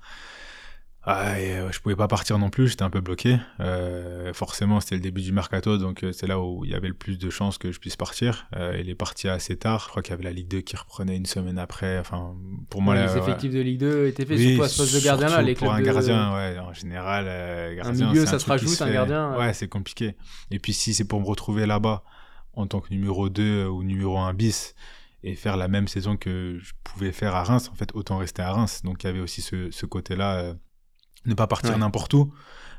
ah, 1.03 1.35
euh, 1.35 1.71
je 1.71 1.79
pouvais 1.79 1.95
pas 1.95 2.09
partir 2.09 2.38
non 2.38 2.49
plus, 2.49 2.67
j'étais 2.67 2.83
un 2.83 2.89
peu 2.89 2.99
bloqué. 2.99 3.38
Euh, 3.62 4.33
forcément, 4.33 4.81
c'était 4.81 4.95
le 4.95 5.01
début 5.01 5.21
du 5.21 5.31
mercato, 5.31 5.77
donc 5.77 6.03
euh, 6.03 6.12
c'est 6.12 6.27
là 6.27 6.41
où 6.41 6.65
il 6.65 6.71
y 6.71 6.75
avait 6.75 6.89
le 6.89 6.93
plus 6.93 7.17
de 7.17 7.29
chances 7.29 7.57
que 7.57 7.71
je 7.71 7.79
puisse 7.79 7.95
partir. 7.95 8.47
Euh, 8.57 8.77
il 8.77 8.89
est 8.89 8.95
parti 8.95 9.29
assez 9.29 9.55
tard. 9.55 9.83
Je 9.85 9.89
crois 9.89 10.01
qu'il 10.01 10.12
y 10.12 10.13
avait 10.13 10.25
la 10.25 10.33
Ligue 10.33 10.49
2 10.49 10.59
qui 10.59 10.75
reprenait 10.75 11.15
une 11.15 11.25
semaine 11.25 11.57
après. 11.57 11.97
Enfin, 11.99 12.35
pour 12.69 12.81
moi, 12.81 12.95
les 12.95 13.17
effectifs 13.17 13.53
de 13.53 13.62
Ligue 13.62 13.79
2 13.79 14.07
étaient 14.07 14.25
faits 14.25 14.38
oui, 14.38 14.49
surtout 14.49 14.63
à 14.63 14.67
ce 14.67 14.77
poste 14.77 14.95
de 14.95 14.99
gardien 14.99 15.29
là. 15.29 15.41
Les 15.41 15.55
pour 15.55 15.71
un 15.71 15.81
gardien, 15.81 16.35
ouais, 16.35 16.59
en 16.59 16.73
général, 16.73 17.25
euh, 17.27 17.75
gardien, 17.75 18.07
un 18.07 18.12
milieu, 18.12 18.25
ça 18.25 18.35
un 18.35 18.39
se 18.39 18.45
rajoute 18.45 18.81
un 18.81 18.91
gardien. 18.91 19.38
Ouais, 19.38 19.53
c'est 19.53 19.69
compliqué. 19.69 20.17
Et 20.51 20.59
puis 20.59 20.73
si 20.73 20.93
c'est 20.93 21.05
pour 21.05 21.21
me 21.21 21.25
retrouver 21.25 21.65
là-bas 21.65 22.03
en 22.53 22.67
tant 22.67 22.81
que 22.81 22.89
numéro 22.89 23.29
2 23.29 23.67
ou 23.67 23.83
numéro 23.83 24.17
1 24.17 24.33
bis 24.33 24.75
et 25.23 25.35
faire 25.35 25.55
la 25.55 25.69
même 25.69 25.88
saison 25.88 26.17
que 26.17 26.59
je 26.62 26.73
pouvais 26.83 27.13
faire 27.13 27.35
à 27.35 27.43
Reims, 27.43 27.69
en 27.71 27.75
fait, 27.75 27.91
autant 27.93 28.17
rester 28.17 28.41
à 28.41 28.51
Reims. 28.51 28.81
Donc 28.83 29.03
il 29.03 29.07
y 29.07 29.09
avait 29.09 29.21
aussi 29.21 29.41
ce, 29.41 29.71
ce 29.71 29.85
côté-là 29.85 30.55
ne 31.25 31.34
pas 31.34 31.47
partir 31.47 31.77
n'importe 31.77 32.13
où. 32.13 32.34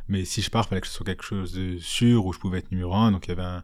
Mais 0.08 0.24
si 0.24 0.42
je 0.42 0.50
pars, 0.50 0.64
il 0.66 0.68
fallait 0.68 0.80
que 0.80 0.88
ce 0.88 0.94
soit 0.94 1.06
quelque 1.06 1.24
chose 1.24 1.52
de 1.52 1.78
sûr 1.78 2.26
où 2.26 2.32
je 2.32 2.38
pouvais 2.38 2.58
être 2.58 2.70
numéro 2.72 2.94
un. 2.94 3.12
Donc 3.12 3.26
il 3.26 3.30
y 3.30 3.32
avait 3.32 3.42
un, 3.42 3.62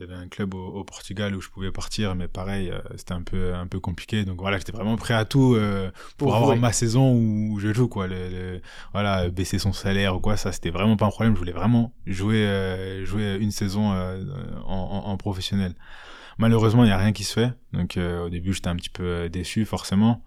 il 0.00 0.08
y 0.08 0.10
avait 0.10 0.18
un 0.18 0.28
club 0.28 0.54
au, 0.54 0.82
Portugal 0.82 1.36
où 1.36 1.42
je 1.42 1.50
pouvais 1.50 1.70
partir, 1.70 2.14
mais 2.14 2.26
pareil, 2.26 2.70
euh, 2.70 2.78
c'était 2.96 3.12
un 3.12 3.22
peu, 3.22 3.54
un 3.54 3.66
peu 3.66 3.80
compliqué. 3.80 4.24
Donc 4.24 4.40
voilà, 4.40 4.56
j'étais 4.56 4.72
vraiment 4.72 4.96
prêt 4.96 5.12
à 5.12 5.26
tout 5.26 5.54
euh, 5.54 5.90
pour, 6.16 6.34
avoir 6.34 6.56
ma 6.56 6.72
saison 6.72 7.12
où 7.12 7.58
je 7.60 7.72
joue, 7.74 7.86
quoi. 7.86 8.06
Le, 8.06 8.62
voilà, 8.92 9.28
baisser 9.28 9.58
son 9.58 9.74
salaire 9.74 10.16
ou 10.16 10.20
quoi, 10.20 10.38
ça, 10.38 10.52
c'était 10.52 10.70
vraiment 10.70 10.96
pas 10.96 11.04
un 11.04 11.10
problème. 11.10 11.34
Je 11.34 11.38
voulais 11.38 11.52
vraiment 11.52 11.92
jouer, 12.06 12.46
euh, 12.46 13.04
jouer 13.04 13.36
une 13.40 13.50
saison 13.50 13.90
en, 14.64 15.02
en, 15.04 15.16
professionnel. 15.18 15.74
Malheureusement, 16.38 16.84
il 16.84 16.86
n'y 16.86 16.92
a 16.92 16.98
rien 16.98 17.12
qui 17.12 17.24
se 17.24 17.34
fait. 17.34 17.52
Donc 17.74 17.98
au 17.98 18.30
début, 18.30 18.54
j'étais 18.54 18.68
un 18.68 18.76
petit 18.76 18.88
peu 18.88 19.28
déçu, 19.28 19.66
forcément. 19.66 20.24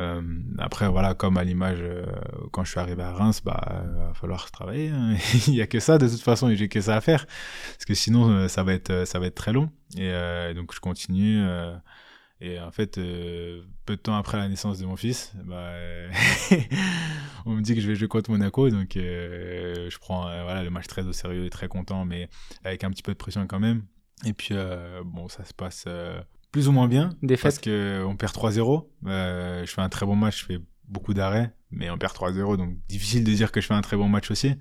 Euh, 0.00 0.22
après, 0.58 0.88
voilà, 0.88 1.14
comme 1.14 1.36
à 1.36 1.44
l'image, 1.44 1.78
euh, 1.80 2.06
quand 2.50 2.64
je 2.64 2.70
suis 2.70 2.80
arrivé 2.80 3.02
à 3.02 3.12
Reims, 3.12 3.42
bah, 3.44 3.84
il 3.84 3.98
va 3.98 4.14
falloir 4.14 4.50
travailler. 4.50 4.88
Hein. 4.88 5.16
il 5.46 5.54
y 5.54 5.62
a 5.62 5.66
que 5.66 5.80
ça, 5.80 5.98
de 5.98 6.08
toute 6.08 6.20
façon, 6.20 6.48
et 6.48 6.56
j'ai 6.56 6.68
que 6.68 6.80
ça 6.80 6.96
à 6.96 7.00
faire. 7.00 7.26
Parce 7.26 7.84
que 7.84 7.94
sinon, 7.94 8.28
euh, 8.30 8.48
ça 8.48 8.62
va 8.62 8.72
être, 8.72 9.06
ça 9.06 9.18
va 9.18 9.26
être 9.26 9.34
très 9.34 9.52
long. 9.52 9.70
Et 9.96 10.54
donc, 10.54 10.74
je 10.74 10.80
continue. 10.80 11.44
et 12.40 12.58
en 12.58 12.70
fait, 12.70 12.94
peu 12.96 13.96
de 13.96 14.00
temps 14.00 14.16
après 14.16 14.38
la 14.38 14.48
naissance 14.48 14.78
de 14.78 14.86
mon 14.86 14.96
fils, 14.96 15.32
bah, 15.44 15.72
on 17.44 17.52
me 17.52 17.60
dit 17.60 17.74
que 17.74 17.80
je 17.82 17.88
vais 17.88 17.94
jouer 17.94 18.08
contre 18.08 18.30
Monaco. 18.30 18.70
Donc, 18.70 18.92
je 18.94 19.98
prends 19.98 20.22
voilà, 20.22 20.62
le 20.62 20.70
match 20.70 20.86
très 20.86 21.06
au 21.06 21.12
sérieux 21.12 21.44
et 21.44 21.50
très 21.50 21.68
content, 21.68 22.06
mais 22.06 22.30
avec 22.64 22.84
un 22.84 22.90
petit 22.90 23.02
peu 23.02 23.12
de 23.12 23.18
pression 23.18 23.46
quand 23.46 23.60
même. 23.60 23.82
Et 24.24 24.32
puis, 24.32 24.54
bon, 25.04 25.28
ça 25.28 25.44
se 25.44 25.52
passe 25.52 25.86
plus 26.52 26.68
ou 26.68 26.72
moins 26.72 26.86
bien. 26.86 27.10
Parce 27.42 27.58
qu'on 27.58 28.16
perd 28.16 28.32
3-0. 28.32 28.86
Euh, 29.06 29.66
je 29.66 29.72
fais 29.72 29.80
un 29.80 29.88
très 29.88 30.06
bon 30.06 30.14
match, 30.14 30.40
je 30.40 30.44
fais 30.44 30.58
beaucoup 30.86 31.14
d'arrêts, 31.14 31.52
mais 31.70 31.90
on 31.90 31.98
perd 31.98 32.14
3-0, 32.14 32.56
donc 32.58 32.76
difficile 32.88 33.24
de 33.24 33.32
dire 33.32 33.50
que 33.50 33.60
je 33.60 33.66
fais 33.66 33.74
un 33.74 33.80
très 33.80 33.96
bon 33.96 34.08
match 34.08 34.30
aussi. 34.30 34.54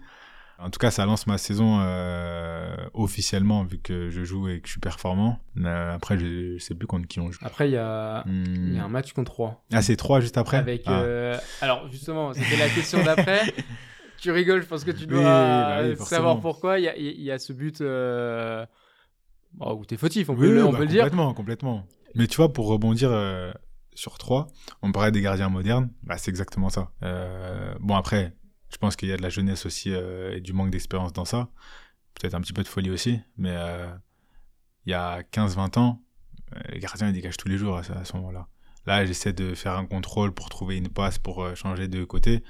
En 0.57 0.69
tout 0.69 0.77
cas, 0.77 0.91
ça 0.91 1.05
lance 1.05 1.25
ma 1.25 1.39
saison 1.39 1.79
euh, 1.81 2.75
officiellement, 2.93 3.63
vu 3.63 3.79
que 3.79 4.09
je 4.09 4.23
joue 4.23 4.47
et 4.47 4.61
que 4.61 4.67
je 4.67 4.73
suis 4.73 4.79
performant. 4.79 5.39
Euh, 5.57 5.95
après, 5.95 6.19
je, 6.19 6.59
sais 6.59 6.75
plus 6.75 6.85
contre 6.85 7.07
qui 7.07 7.19
on 7.19 7.31
joue. 7.31 7.39
Après, 7.43 7.67
il 7.67 7.73
y, 7.73 7.77
a... 7.77 8.23
Hmm. 8.27 8.75
y 8.75 8.79
a 8.79 8.83
un 8.83 8.87
match 8.87 9.11
contre 9.13 9.31
3. 9.31 9.65
Ah, 9.73 9.81
c'est 9.81 9.95
3 9.95 10.21
juste 10.21 10.37
après 10.37 10.57
Avec, 10.57 10.83
ah. 10.85 11.01
euh... 11.01 11.37
Alors, 11.61 11.89
justement, 11.91 12.33
c'était 12.33 12.57
la 12.57 12.69
question 12.69 13.03
d'après. 13.03 13.41
tu 14.19 14.29
rigoles, 14.29 14.61
je 14.61 14.67
pense 14.67 14.83
que 14.83 14.91
tu 14.91 15.07
dois 15.07 15.23
bah 15.23 15.95
savoir 16.05 16.39
pourquoi. 16.39 16.77
Il 16.77 16.83
y 16.83 16.87
a, 16.87 16.95
y 16.95 17.31
a, 17.31 17.39
ce 17.39 17.53
but 17.53 17.81
Oh, 19.59 19.73
ou 19.73 19.85
t'es 19.85 19.97
fautif, 19.97 20.29
on 20.29 20.35
peut, 20.35 20.51
le, 20.51 20.65
on 20.65 20.71
bah, 20.71 20.79
peut 20.79 20.83
le 20.83 20.89
dire. 20.89 21.03
Complètement, 21.03 21.33
complètement. 21.33 21.85
Mais 22.15 22.27
tu 22.27 22.37
vois, 22.37 22.51
pour 22.51 22.67
rebondir 22.67 23.09
euh, 23.11 23.51
sur 23.93 24.17
3, 24.17 24.47
on 24.81 24.91
parlait 24.91 25.11
des 25.11 25.21
gardiens 25.21 25.49
modernes, 25.49 25.91
bah, 26.03 26.17
c'est 26.17 26.29
exactement 26.29 26.69
ça. 26.69 26.91
Euh, 27.03 27.73
bon, 27.79 27.95
après, 27.95 28.33
je 28.69 28.77
pense 28.77 28.95
qu'il 28.95 29.09
y 29.09 29.11
a 29.11 29.17
de 29.17 29.21
la 29.21 29.29
jeunesse 29.29 29.65
aussi 29.65 29.91
euh, 29.91 30.35
et 30.35 30.41
du 30.41 30.53
manque 30.53 30.71
d'expérience 30.71 31.13
dans 31.13 31.25
ça. 31.25 31.49
peut-être 32.15 32.33
un 32.33 32.41
petit 32.41 32.53
peu 32.53 32.63
de 32.63 32.67
folie 32.67 32.89
aussi, 32.89 33.19
mais 33.37 33.55
il 34.85 34.91
y 34.91 34.93
a 34.93 35.21
15-20 35.21 35.79
ans, 35.79 36.01
les 36.69 36.79
gardiens 36.79 37.09
ils 37.09 37.13
dégagent 37.13 37.37
tous 37.37 37.47
les 37.47 37.57
jours 37.57 37.77
à, 37.77 37.83
ce 37.83 38.15
moment-là. 38.17 38.47
Là, 38.87 39.05
j'essaie 39.05 39.33
de 39.33 39.53
faire 39.53 39.73
un 39.73 39.85
contrôle 39.85 40.33
pour 40.33 40.49
trouver 40.49 40.77
une 40.77 40.89
passe, 40.89 41.19
pour 41.19 41.55
changer 41.55 41.87
de 41.87 42.03
côté 42.03 42.43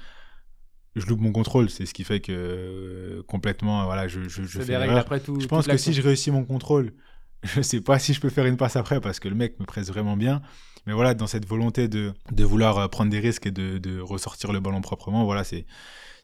je 0.94 1.06
loupe 1.06 1.20
mon 1.20 1.32
contrôle. 1.32 1.70
C'est 1.70 1.86
ce 1.86 1.94
qui 1.94 2.04
fait 2.04 2.20
que 2.20 3.22
complètement, 3.26 3.84
voilà, 3.84 4.08
je, 4.08 4.28
je, 4.28 4.42
je 4.42 4.60
fais 4.60 4.74
après 4.74 5.20
tout. 5.20 5.40
Je 5.40 5.46
pense 5.46 5.66
que 5.66 5.76
si 5.76 5.92
je 5.92 6.02
réussis 6.02 6.30
mon 6.30 6.44
contrôle, 6.44 6.92
je 7.42 7.62
sais 7.62 7.80
pas 7.80 7.98
si 7.98 8.14
je 8.14 8.20
peux 8.20 8.30
faire 8.30 8.46
une 8.46 8.56
passe 8.56 8.76
après 8.76 9.00
parce 9.00 9.20
que 9.20 9.28
le 9.28 9.34
mec 9.34 9.58
me 9.58 9.64
presse 9.64 9.88
vraiment 9.88 10.16
bien. 10.16 10.42
Mais 10.86 10.92
voilà, 10.92 11.14
dans 11.14 11.26
cette 11.28 11.46
volonté 11.46 11.88
de, 11.88 12.12
de 12.32 12.44
vouloir 12.44 12.78
euh, 12.78 12.88
prendre 12.88 13.10
des 13.10 13.20
risques 13.20 13.46
et 13.46 13.52
de, 13.52 13.78
de 13.78 14.00
ressortir 14.00 14.52
le 14.52 14.58
ballon 14.60 14.80
proprement, 14.80 15.24
voilà, 15.24 15.44
c'est 15.44 15.64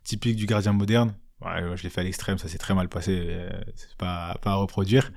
typique 0.02 0.37
du 0.37 0.46
gardien 0.46 0.72
moderne. 0.72 1.14
je 1.42 1.83
l'ai 1.83 1.90
fait 1.90 2.00
à 2.00 2.04
l'extrême, 2.04 2.38
ça 2.38 2.48
s'est 2.48 2.59
très 2.59 2.74
mal 2.74 2.88
passé, 2.88 3.16
euh, 3.20 3.50
c'est 3.76 3.94
pas, 3.96 4.37
pas 4.42 4.52
à 4.52 4.54
reproduire. 4.57 5.12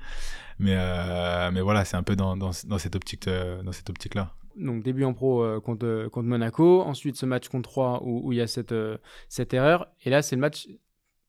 Mais, 0.60 0.74
euh, 0.76 1.50
mais 1.50 1.60
voilà, 1.60 1.84
c'est 1.84 1.96
un 1.96 2.04
peu 2.04 2.14
dans, 2.14 2.36
dans, 2.36 2.50
dans 2.66 2.78
cette 2.78 2.92
dans 2.94 3.72
cette 3.72 3.90
optique-là 3.90 4.32
donc 4.56 4.82
début 4.82 5.04
en 5.04 5.14
pro 5.14 5.42
euh, 5.42 5.60
contre, 5.60 6.08
contre 6.10 6.28
Monaco, 6.28 6.82
ensuite 6.82 7.16
ce 7.16 7.26
match 7.26 7.48
contre 7.48 7.70
3 7.70 8.02
où, 8.04 8.32
il 8.32 8.38
y 8.38 8.40
a 8.40 8.46
cette, 8.46 8.72
euh, 8.72 8.98
cette 9.28 9.54
erreur, 9.54 9.88
et 10.04 10.10
là 10.10 10.22
c'est 10.22 10.36
le 10.36 10.40
match 10.40 10.68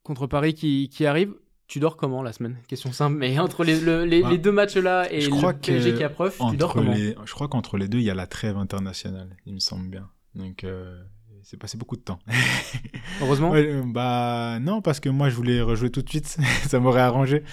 contre 0.04 0.28
Paris 0.28 0.54
qui, 0.54 0.90
qui, 0.90 1.06
arrive. 1.06 1.34
Tu 1.68 1.80
dors 1.80 1.96
comment 1.96 2.22
la 2.22 2.34
semaine? 2.34 2.58
Question 2.68 2.92
simple, 2.92 3.16
mais 3.18 3.40
entre 3.40 3.64
les, 3.64 4.06
les, 4.06 4.22
bah, 4.22 4.38
deux 4.38 4.52
matchs-là 4.52 5.12
et 5.12 5.22
le 5.26 5.60
PSG 5.60 5.96
qui 5.96 6.04
approche, 6.04 6.34
tu 6.50 6.58
dors 6.58 6.74
comment? 6.74 6.94
Je 6.94 7.34
crois 7.34 7.48
qu'entre 7.48 7.78
les 7.78 7.88
deux, 7.88 8.00
il 8.00 8.04
y 8.04 8.10
a 8.10 8.16
la 8.16 8.28
trêve 8.28 8.58
internationale, 8.58 9.36
il 9.46 9.54
me 9.54 9.60
semble 9.60 9.88
bien. 9.88 10.10
Donc 10.36 10.64
euh, 10.64 11.02
c'est 11.42 11.58
passé 11.58 11.78
beaucoup 11.78 11.96
de 11.96 12.02
temps. 12.02 12.20
Heureusement? 13.22 13.54
Bah 13.86 14.60
non, 14.60 14.82
parce 14.82 15.00
que 15.00 15.10
moi 15.10 15.30
je 15.30 15.36
voulais 15.36 15.62
rejouer 15.62 15.90
tout 15.90 16.02
de 16.02 16.10
suite, 16.10 16.28
ça 16.68 16.80
m'aurait 16.80 17.02
arrangé. 17.02 17.44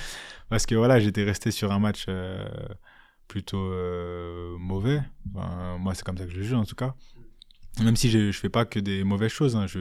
Parce 0.48 0.66
que 0.66 0.74
voilà, 0.74 0.98
j'étais 0.98 1.22
resté 1.22 1.52
sur 1.52 1.70
un 1.70 1.78
match 1.78 2.06
plutôt 3.30 3.70
euh, 3.72 4.56
mauvais. 4.58 5.00
moi, 5.32 5.94
c'est 5.94 6.02
comme 6.02 6.18
ça 6.18 6.24
que 6.24 6.32
je 6.32 6.36
le 6.38 6.42
juge 6.42 6.54
en 6.54 6.64
tout 6.64 6.74
cas. 6.74 6.94
Même 7.80 7.94
si 7.94 8.10
je, 8.10 8.32
je 8.32 8.38
fais 8.38 8.48
pas 8.48 8.64
que 8.64 8.80
des 8.80 9.04
mauvaises 9.04 9.30
choses. 9.30 9.54
Hein. 9.54 9.68
Je, 9.68 9.78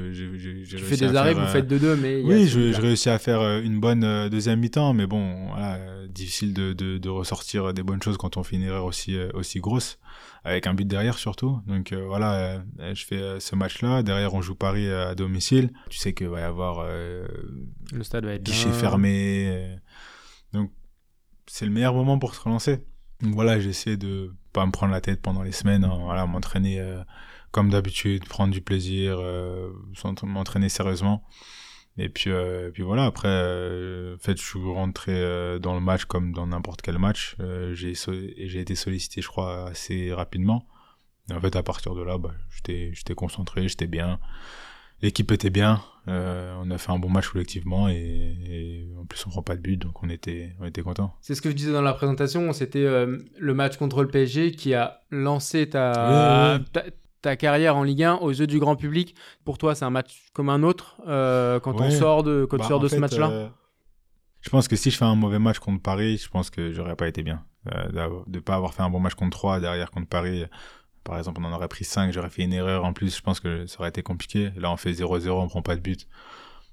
fais 0.77 0.95
des 0.95 1.15
arrêts, 1.15 1.33
vous 1.33 1.47
faites 1.47 1.67
de 1.67 1.79
deux, 1.79 1.95
mais. 1.95 2.21
Oui, 2.21 2.47
je, 2.47 2.79
réussis 2.79 3.09
à 3.09 3.17
faire 3.17 3.41
euh, 3.41 3.59
une 3.61 3.79
bonne 3.79 4.03
euh, 4.03 4.29
deuxième 4.29 4.59
mi-temps, 4.59 4.93
mais 4.93 5.07
bon, 5.07 5.47
voilà, 5.47 5.79
difficile 6.07 6.53
de, 6.53 6.73
de, 6.73 6.99
de, 6.99 7.09
ressortir 7.09 7.73
des 7.73 7.81
bonnes 7.81 8.01
choses 8.03 8.17
quand 8.17 8.37
on 8.37 8.43
fait 8.43 8.57
une 8.57 8.61
erreur 8.61 8.85
aussi, 8.85 9.17
aussi 9.33 9.59
grosse, 9.59 9.97
avec 10.43 10.67
un 10.67 10.75
but 10.75 10.87
derrière 10.87 11.17
surtout. 11.17 11.59
Donc 11.65 11.91
voilà, 11.91 12.63
je 12.93 13.03
fais 13.03 13.39
ce 13.39 13.55
match-là. 13.55 14.03
Derrière, 14.03 14.35
on 14.35 14.43
joue 14.43 14.55
Paris 14.55 14.87
à 14.91 15.15
domicile. 15.15 15.71
Tu 15.89 15.97
sais 15.97 16.13
qu'il 16.13 16.27
va 16.27 16.41
y 16.41 16.43
avoir. 16.43 16.85
le 16.85 18.03
stade 18.03 18.25
va 18.25 18.33
être. 18.33 18.43
Guichet 18.43 18.71
fermé. 18.71 19.79
Donc, 20.53 20.71
c'est 21.47 21.65
le 21.65 21.71
meilleur 21.71 21.95
moment 21.95 22.19
pour 22.19 22.35
se 22.35 22.41
relancer. 22.41 22.83
Voilà, 23.21 23.59
j'essaie 23.59 23.97
de 23.97 24.33
pas 24.53 24.65
me 24.65 24.71
prendre 24.71 24.93
la 24.93 25.01
tête 25.01 25.21
pendant 25.21 25.43
les 25.43 25.51
semaines, 25.51 25.83
hein, 25.83 25.97
voilà, 26.01 26.25
m'entraîner 26.25 26.79
euh, 26.79 27.03
comme 27.51 27.69
d'habitude, 27.69 28.25
prendre 28.25 28.53
du 28.53 28.61
plaisir, 28.61 29.17
euh, 29.19 29.71
m'entraîner 30.23 30.69
sérieusement. 30.69 31.23
Et 31.97 32.07
puis, 32.07 32.31
euh, 32.31 32.71
puis 32.71 32.81
voilà, 32.83 33.05
après, 33.05 33.27
en 33.27 34.17
fait, 34.19 34.37
je 34.37 34.43
suis 34.45 34.59
rentré 34.59 35.59
dans 35.59 35.73
le 35.73 35.81
match 35.81 36.05
comme 36.05 36.31
dans 36.31 36.47
n'importe 36.47 36.81
quel 36.81 36.97
match. 36.97 37.35
j'ai 37.73 37.93
j'ai 37.93 38.59
été 38.59 38.75
sollicité, 38.75 39.21
je 39.21 39.27
crois, 39.27 39.67
assez 39.67 40.13
rapidement. 40.13 40.65
Et 41.29 41.33
en 41.33 41.41
fait, 41.41 41.55
à 41.57 41.63
partir 41.63 41.95
de 41.95 42.01
là, 42.01 42.17
bah, 42.17 42.31
j'étais 42.49 43.15
concentré, 43.15 43.67
j'étais 43.67 43.87
bien 43.87 44.19
l'équipe 45.01 45.31
était 45.31 45.49
bien. 45.49 45.81
Euh, 46.07 46.55
on 46.63 46.71
a 46.71 46.77
fait 46.77 46.91
un 46.91 46.97
bon 46.97 47.09
match 47.09 47.29
collectivement 47.29 47.87
et, 47.87 48.87
en 48.99 49.05
plus 49.05 49.23
on 49.27 49.29
prend 49.29 49.43
pas 49.43 49.55
de 49.55 49.61
but 49.61 49.77
donc 49.77 50.01
on 50.01 50.09
était 50.09 50.55
on 50.59 50.65
était 50.65 50.81
content. 50.81 51.13
C'est 51.21 51.35
ce 51.35 51.41
que 51.41 51.49
je 51.49 51.55
disais 51.55 51.71
dans 51.71 51.81
la 51.81 51.93
présentation, 51.93 52.51
c'était 52.53 52.83
euh, 52.83 53.17
le 53.37 53.53
match 53.53 53.77
contre 53.77 54.01
le 54.01 54.07
PSG 54.07 54.51
qui 54.51 54.73
a 54.73 55.01
lancé 55.11 55.69
ta, 55.69 56.59
ta, 57.21 57.35
carrière 57.35 57.75
en 57.75 57.83
Ligue 57.83 58.03
1 58.03 58.15
aux 58.15 58.31
yeux 58.31 58.47
du 58.47 58.59
grand 58.59 58.75
public. 58.75 59.13
Pour 59.45 59.57
toi, 59.57 59.75
c'est 59.75 59.85
un 59.85 59.91
match 59.91 60.29
comme 60.33 60.49
un 60.49 60.63
autre 60.63 60.99
euh, 61.07 61.59
quand 61.59 61.79
on 61.79 61.91
sort 61.91 62.23
de 62.23 62.45
quand 62.49 62.57
bah, 62.57 62.67
sort 62.67 62.79
de 62.79 62.87
ce 62.87 62.95
match-là. 62.95 63.51
je 64.41 64.49
pense 64.49 64.67
que 64.67 64.75
si 64.75 64.89
je 64.89 64.97
fais 64.97 65.05
un 65.05 65.15
mauvais 65.15 65.39
match 65.39 65.59
contre 65.59 65.81
Paris, 65.81 66.17
je 66.17 66.29
pense 66.29 66.49
que 66.49 66.71
j'aurais 66.71 66.95
pas 66.95 67.07
été 67.07 67.21
bien. 67.21 67.43
de 67.65 68.09
ne 68.27 68.39
pas 68.39 68.55
avoir 68.55 68.73
fait 68.73 68.81
un 68.81 68.89
bon 68.89 68.99
match 68.99 69.13
contre 69.13 69.37
3 69.37 69.59
derrière 69.59 69.91
contre 69.91 70.07
Paris, 70.07 70.45
par 71.09 71.17
exemple, 71.17 71.41
on 71.43 71.45
en 71.45 71.53
aurait 71.53 71.67
pris 71.67 71.85
5, 71.85 72.13
j'aurais 72.13 72.29
fait 72.29 72.43
une 72.43 72.53
erreur 72.53 72.85
en 72.85 72.93
plus, 72.93 73.17
je 73.17 73.21
pense 73.21 73.39
que 73.39 73.65
ça 73.65 73.79
aurait 73.79 73.89
été 73.89 74.03
compliqué. 74.03 74.51
Là, 74.55 74.71
on 74.71 74.77
fait 74.77 74.91
0-0, 74.91 75.29
on 75.31 75.47
prend 75.47 75.63
pas 75.63 75.75
de 75.75 75.81
but. 75.81 76.07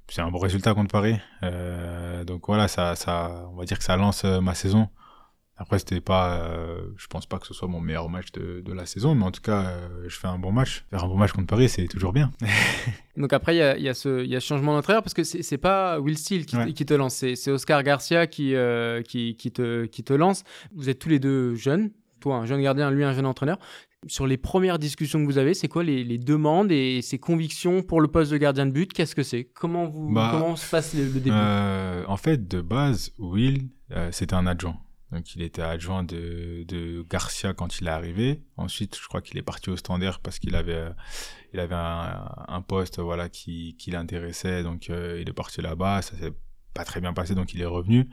C'est 0.09 0.21
un 0.21 0.31
bon 0.31 0.39
résultat 0.39 0.75
contre 0.75 0.93
Paris. 0.93 1.17
Euh, 1.43 2.23
donc 2.23 2.47
voilà, 2.47 2.69
ça, 2.69 2.95
ça, 2.97 3.49
on 3.51 3.57
va 3.57 3.65
dire 3.65 3.79
que 3.79 3.85
ça 3.85 3.97
lance 3.97 4.25
euh, 4.25 4.43
ma 4.43 4.55
saison. 4.55 4.91
Après, 5.57 5.79
c'était 5.79 6.03
pas, 6.03 6.35
euh, 6.35 6.83
je 6.99 7.07
pense 7.07 7.25
pas 7.25 7.39
que 7.39 7.47
ce 7.47 7.55
soit 7.55 7.67
mon 7.67 7.81
meilleur 7.81 8.11
match 8.11 8.31
de, 8.33 8.61
de 8.61 8.73
la 8.75 8.85
saison, 8.85 9.15
mais 9.15 9.25
en 9.25 9.31
tout 9.31 9.41
cas, 9.41 9.73
je 10.07 10.15
fais 10.15 10.27
un 10.27 10.39
bon 10.39 10.53
match. 10.53 10.85
Faire 10.91 11.03
un 11.03 11.09
bon 11.09 11.17
match 11.17 11.33
contre 11.33 11.47
Paris, 11.47 11.71
c'est 11.71 11.87
toujours 11.87 12.13
bien. 12.13 12.31
Donc 13.17 13.33
après, 13.33 13.55
il 13.55 13.59
y 13.59 13.63
a, 13.63 13.79
y, 13.79 13.89
a 13.89 13.95
ce, 13.95 14.23
y 14.23 14.37
a 14.37 14.41
ce 14.41 14.47
changement 14.47 14.75
d'entraîneur 14.75 15.03
parce 15.03 15.15
que 15.15 15.25
c'est 15.25 15.59
pas 15.59 15.99
Will 15.99 16.19
Steele 16.19 16.45
qui, 16.45 16.75
qui 16.75 16.85
te 16.85 16.93
lance, 16.93 17.15
c'est 17.15 17.51
Oscar 17.51 17.83
Garcia 17.83 18.27
qui, 18.27 18.55
qui, 19.09 19.35
qui, 19.37 19.51
te, 19.51 19.87
qui 19.87 20.05
te 20.05 20.13
lance. 20.13 20.45
Vous 20.75 20.91
êtes 20.91 20.99
tous 20.99 21.09
les 21.09 21.21
deux 21.21 21.55
jeunes, 21.55 21.91
toi 22.21 22.37
un 22.37 22.45
jeune 22.45 22.61
gardien, 22.61 22.91
lui 22.91 23.03
un 23.03 23.15
jeune 23.15 23.25
entraîneur 23.25 23.59
sur 24.09 24.27
les 24.27 24.37
premières 24.37 24.79
discussions 24.79 25.21
que 25.21 25.27
vous 25.27 25.39
avez, 25.39 25.55
c'est 25.55 25.69
quoi 25.69 25.85
les, 25.85 26.19
demandes 26.19 26.73
et 26.73 27.03
ses 27.03 27.19
convictions 27.19 27.83
pour 27.83 28.01
le 28.01 28.09
poste 28.09 28.33
de 28.33 28.37
gardien 28.37 28.67
de 28.67 28.71
but? 28.71 28.93
Qu'est-ce 28.93 29.15
que 29.15 29.23
c'est? 29.23 29.45
Comment 29.45 29.87
vous 29.87 30.13
bah, 30.13 30.31
comment 30.33 30.57
se 30.57 30.69
passe 30.69 30.95
le, 30.95 31.07
début? 31.09 31.31
euh, 31.33 32.05
En 32.07 32.17
fait, 32.17 32.49
de 32.49 32.61
base, 32.61 33.13
Will, 33.19 33.69
euh, 33.93 34.11
c'était 34.13 34.35
un 34.35 34.47
adjoint. 34.47 34.79
Donc, 35.13 35.35
il 35.37 35.43
était 35.43 35.63
adjoint 35.63 36.03
de, 36.03 36.65
de, 36.67 37.05
Garcia 37.09 37.55
quand 37.55 37.79
il 37.81 37.87
est 37.87 37.91
arrivé. 37.91 38.43
Ensuite, 38.57 38.99
je 39.01 39.07
crois 39.07 39.21
qu'il 39.23 39.39
est 39.39 39.43
parti 39.43 39.71
au 39.71 39.77
Standard 39.77 40.21
parce 40.21 40.39
qu'il 40.39 40.57
avait, 40.57 40.75
euh, 40.75 40.91
il 41.53 41.61
avait 41.61 41.77
un, 41.77 42.63
poste 42.63 42.99
voilà 42.99 43.29
qui, 43.29 43.77
qui 43.79 43.91
l'intéressait. 43.93 44.63
Donc, 44.63 44.89
il 44.89 45.29
est 45.29 45.33
parti 45.33 45.63
là-bas. 45.63 46.03
Ça 46.03 46.17
s'est 46.17 46.33
pas 46.75 46.85
très 46.85 47.01
bien 47.01 47.13
passé, 47.13 47.35
donc 47.35 47.55
il 47.55 47.61
est 47.61 47.67
revenu. 47.67 48.09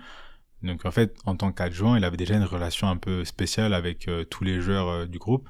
Donc, 0.62 0.86
en 0.86 0.92
fait, 0.92 1.18
en 1.26 1.36
tant 1.36 1.52
qu'adjoint, 1.52 1.98
il 1.98 2.06
avait 2.06 2.16
déjà 2.16 2.36
une 2.36 2.44
relation 2.44 2.88
un 2.88 2.98
peu 2.98 3.26
spéciale 3.26 3.74
avec 3.74 4.08
tous 4.30 4.44
les 4.44 4.62
joueurs 4.62 5.08
du 5.08 5.18
groupe. 5.18 5.50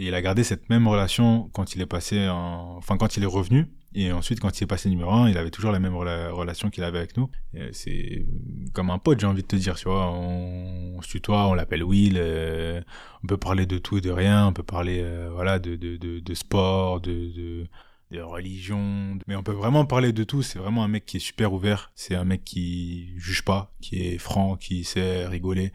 Et 0.00 0.06
il 0.06 0.14
a 0.14 0.22
gardé 0.22 0.44
cette 0.44 0.70
même 0.70 0.88
relation 0.88 1.50
quand 1.52 1.74
il 1.74 1.82
est 1.82 1.86
passé 1.86 2.26
en... 2.26 2.76
enfin 2.78 2.96
quand 2.96 3.18
il 3.18 3.22
est 3.22 3.26
revenu. 3.26 3.66
Et 3.94 4.12
ensuite, 4.12 4.40
quand 4.40 4.58
il 4.58 4.64
est 4.64 4.66
passé 4.66 4.88
numéro 4.88 5.10
1, 5.10 5.28
il 5.28 5.36
avait 5.36 5.50
toujours 5.50 5.72
la 5.72 5.78
même 5.78 5.94
relation 5.94 6.70
qu'il 6.70 6.84
avait 6.84 6.96
avec 6.96 7.18
nous. 7.18 7.28
C'est 7.72 8.24
comme 8.72 8.88
un 8.88 8.96
pote, 8.96 9.20
j'ai 9.20 9.26
envie 9.26 9.42
de 9.42 9.46
te 9.46 9.56
dire, 9.56 9.74
tu 9.74 9.88
vois. 9.88 10.10
On, 10.10 11.02
se 11.02 11.08
tutoie, 11.08 11.48
on 11.48 11.52
l'appelle 11.52 11.84
Will. 11.84 12.14
Euh, 12.16 12.80
on 13.22 13.26
peut 13.26 13.36
parler 13.36 13.66
de 13.66 13.76
tout 13.76 13.98
et 13.98 14.00
de 14.00 14.10
rien. 14.10 14.46
On 14.46 14.54
peut 14.54 14.62
parler, 14.62 15.00
euh, 15.02 15.28
voilà, 15.34 15.58
de, 15.58 15.76
de, 15.76 15.98
de, 15.98 16.20
de 16.20 16.34
sport, 16.34 17.02
de, 17.02 17.10
de, 17.10 17.66
de, 18.10 18.20
religion. 18.22 19.18
Mais 19.26 19.36
on 19.36 19.42
peut 19.42 19.52
vraiment 19.52 19.84
parler 19.84 20.14
de 20.14 20.24
tout. 20.24 20.40
C'est 20.40 20.58
vraiment 20.58 20.82
un 20.82 20.88
mec 20.88 21.04
qui 21.04 21.18
est 21.18 21.20
super 21.20 21.52
ouvert. 21.52 21.92
C'est 21.94 22.14
un 22.14 22.24
mec 22.24 22.42
qui 22.42 23.12
juge 23.18 23.44
pas, 23.44 23.74
qui 23.82 24.00
est 24.00 24.16
franc, 24.18 24.56
qui 24.56 24.84
sait 24.84 25.26
rigoler 25.26 25.72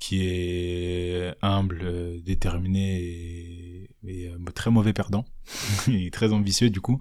qui 0.00 0.26
est 0.26 1.34
humble, 1.42 1.80
euh, 1.84 2.20
déterminé 2.22 3.86
et, 4.04 4.28
euh, 4.28 4.50
très 4.54 4.70
mauvais 4.70 4.94
perdant. 4.94 5.26
il 5.86 6.06
est 6.06 6.12
très 6.12 6.32
ambitieux 6.32 6.70
du 6.70 6.80
coup. 6.80 7.00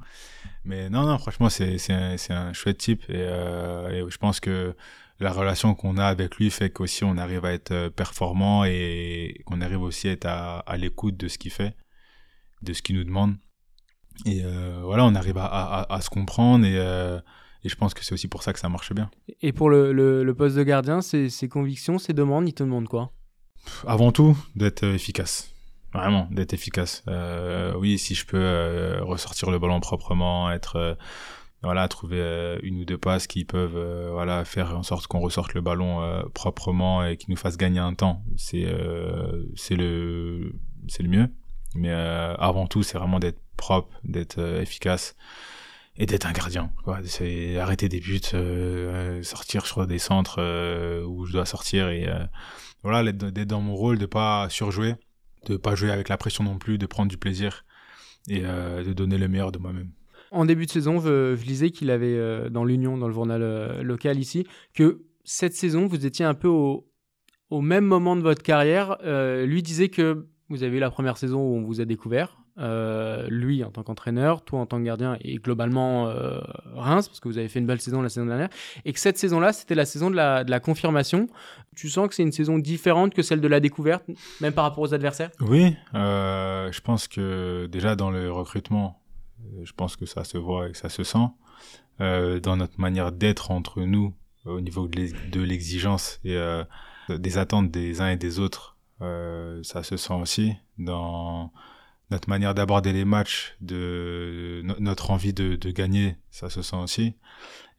Mais 0.66 0.90
non, 0.90 1.06
non, 1.06 1.18
franchement, 1.18 1.50
c'est, 1.50 1.78
un, 1.92 2.16
un 2.30 2.54
chouette 2.54 2.78
type 2.78 3.04
et, 3.10 3.16
euh, 3.16 4.06
et, 4.06 4.12
je 4.12 4.18
pense 4.18 4.40
que 4.42 4.76
la 5.20 5.32
relation 5.32 5.74
qu'on 5.76 5.98
a 5.98 6.06
avec 6.06 6.36
lui 6.36 6.52
fait 6.52 6.70
qu'aussi 6.70 7.04
on 7.04 7.18
arrive 7.18 7.46
à 7.46 7.54
être 7.54 7.90
performant 7.90 8.64
et 8.66 9.42
qu'on 9.46 9.62
arrive 9.62 9.82
aussi 9.82 10.10
à 10.10 10.12
être 10.12 10.26
à, 10.26 10.60
à 10.60 10.78
l'écoute 10.78 11.18
de 11.18 11.28
ce 11.30 11.38
qu'il 11.38 11.52
fait, 11.52 11.76
de 12.62 12.74
ce 12.74 12.82
qu'il 12.82 12.98
nous 12.98 13.06
demande. 13.06 13.36
Et 14.26 14.42
euh, 14.44 14.82
voilà, 14.84 15.06
on 15.06 15.16
arrive 15.16 15.38
à, 15.38 15.46
à, 15.46 15.94
à, 15.94 16.02
se 16.02 16.10
comprendre 16.10 16.66
et 16.66 16.78
et 17.64 17.70
je 17.70 17.76
pense 17.76 17.94
que 17.94 18.04
c'est 18.04 18.14
aussi 18.14 18.28
pour 18.28 18.44
ça 18.44 18.54
que 18.54 18.60
ça 18.60 18.70
marche 18.70 18.94
bien. 18.94 19.10
Et 19.42 19.52
pour 19.52 19.70
le, 19.70 19.92
le, 19.92 20.34
poste 20.34 20.56
de 20.56 20.64
gardien, 20.64 21.02
ses, 21.02 21.30
ses, 21.30 21.50
convictions, 21.50 22.00
ses 22.00 22.14
demandes, 22.14 22.48
il 22.48 22.54
te 22.54 22.64
demande 22.64 22.88
quoi? 22.88 23.12
Avant 23.86 24.12
tout, 24.12 24.38
d'être 24.56 24.84
euh, 24.84 24.96
efficace. 24.96 25.54
Vraiment, 25.94 26.28
d'être 26.30 26.54
efficace. 26.54 27.04
Euh, 27.08 27.74
oui, 27.76 27.98
si 27.98 28.14
je 28.14 28.26
peux 28.26 28.38
euh, 28.40 29.04
ressortir 29.04 29.50
le 29.50 29.58
ballon 29.58 29.80
proprement, 29.80 30.52
être 30.52 30.76
euh, 30.76 30.94
voilà, 31.64 31.88
trouver 31.88 32.58
une 32.64 32.80
ou 32.80 32.86
deux 32.86 32.98
passes 32.98 33.28
qui 33.28 33.44
peuvent 33.44 33.78
voilà 34.14 34.46
faire 34.46 34.78
en 34.78 34.84
sorte 34.84 35.08
qu'on 35.08 35.20
ressorte 35.20 35.54
le 35.56 35.60
ballon 35.60 36.24
proprement 36.34 37.06
et 37.06 37.18
qui 37.18 37.30
nous 37.30 37.36
fasse 37.36 37.58
gagner 37.58 37.80
un 37.80 37.94
temps. 37.94 38.24
C'est 38.38 38.66
c'est 39.58 39.76
le 39.76 40.54
c'est 40.88 41.04
le 41.04 41.10
mieux. 41.10 41.28
Mais 41.76 41.92
avant 41.92 42.66
tout, 42.66 42.82
c'est 42.82 42.98
vraiment 42.98 43.20
d'être 43.20 43.42
propre, 43.58 43.94
d'être 44.06 44.40
efficace 44.40 45.18
et 46.00 46.06
d'être 46.06 46.26
un 46.26 46.32
gardien. 46.32 46.72
C'est 47.04 47.58
arrêter 47.58 47.90
des 47.90 48.00
buts, 48.00 48.22
euh, 48.34 49.22
sortir 49.22 49.66
sur 49.66 49.86
des 49.86 50.00
centres 50.00 50.38
euh, 50.40 51.04
où 51.04 51.26
je 51.26 51.34
dois 51.34 51.46
sortir 51.46 51.90
et 51.90 52.08
euh, 52.08 52.24
voilà, 52.84 53.12
d'être 53.12 53.48
dans 53.48 53.62
mon 53.62 53.76
rôle, 53.76 54.00
de 54.00 54.06
pas 54.06 54.48
surjouer, 54.50 54.96
de 55.48 55.58
pas 55.58 55.76
jouer 55.76 55.92
avec 55.92 56.08
la 56.08 56.18
pression 56.18 56.46
non 56.46 56.58
plus, 56.58 56.78
de 56.78 56.86
prendre 56.86 57.10
du 57.10 57.18
plaisir 57.18 57.66
et 58.30 58.42
de 58.42 58.94
donner 58.94 59.18
le 59.18 59.28
meilleur 59.28 59.52
de 59.52 59.58
moi-même. 59.58 59.92
En 60.32 60.46
début 60.46 60.68
de 60.68 60.72
saison, 60.72 61.00
je, 61.00 61.34
lisais 61.34 61.72
qu'il 61.72 61.90
avait, 61.90 62.50
dans 62.52 62.64
l'Union, 62.64 62.98
dans 62.98 63.08
le 63.08 63.14
journal 63.14 63.82
local 63.82 64.20
ici, 64.20 64.46
que 64.74 65.02
cette 65.24 65.56
saison, 65.56 65.88
vous 65.88 66.06
étiez 66.06 66.26
un 66.26 66.36
peu 66.36 66.48
au, 66.48 66.88
au 67.50 67.62
même 67.62 67.86
moment 67.86 68.16
de 68.16 68.22
votre 68.22 68.44
carrière. 68.44 68.98
lui 69.46 69.64
disait 69.64 69.90
que 69.90 70.28
vous 70.50 70.64
avez 70.64 70.78
eu 70.78 70.80
la 70.80 70.92
première 70.92 71.18
saison 71.18 71.40
où 71.40 71.56
on 71.58 71.64
vous 71.64 71.82
a 71.82 71.86
découvert, 71.86 72.39
euh, 72.60 73.26
lui 73.30 73.64
en 73.64 73.72
tant 73.72 73.84
qu'entraîneur, 73.84 74.42
toi 74.44 74.60
en 74.60 74.66
tant 74.66 74.80
que 74.80 74.84
gardien 74.84 75.18
et 75.22 75.36
globalement 75.36 76.08
euh, 76.08 76.40
Reims, 76.76 77.08
parce 77.08 77.22
que 77.22 77.30
vous 77.30 77.38
avez 77.38 77.48
fait 77.48 77.60
une 77.60 77.66
belle 77.66 77.80
saison 77.80 78.02
la 78.02 78.10
saison 78.10 78.26
dernière, 78.26 78.50
et 78.84 78.92
que 78.92 79.00
cette 79.00 79.18
saison-là, 79.18 79.54
c'était 79.54 79.76
la 79.76 79.86
saison 79.86 80.10
de 80.12 80.16
la, 80.16 80.60
confirmation. 80.60 81.28
Tu 81.76 81.90
sens 81.90 82.10
que 82.10 82.16
c'est 82.16 82.24
une 82.24 82.34
saison 82.34 82.60
différente 82.60 83.14
que 83.14 83.22
celle 83.22 83.40
de 83.40 83.48
la 83.48 83.62
découverte, 83.62 84.04
même 84.42 84.52
par 84.52 84.66
rapport 84.66 84.84
aux 84.84 84.94
adversaires? 84.94 85.32
Oui, 85.40 85.76
euh, 85.94 86.70
je 86.72 86.82
pense 86.82 87.08
que 87.08 87.68
déjà 87.68 87.96
dans 87.96 88.12
le 88.12 88.30
recrutement, 88.30 89.02
je 89.64 89.72
pense 89.72 89.96
que 89.96 90.06
ça 90.06 90.26
se 90.26 90.38
voit 90.38 90.68
et 90.68 90.72
que 90.74 90.78
ça 90.78 90.90
se 90.90 91.04
sent. 91.04 91.28
dans 92.00 92.58
notre 92.58 92.80
manière 92.80 93.14
d'être 93.14 93.52
entre 93.52 93.82
nous, 93.82 94.14
au 94.44 94.60
niveau 94.60 94.88
de 94.88 95.42
l'exigence 95.42 96.20
et 96.26 96.38
des 97.08 97.38
attentes 97.38 97.72
des 97.72 98.02
uns 98.02 98.10
et 98.10 98.18
des 98.18 98.40
autres, 98.40 98.76
ça 99.00 99.84
se 99.84 99.96
sent 99.96 100.14
aussi 100.14 100.54
dans 100.78 101.54
notre 102.12 102.30
manière 102.30 102.56
d'aborder 102.56 102.92
les 102.92 103.06
matchs, 103.06 103.56
de 103.62 104.64
notre 104.80 105.12
envie 105.12 105.34
de, 105.34 105.56
de, 105.56 105.72
gagner, 105.72 106.16
ça 106.32 106.50
se 106.50 106.62
sent 106.62 106.76
aussi. 106.76 107.16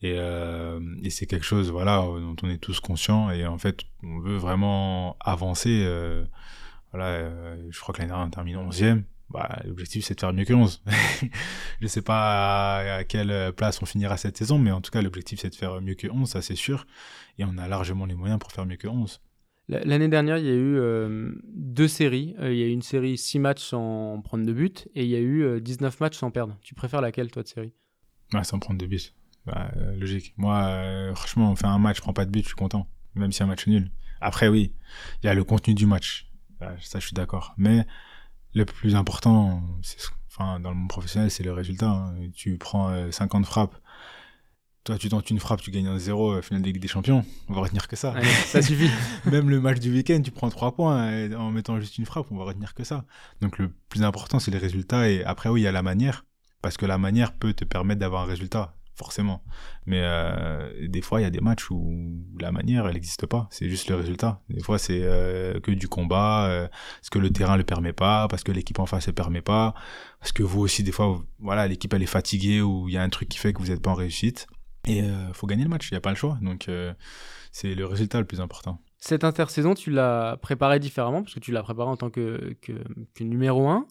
Et, 0.03 0.14
euh, 0.16 0.81
et 1.03 1.11
c'est 1.11 1.26
quelque 1.26 1.45
chose, 1.45 1.70
voilà, 1.70 1.99
dont 1.99 2.37
on 2.43 2.49
est 2.49 2.59
tous 2.59 2.81
conscients. 2.81 3.31
Et 3.31 3.47
en 3.47 3.59
fait, 3.59 3.81
on 4.03 4.20
veut 4.20 4.37
vraiment 4.37 5.16
avancer. 5.20 5.83
Euh, 5.85 6.24
voilà, 6.93 7.07
euh, 7.07 7.68
je 7.70 7.81
crois 7.81 7.93
que 7.93 7.99
l'année 7.99 8.11
dernière, 8.11 8.26
on 8.26 8.31
termine 8.31 8.57
11e. 8.57 9.03
Bah, 9.31 9.61
l'objectif, 9.64 10.05
c'est 10.05 10.14
de 10.14 10.20
faire 10.20 10.33
mieux 10.33 10.45
que 10.45 10.55
11. 10.55 10.83
je 11.81 11.87
sais 11.87 12.03
pas 12.03 12.97
à, 12.99 13.05
quelle 13.05 13.53
place 13.53 13.81
on 13.83 13.87
finira 13.87 14.16
cette 14.16 14.37
saison, 14.37 14.59
mais 14.59 14.72
en 14.72 14.81
tout 14.81 14.91
cas, 14.91 15.03
l'objectif, 15.03 15.41
c'est 15.41 15.51
de 15.51 15.55
faire 15.55 15.81
mieux 15.81 15.95
que 15.95 16.09
11, 16.09 16.28
ça 16.28 16.43
c'est 16.43 16.57
sûr. 16.57 16.87
Et 17.39 17.45
on 17.45 17.57
a 17.59 17.68
largement 17.68 18.07
les 18.07 18.14
moyens 18.14 18.41
pour 18.41 18.53
faire 18.53 18.66
mieux 18.66 18.76
que 18.76 18.89
11. 18.89 19.20
L'année 19.70 20.08
dernière, 20.08 20.38
il 20.38 20.46
y 20.46 20.50
a 20.50 20.54
eu 20.54 20.76
euh, 20.78 21.32
deux 21.54 21.86
séries. 21.86 22.34
Euh, 22.40 22.52
il 22.52 22.58
y 22.58 22.62
a 22.64 22.66
eu 22.66 22.70
une 22.70 22.82
série 22.82 23.16
6 23.16 23.38
matchs 23.38 23.62
sans 23.62 24.20
prendre 24.20 24.44
de 24.44 24.52
but 24.52 24.88
et 24.96 25.04
il 25.04 25.08
y 25.08 25.14
a 25.14 25.20
eu 25.20 25.60
19 25.60 25.94
euh, 25.94 26.04
matchs 26.04 26.16
sans 26.16 26.32
perdre. 26.32 26.56
Tu 26.60 26.74
préfères 26.74 27.00
laquelle, 27.00 27.30
toi, 27.30 27.44
de 27.44 27.48
série? 27.48 27.72
Ouais, 28.32 28.42
sans 28.42 28.58
prendre 28.58 28.80
de 28.80 28.86
but. 28.86 29.14
Bah, 29.46 29.70
logique. 29.96 30.34
Moi, 30.36 31.14
franchement, 31.14 31.52
on 31.52 31.56
fait 31.56 31.66
un 31.66 31.78
match, 31.78 31.98
je 31.98 32.02
prends 32.02 32.12
pas 32.12 32.24
de 32.24 32.30
but, 32.30 32.42
je 32.42 32.48
suis 32.48 32.56
content. 32.56 32.88
Même 33.14 33.30
si 33.30 33.44
un 33.44 33.46
match 33.46 33.68
nul. 33.68 33.92
Après, 34.20 34.48
oui, 34.48 34.74
il 35.22 35.26
y 35.26 35.28
a 35.28 35.34
le 35.34 35.44
contenu 35.44 35.74
du 35.74 35.86
match. 35.86 36.28
ça, 36.80 36.98
je 36.98 37.06
suis 37.06 37.14
d'accord. 37.14 37.54
Mais 37.56 37.86
le 38.54 38.64
plus 38.64 38.96
important, 38.96 39.62
enfin, 40.26 40.58
dans 40.58 40.70
le 40.70 40.76
monde 40.76 40.88
professionnel, 40.88 41.30
c'est 41.30 41.44
le 41.44 41.52
résultat. 41.52 41.90
Hein. 41.90 42.14
Tu 42.34 42.58
prends 42.58 43.10
50 43.10 43.46
frappes 43.46 43.76
toi, 44.85 44.97
tu 44.99 45.09
tentes 45.09 45.28
une 45.31 45.41
frappe, 45.41 45.61
tu 45.61 45.70
gagnes 45.70 45.89
un 45.89 45.99
0 45.99 46.33
euh, 46.33 46.43
finale 46.43 46.62
de 46.62 46.66
Ligue 46.66 46.81
des 46.81 46.89
Champions. 46.89 47.24
On 47.49 47.55
va 47.55 47.61
retenir 47.61 47.87
que 47.87 47.97
ça. 47.97 48.14
ça 48.47 48.62
suffit. 48.62 48.91
Même 49.31 49.51
le 49.51 49.61
match 49.61 49.78
du 49.78 49.93
week-end, 49.93 50.20
tu 50.22 50.31
prends 50.31 50.49
3 50.49 50.74
points 50.74 51.35
en 51.37 51.51
mettant 51.51 51.78
juste 51.78 51.99
une 51.99 52.07
frappe, 52.07 52.26
on 52.31 52.37
va 52.37 52.45
retenir 52.45 52.74
que 52.74 52.85
ça. 52.85 53.05
Donc 53.41 53.59
le 53.59 53.70
plus 53.89 54.03
important, 54.03 54.39
c'est 54.39 54.51
les 54.51 54.59
résultats. 54.59 55.09
Et 55.09 55.22
après, 55.24 55.49
oui, 55.49 55.61
il 55.61 55.64
y 55.64 55.66
a 55.68 55.72
la 55.72 55.83
manière. 55.83 56.24
Parce 56.62 56.76
que 56.76 56.87
la 56.87 56.99
manière 56.99 57.33
peut 57.33 57.55
te 57.55 57.64
permettre 57.64 58.01
d'avoir 58.01 58.22
un 58.22 58.26
résultat, 58.26 58.74
forcément. 58.95 59.43
Mais 59.87 60.01
euh, 60.03 60.89
des 60.89 61.01
fois, 61.01 61.20
il 61.20 61.24
y 61.24 61.26
a 61.26 61.31
des 61.31 61.41
matchs 61.41 61.70
où 61.70 61.95
la 62.39 62.53
manière, 62.53 62.87
elle 62.87 62.95
n'existe 62.95 63.26
pas. 63.26 63.49
C'est 63.51 63.68
juste 63.68 63.89
le 63.89 63.97
résultat. 63.97 64.43
Des 64.51 64.62
fois, 64.62 64.78
c'est 64.78 65.01
euh, 65.03 65.59
que 65.61 65.70
du 65.70 65.89
combat, 65.89 66.47
euh, 66.49 66.68
parce 66.68 67.11
que 67.11 67.18
le 67.18 67.31
terrain 67.31 67.57
le 67.57 67.64
permet 67.64 67.95
pas, 67.95 68.28
parce 68.28 68.45
que 68.45 68.53
l'équipe 68.53 68.78
en 68.78 68.87
face 68.87 69.07
ne 69.09 69.12
permet 69.12 69.41
pas, 69.41 69.74
parce 70.18 70.33
que 70.33 70.43
vous 70.43 70.61
aussi, 70.61 70.83
des 70.83 70.93
fois, 70.93 71.22
voilà, 71.39 71.66
l'équipe 71.66 71.93
elle 71.95 72.03
est 72.03 72.07
fatiguée 72.07 72.61
ou 72.61 72.89
il 72.89 72.95
y 72.95 72.99
a 72.99 73.03
un 73.03 73.09
truc 73.09 73.28
qui 73.28 73.39
fait 73.39 73.55
que 73.55 73.59
vous 73.59 73.68
n'êtes 73.68 73.83
pas 73.83 73.91
en 73.91 73.95
réussite. 73.95 74.47
Et 74.87 74.99
il 74.99 75.05
euh, 75.05 75.33
faut 75.33 75.47
gagner 75.47 75.64
le 75.64 75.68
match, 75.68 75.91
il 75.91 75.95
n'y 75.95 75.99
a 75.99 76.01
pas 76.01 76.11
le 76.11 76.16
choix. 76.16 76.39
Donc 76.41 76.68
euh, 76.68 76.93
c'est 77.53 77.74
le 77.74 77.87
résultat 77.87 78.18
le 78.18 78.24
plus 78.24 78.41
important. 78.41 78.81
Cette 78.99 79.24
intersaison, 79.24 79.74
tu 79.74 79.91
l'as 79.91 80.39
préparée 80.41 80.78
différemment, 80.78 81.22
parce 81.22 81.35
que 81.35 81.41
tu 81.41 81.53
l'as 81.53 81.62
préparée 81.62 81.89
en 81.89 81.97
tant 81.97 82.11
que, 82.11 82.55
que, 82.61 82.72
numéro 83.22 83.68
1. 83.68 83.87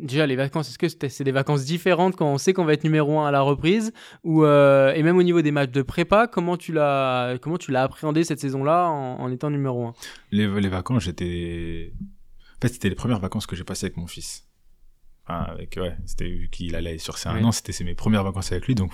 Déjà, 0.00 0.26
les 0.26 0.34
vacances, 0.34 0.68
est-ce 0.68 0.78
que 0.78 1.08
c'est 1.08 1.22
des 1.22 1.32
vacances 1.32 1.64
différentes 1.64 2.16
quand 2.16 2.26
on 2.26 2.38
sait 2.38 2.52
qu'on 2.52 2.64
va 2.64 2.72
être 2.72 2.82
numéro 2.82 3.20
1 3.20 3.28
à 3.28 3.30
la 3.30 3.40
reprise? 3.40 3.92
Ou, 4.24 4.42
euh, 4.42 4.92
Et 4.94 5.02
même 5.04 5.16
au 5.16 5.22
niveau 5.22 5.42
des 5.42 5.52
matchs 5.52 5.70
de 5.70 5.82
prépa, 5.82 6.26
comment 6.26 6.56
tu 6.56 6.72
l'as, 6.72 7.38
appréhendé 7.76 8.24
cette 8.24 8.40
saison-là 8.40 8.88
en, 8.88 9.30
étant 9.30 9.50
numéro 9.50 9.86
1 9.86 9.92
les, 10.32 10.60
les 10.60 10.68
vacances, 10.68 11.04
j'étais. 11.04 11.92
En 12.00 12.62
fait, 12.62 12.72
c'était 12.72 12.88
les 12.88 12.96
premières 12.96 13.20
vacances 13.20 13.46
que 13.46 13.54
j'ai 13.54 13.64
passées 13.64 13.86
avec 13.86 13.96
mon 13.96 14.08
fils. 14.08 14.48
avec, 15.26 15.78
ouais, 15.80 15.96
c'était 16.04 16.28
vu 16.28 16.48
qu'il 16.50 16.74
allait 16.74 16.98
sur 16.98 17.16
ses 17.16 17.28
un 17.28 17.44
an, 17.44 17.52
c'était 17.52 17.84
mes 17.84 17.94
premières 17.94 18.24
vacances 18.24 18.50
avec 18.50 18.66
lui, 18.66 18.74
donc 18.74 18.92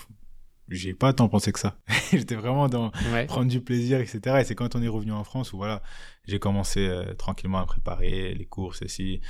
j'ai 0.69 0.95
pas 0.95 1.13
tant 1.13 1.29
pensé 1.29 1.53
que 1.53 1.59
ça. 1.59 1.79
J'étais 2.13 2.35
vraiment 2.35 2.69
dans 2.69 2.91
prendre 3.27 3.51
du 3.51 3.61
plaisir, 3.61 4.01
etc. 4.01 4.39
Et 4.41 4.45
c'est 4.45 4.55
quand 4.55 4.77
on 4.77 4.83
est 4.83 4.89
revenu 4.89 5.13
en 5.13 5.25
France 5.25 5.53
où 5.53 5.57
voilà, 5.57 5.83
j'ai 6.27 6.39
commencé 6.39 6.87
euh, 6.87 7.15
tranquillement 7.15 7.59
à 7.59 7.67
préparer 7.67 8.35
les 8.35 8.47
courses 8.47 8.83
ici. 8.83 9.21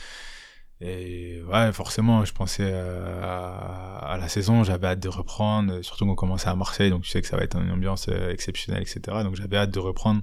Et 0.81 1.43
ouais, 1.43 1.73
forcément, 1.73 2.25
je 2.25 2.33
pensais 2.33 2.71
euh, 2.71 3.21
à, 3.23 4.17
la 4.21 4.29
saison, 4.29 4.63
j'avais 4.63 4.87
hâte 4.87 5.01
de 5.01 5.09
reprendre, 5.09 5.83
surtout 5.83 6.07
qu'on 6.07 6.15
commençait 6.15 6.49
à 6.49 6.55
Marseille, 6.55 6.91
donc 6.91 7.03
tu 7.03 7.11
sais 7.11 7.21
que 7.21 7.27
ça 7.27 7.37
va 7.37 7.43
être 7.43 7.57
une 7.57 7.71
ambiance 7.71 8.07
euh, 8.09 8.31
exceptionnelle, 8.31 8.83
etc. 8.83 9.01
Donc 9.25 9.35
j'avais 9.35 9.57
hâte 9.57 9.73
de 9.73 9.81
reprendre. 9.81 10.23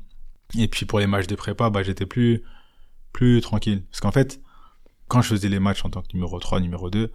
Et 0.58 0.68
puis 0.68 0.86
pour 0.86 1.00
les 1.00 1.08
matchs 1.08 1.28
de 1.28 1.36
prépa, 1.36 1.70
bah, 1.70 1.84
j'étais 1.84 2.06
plus, 2.06 2.44
plus 3.12 3.42
tranquille. 3.42 3.84
Parce 3.92 4.00
qu'en 4.00 4.12
fait, 4.12 4.40
quand 5.08 5.22
je 5.22 5.30
faisais 5.30 5.50
les 5.50 5.60
matchs 5.60 5.84
en 5.84 5.90
tant 5.90 6.02
que 6.02 6.14
numéro 6.14 6.40
3, 6.40 6.62
numéro 6.62 6.90
2, 6.90 7.12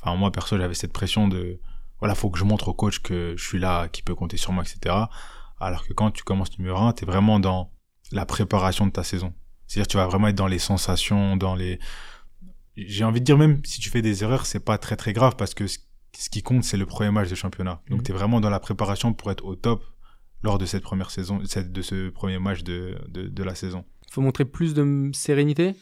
enfin 0.00 0.16
moi 0.16 0.32
perso, 0.32 0.56
j'avais 0.56 0.74
cette 0.74 0.92
pression 0.92 1.28
de 1.28 1.60
voilà, 2.00 2.14
faut 2.14 2.30
que 2.30 2.38
je 2.38 2.44
montre 2.44 2.68
au 2.68 2.74
coach 2.74 2.98
que 3.00 3.34
je 3.36 3.46
suis 3.46 3.58
là, 3.58 3.88
qu'il 3.88 4.04
peut 4.04 4.14
compter 4.14 4.36
sur 4.36 4.52
moi, 4.52 4.64
etc. 4.64 4.96
Alors 5.60 5.86
que 5.86 5.92
quand 5.92 6.10
tu 6.10 6.24
commences 6.24 6.58
numéro 6.58 6.78
1, 6.78 6.94
tu 6.94 7.04
es 7.04 7.06
vraiment 7.06 7.38
dans 7.38 7.70
la 8.10 8.26
préparation 8.26 8.86
de 8.86 8.92
ta 8.92 9.04
saison. 9.04 9.34
C'est-à-dire 9.66 9.86
tu 9.86 9.96
vas 9.98 10.06
vraiment 10.06 10.28
être 10.28 10.36
dans 10.36 10.46
les 10.46 10.58
sensations, 10.58 11.36
dans 11.36 11.54
les... 11.54 11.78
J'ai 12.76 13.04
envie 13.04 13.20
de 13.20 13.24
dire 13.24 13.36
même, 13.36 13.60
si 13.64 13.80
tu 13.80 13.90
fais 13.90 14.02
des 14.02 14.24
erreurs, 14.24 14.46
c'est 14.46 14.64
pas 14.64 14.78
très 14.78 14.96
très 14.96 15.12
grave 15.12 15.36
parce 15.36 15.54
que 15.54 15.66
ce 15.66 16.30
qui 16.30 16.42
compte, 16.42 16.64
c'est 16.64 16.78
le 16.78 16.86
premier 16.86 17.10
match 17.10 17.28
de 17.28 17.34
championnat. 17.34 17.82
Donc 17.88 18.00
mhm. 18.00 18.04
tu 18.04 18.12
es 18.12 18.14
vraiment 18.14 18.40
dans 18.40 18.50
la 18.50 18.60
préparation 18.60 19.12
pour 19.12 19.30
être 19.30 19.44
au 19.44 19.54
top 19.54 19.84
lors 20.42 20.56
de 20.56 20.64
cette 20.64 20.82
première 20.82 21.10
saison, 21.10 21.38
de 21.38 21.82
ce 21.82 22.08
premier 22.08 22.38
match 22.38 22.62
de, 22.62 22.96
de, 23.08 23.42
la 23.44 23.54
saison. 23.54 23.84
Faut 24.10 24.22
montrer 24.22 24.46
plus 24.46 24.72
de 24.72 25.10
sérénité? 25.12 25.74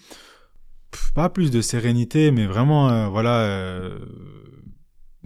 Pas 1.15 1.29
plus 1.29 1.53
de 1.53 1.61
sérénité, 1.61 2.33
mais 2.33 2.47
vraiment, 2.47 2.91
euh, 2.91 3.07
voilà... 3.07 3.41
Euh, 3.43 4.05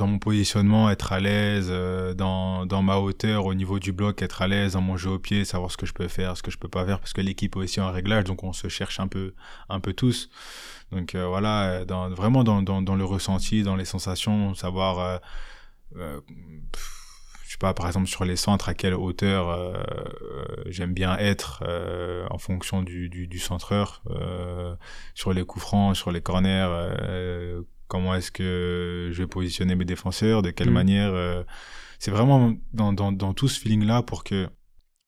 dans 0.02 0.08
mon 0.08 0.18
positionnement, 0.18 0.90
être 0.90 1.12
à 1.12 1.20
l'aise, 1.20 1.68
euh, 1.70 2.12
dans, 2.12 2.66
dans 2.66 2.82
ma 2.82 2.96
hauteur 2.96 3.46
au 3.46 3.54
niveau 3.54 3.78
du 3.78 3.92
bloc, 3.92 4.20
être 4.20 4.42
à 4.42 4.48
l'aise 4.48 4.72
dans 4.72 4.80
mon 4.80 4.96
jeu 4.96 5.10
au 5.10 5.20
pied, 5.20 5.44
savoir 5.44 5.70
ce 5.70 5.76
que 5.76 5.86
je 5.86 5.92
peux 5.92 6.08
faire, 6.08 6.36
ce 6.36 6.42
que 6.42 6.50
je 6.50 6.58
peux 6.58 6.66
pas 6.66 6.84
faire, 6.84 6.98
parce 6.98 7.12
que 7.12 7.20
l'équipe 7.20 7.54
aussi 7.54 7.78
un 7.78 7.92
réglage, 7.92 8.24
donc 8.24 8.42
on 8.42 8.52
se 8.52 8.66
cherche 8.66 8.98
un 8.98 9.06
peu, 9.06 9.32
un 9.68 9.78
peu 9.78 9.92
tous. 9.92 10.28
Donc 10.90 11.14
euh, 11.14 11.28
voilà, 11.28 11.84
dans, 11.84 12.10
vraiment 12.10 12.42
dans, 12.42 12.62
dans, 12.62 12.96
le 12.96 13.04
ressenti, 13.04 13.62
dans 13.62 13.76
les 13.76 13.84
sensations, 13.84 14.54
savoir, 14.54 14.98
euh, 14.98 15.18
euh 15.96 16.20
je 17.44 17.52
sais 17.52 17.58
pas, 17.58 17.72
par 17.72 17.86
exemple 17.86 18.08
sur 18.08 18.24
les 18.24 18.34
centres, 18.36 18.68
à 18.68 18.74
quelle 18.74 18.94
hauteur 18.94 19.76
j'aime 20.66 20.94
bien 20.94 21.18
être 21.18 21.62
en 22.30 22.38
fonction 22.38 22.82
du, 22.82 23.10
du, 23.10 23.26
du 23.26 23.38
centreur, 23.38 24.02
sur 25.14 25.34
les 25.34 25.44
coups 25.44 25.62
francs, 25.62 25.94
sur 25.94 26.10
les 26.10 26.22
corners 26.22 26.66
comment 27.92 28.14
est-ce 28.14 28.32
que 28.32 29.10
je 29.12 29.22
vais 29.22 29.26
positionner 29.26 29.74
mes 29.74 29.84
défenseurs, 29.84 30.40
de 30.40 30.50
quelle 30.50 30.70
mm. 30.70 30.72
manière. 30.72 31.12
Euh, 31.12 31.42
c'est 31.98 32.10
vraiment 32.10 32.54
dans, 32.72 32.94
dans, 32.94 33.12
dans, 33.12 33.34
tout 33.34 33.48
ce 33.48 33.60
feeling-là 33.60 34.02
pour 34.02 34.24
que 34.24 34.48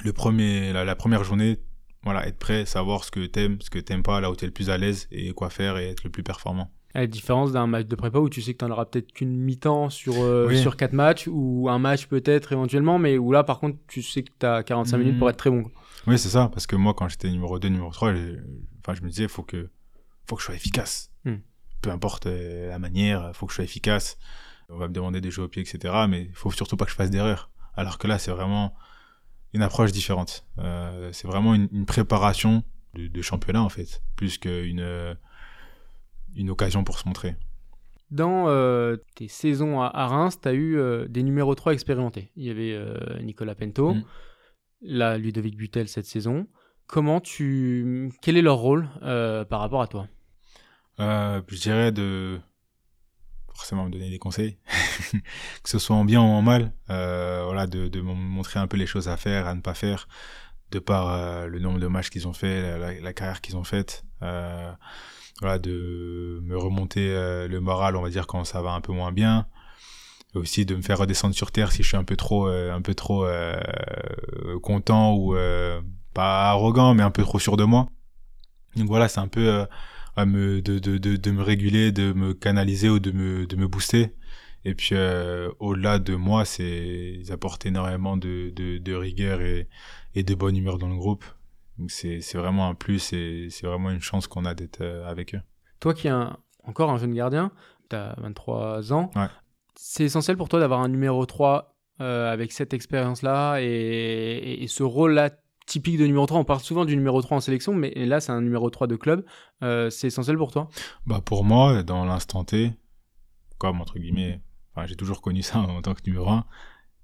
le 0.05 0.13
premier, 0.13 0.71
la, 0.75 0.95
première 0.95 1.25
journée, 1.25 1.57
voilà, 2.03 2.29
être 2.29 2.39
prêt, 2.39 2.67
savoir 2.67 3.05
ce 3.05 3.11
que 3.11 3.25
t'aimes, 3.25 3.57
ce 3.63 3.71
que 3.71 3.79
t'aimes 3.79 4.03
pas, 4.03 4.21
là 4.21 4.31
où 4.31 4.37
t'es 4.37 4.45
le 4.45 4.53
plus 4.53 4.69
à 4.69 4.77
l'aise 4.77 5.09
et 5.11 5.33
quoi 5.33 5.49
faire 5.49 5.79
et 5.79 5.89
être 5.89 6.05
le 6.05 6.11
plus 6.11 6.23
performant. 6.23 6.71
À 6.93 7.01
la 7.01 7.07
différence 7.07 7.53
d'un 7.53 7.67
match 7.67 7.87
de 7.87 7.97
prépa 7.97 8.19
où 8.19 8.29
tu 8.29 8.43
sais 8.43 8.53
que 8.53 8.63
tu 8.63 8.71
auras 8.71 8.85
peut-être 8.85 9.13
qu'une 9.15 9.35
mi-temps 9.35 9.89
sur, 9.89 10.23
euh, 10.23 10.55
sur 10.55 10.77
quatre 10.77 10.93
matchs 10.93 11.27
ou 11.27 11.71
un 11.71 11.79
match 11.79 12.07
peut-être 12.07 12.53
éventuellement, 12.53 12.99
mais 12.99 13.17
où 13.17 13.33
là 13.33 13.45
par 13.45 13.61
contre 13.61 13.79
tu 13.89 14.03
sais 14.03 14.25
que 14.25 14.31
tu 14.39 14.45
as 14.45 14.63
45 14.63 14.99
minutes 14.99 15.19
pour 15.19 15.29
mm. 15.29 15.31
être 15.31 15.39
très 15.39 15.51
bon. 15.51 15.65
Oui, 16.07 16.19
c'est 16.19 16.29
ça, 16.29 16.51
parce 16.53 16.67
que 16.67 16.77
moi 16.77 16.93
quand 16.93 17.09
j'étais 17.09 17.31
numéro 17.31 17.59
2, 17.59 17.67
numéro 17.69 17.91
3, 17.91 18.11
enfin, 18.11 18.93
je 18.93 19.03
me 19.03 19.09
disais, 19.09 19.27
faut 19.27 19.43
que, 19.43 19.71
faut 20.27 20.37
que 20.37 20.43
je 20.43 20.47
sois 20.49 20.55
efficace. 20.55 21.11
Mm 21.25 21.37
peu 21.85 21.91
importe 21.91 22.27
euh, 22.27 22.71
la 22.71 22.79
manière, 22.79 23.27
il 23.29 23.35
faut 23.35 23.47
que 23.47 23.53
je 23.53 23.57
sois 23.57 23.65
efficace. 23.65 24.17
On 24.71 24.79
va 24.79 24.89
me 24.89 24.95
demander 24.95 25.21
des 25.21 25.31
jeux 25.31 25.43
au 25.43 25.49
pied, 25.49 25.61
etc. 25.61 25.95
Mais 26.09 26.23
il 26.23 26.33
faut 26.33 26.51
surtout 26.51 26.79
pas 26.79 26.87
que 26.87 26.91
je 26.91 26.97
fasse 26.97 27.11
d'erreurs. 27.11 27.51
Alors 27.77 27.99
que 27.99 28.07
là, 28.07 28.19
c'est 28.19 28.31
vraiment 28.31 28.75
une 29.53 29.61
approche 29.61 29.93
différente. 29.93 30.47
Euh, 30.59 31.11
c'est 31.13 31.29
vraiment 31.29 31.55
une, 31.55 31.85
préparation 31.85 32.65
de, 32.95 33.23
championnat, 33.23 33.63
en 33.63 33.69
fait, 33.69 34.03
plus 34.17 34.39
qu'une 34.39 34.81
euh, 34.81 35.15
une 36.35 36.49
occasion 36.49 36.85
pour 36.85 36.99
se 36.99 37.07
montrer. 37.07 37.37
Dans 38.11 38.47
tes 39.17 39.29
saisons 39.29 39.83
à, 39.83 40.07
Reims, 40.07 40.41
tu 40.41 40.49
as 40.49 40.55
eu 40.55 40.79
des 41.09 41.23
numéros 41.23 41.55
3 41.55 41.73
expérimentés. 41.73 42.31
Il 42.37 42.45
y 42.45 42.51
avait 42.51 42.79
Nicolas 43.23 43.57
Pento, 43.57 43.95
mm. 43.95 44.05
là, 44.83 45.19
Ludovic 45.19 45.57
Butel 45.57 45.89
cette 45.89 46.07
saison. 46.07 46.47
Comment 46.87 47.21
tu. 47.21 48.13
Quel 48.23 48.37
est 48.37 48.43
leur 48.43 48.59
rôle 48.59 48.89
par 49.01 49.61
rapport 49.61 49.83
à 49.83 49.89
toi? 49.89 50.07
Euh, 51.01 51.41
je 51.49 51.61
dirais 51.61 51.93
de 51.93 52.41
forcément 53.55 53.85
me 53.85 53.91
donner 53.91 54.11
des 54.11 54.19
conseils, 54.19 54.59
que 55.63 55.69
ce 55.69 55.79
soit 55.79 55.95
en 55.95 56.05
bien 56.05 56.21
ou 56.21 56.25
en 56.25 56.43
mal, 56.43 56.73
voilà, 56.89 57.67
de, 57.67 57.89
de 57.89 58.01
me 58.01 58.13
montrer 58.13 58.59
un 58.59 58.67
peu 58.67 58.77
les 58.77 58.87
choses 58.87 59.09
à 59.09 59.17
faire, 59.17 59.47
à 59.47 59.55
ne 59.55 59.61
pas 59.61 59.75
faire, 59.75 60.09
de 60.73 60.81
par 60.81 61.47
le 61.47 61.59
nombre 61.61 61.79
de 61.79 61.87
matchs 61.87 62.11
qu'ils 62.11 62.27
ont 62.27 62.33
fait, 62.33 62.79
la, 62.79 63.01
la 63.01 63.13
carrière 63.13 63.41
qu'ils 63.41 63.57
ont 63.57 63.63
faite. 63.63 64.05
voilà, 64.21 65.59
de 65.61 66.41
me 66.43 66.59
remonter 66.59 67.07
le 67.49 67.59
moral, 67.61 67.95
on 67.95 68.03
va 68.03 68.11
dire, 68.11 68.27
quand 68.27 68.45
ça 68.45 68.61
va 68.61 68.73
un 68.73 68.81
peu 68.81 68.93
moins 68.93 69.13
bien 69.13 69.47
aussi 70.39 70.67
de 70.67 70.75
me 70.75 70.83
faire 70.83 70.99
redescendre 70.99 71.35
sur 71.35 71.51
terre 71.51 71.73
si 71.73 71.83
je 71.83 71.89
suis 71.89 71.97
un 71.97 72.05
peu 72.05 72.17
trop 72.17 72.49
euh, 72.49 72.73
un 72.73 72.83
peu 72.83 72.95
trop 72.95 73.25
euh, 73.25 73.57
content 74.63 75.15
ou 75.15 75.37
euh, 75.37 75.81
pas 76.13 76.51
arrogant 76.51 76.95
mais 76.95 77.03
un 77.03 77.11
peu 77.11 77.23
trop 77.23 77.39
sûr 77.39 77.57
de 77.57 77.65
moi 77.65 77.89
donc 78.77 78.87
voilà 78.87 79.09
c'est 79.09 79.21
un 79.21 79.29
peu 79.29 79.67
à 80.17 80.27
me 80.27 80.63
de, 80.63 80.79
de, 80.79 80.99
de, 80.99 81.17
de, 81.17 81.31
me 81.31 81.43
réguler 81.43 81.93
de 81.93 82.13
me 82.13 82.35
canaliser 82.35 82.89
ou 82.89 82.99
de 82.99 83.11
me 83.13 83.47
de 83.47 83.57
me 83.57 83.67
booster. 83.67 84.15
Et 84.65 84.75
puis 84.75 84.95
au-delà 85.59 85.99
de 85.99 86.15
moi 86.15 86.45
c'est 86.45 87.19
ils 87.21 87.33
apportent 87.33 87.67
énormément 87.67 88.17
de, 88.17 88.51
de, 88.51 88.79
de 88.79 88.95
rigueur 88.95 89.41
et, 89.41 89.69
et 90.15 90.23
de 90.23 90.35
bonne 90.35 90.57
humeur 90.57 90.79
dans 90.79 90.89
le 90.89 90.97
groupe. 90.97 91.25
Donc 91.79 91.91
c'est 91.91 92.21
vraiment 92.35 92.69
un 92.69 92.75
plus 92.75 93.13
et 93.13 93.49
c'est 93.51 93.67
vraiment 93.67 93.91
une 93.91 94.01
chance 94.01 94.27
qu'on 94.27 94.45
a 94.45 94.55
d'être 94.55 94.83
avec 95.07 95.35
eux. 95.35 95.43
Toi 95.81 95.93
qui 95.95 96.09
es 96.09 96.13
encore 96.65 96.91
un 96.91 96.99
jeune 96.99 97.15
gardien 97.15 97.53
tu 97.91 97.97
as 97.97 98.15
23 98.19 98.93
ans 98.93 99.11
ouais. 99.17 99.27
c'est 99.75 100.05
essentiel 100.05 100.37
pour 100.37 100.49
toi 100.49 100.61
d'avoir 100.61 100.81
un 100.81 100.89
numéro 100.89 101.27
3 101.27 101.75
euh, 102.01 102.33
avec 102.33 102.51
cette 102.51 102.75
expérience-là 102.75 103.59
et, 103.61 104.67
ce 104.69 104.83
rôle-là 104.83 105.31
typique 105.67 105.99
de 105.99 106.07
numéro 106.07 106.27
3. 106.27 106.41
On 106.41 106.45
parle 106.45 106.61
souvent 106.61 106.85
du 106.85 106.97
numéro 106.97 107.21
3 107.21 107.39
en 107.39 107.41
sélection, 107.41 107.75
mais 107.75 107.93
là, 107.95 108.21
c'est 108.21 108.33
un 108.33 108.41
numéro 108.41 108.69
3 108.71 108.87
de 108.87 108.97
club. 108.97 109.25
Euh, 109.63 109.91
c'est 109.91 110.09
essentiel 110.09 110.37
pour 110.37 110.53
toi? 110.53 110.69
Bah 111.07 111.21
Pour 111.25 111.45
moi, 111.45 111.83
dans 111.83 112.05
l'instant 112.05 112.45
T, 112.45 112.73
comme 113.59 113.81
entre 113.81 113.99
guillemets, 113.99 114.41
j'ai 114.87 114.97
toujours 114.97 115.23
connu 115.23 115.43
ça 115.43 115.59
en 115.61 115.83
tant 115.83 115.95
que 115.95 116.03
numéro 116.07 116.29
1, 116.29 116.45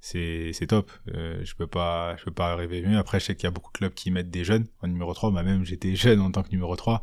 c'est 0.00 0.66
top. 0.68 0.90
Euh, 1.14 1.40
je 1.44 1.54
peux 1.54 1.66
peux 1.66 2.30
pas 2.32 2.56
rêver 2.56 2.82
mieux. 2.82 2.98
Après, 2.98 3.20
je 3.20 3.26
sais 3.26 3.34
qu'il 3.34 3.44
y 3.44 3.48
a 3.48 3.50
beaucoup 3.52 3.72
de 3.72 3.78
clubs 3.78 3.94
qui 3.94 4.10
mettent 4.10 4.30
des 4.30 4.44
jeunes 4.44 4.66
en 4.82 4.88
numéro 4.88 5.12
3. 5.14 5.30
Bah, 5.30 5.42
même 5.42 5.64
j'étais 5.64 5.94
jeune 5.94 6.20
en 6.20 6.30
tant 6.30 6.42
que 6.42 6.50
numéro 6.50 6.76
3. 6.76 7.02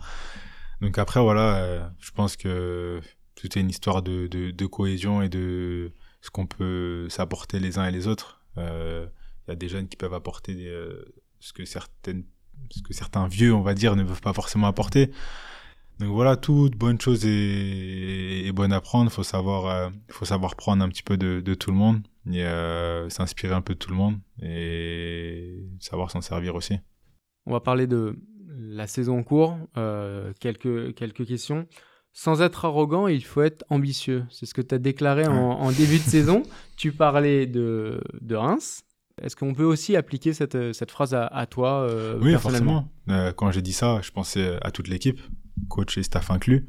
Donc 0.81 0.97
après, 0.97 1.21
voilà, 1.21 1.91
je 1.99 2.11
pense 2.11 2.37
que 2.37 3.01
tout 3.35 3.57
une 3.57 3.69
histoire 3.69 4.01
de, 4.01 4.27
de, 4.27 4.51
de 4.51 4.65
cohésion 4.65 5.21
et 5.21 5.29
de 5.29 5.91
ce 6.21 6.29
qu'on 6.29 6.47
peut 6.47 7.07
s'apporter 7.09 7.59
les 7.59 7.77
uns 7.77 7.85
et 7.87 7.91
les 7.91 8.07
autres. 8.07 8.41
Il 8.57 8.63
euh, 8.63 9.05
y 9.47 9.51
a 9.51 9.55
des 9.55 9.69
jeunes 9.69 9.87
qui 9.87 9.95
peuvent 9.95 10.13
apporter 10.13 10.55
des, 10.55 10.67
euh, 10.67 11.05
ce, 11.39 11.53
que 11.53 11.65
certaines, 11.65 12.23
ce 12.69 12.81
que 12.81 12.93
certains 12.93 13.27
vieux, 13.27 13.53
on 13.53 13.61
va 13.61 13.73
dire, 13.73 13.95
ne 13.95 14.03
peuvent 14.03 14.21
pas 14.21 14.33
forcément 14.33 14.67
apporter. 14.67 15.11
Donc 15.99 16.09
voilà, 16.09 16.35
toute 16.35 16.75
bonne 16.75 17.01
chose 17.01 17.25
est, 17.25 18.45
est 18.45 18.51
bonne 18.51 18.71
à 18.71 18.81
prendre. 18.81 19.11
Faut 19.11 19.23
savoir, 19.23 19.65
euh, 19.65 19.89
faut 20.09 20.25
savoir 20.25 20.55
prendre 20.55 20.83
un 20.83 20.89
petit 20.89 21.03
peu 21.03 21.17
de, 21.17 21.41
de 21.41 21.53
tout 21.55 21.71
le 21.71 21.77
monde 21.77 22.01
et 22.31 22.43
euh, 22.43 23.09
s'inspirer 23.09 23.55
un 23.55 23.61
peu 23.61 23.73
de 23.73 23.79
tout 23.79 23.89
le 23.89 23.95
monde 23.95 24.17
et 24.41 25.63
savoir 25.79 26.11
s'en 26.11 26.21
servir 26.21 26.55
aussi. 26.55 26.79
On 27.47 27.51
va 27.53 27.61
parler 27.61 27.87
de 27.87 28.19
la 28.47 28.85
saison 28.85 29.19
en 29.19 29.23
cours. 29.23 29.57
Euh, 29.77 30.33
quelques 30.39 30.93
quelques 30.95 31.25
questions 31.25 31.67
sans 32.13 32.41
être 32.41 32.65
arrogant, 32.65 33.07
il 33.07 33.23
faut 33.23 33.43
être 33.43 33.63
ambitieux. 33.69 34.25
C'est 34.31 34.47
ce 34.47 34.55
que 34.55 34.61
tu 34.61 34.73
as 34.73 34.79
déclaré 34.79 35.27
en, 35.27 35.71
début 35.71 35.99
de 35.99 36.09
saison. 36.09 36.41
Tu 36.75 36.91
parlais 36.91 37.45
de, 37.45 38.01
de 38.21 38.35
Reims. 38.35 38.86
Est-ce 39.21 39.35
qu'on 39.35 39.53
peut 39.53 39.63
aussi 39.63 39.95
appliquer 39.95 40.33
cette, 40.33 40.73
cette 40.73 40.91
phrase 40.91 41.13
à, 41.13 41.45
toi 41.47 41.81
euh, 41.89 42.19
Oui, 42.21 42.33
forcément. 42.33 42.91
Euh, 43.09 43.31
quand 43.33 43.51
j'ai 43.51 43.61
dit 43.61 43.73
ça, 43.73 43.99
je 44.01 44.11
pensais 44.11 44.57
à 44.61 44.71
toute 44.71 44.87
l'équipe, 44.87 45.19
coach 45.69 45.97
et 45.97 46.03
staff 46.03 46.29
inclus. 46.29 46.67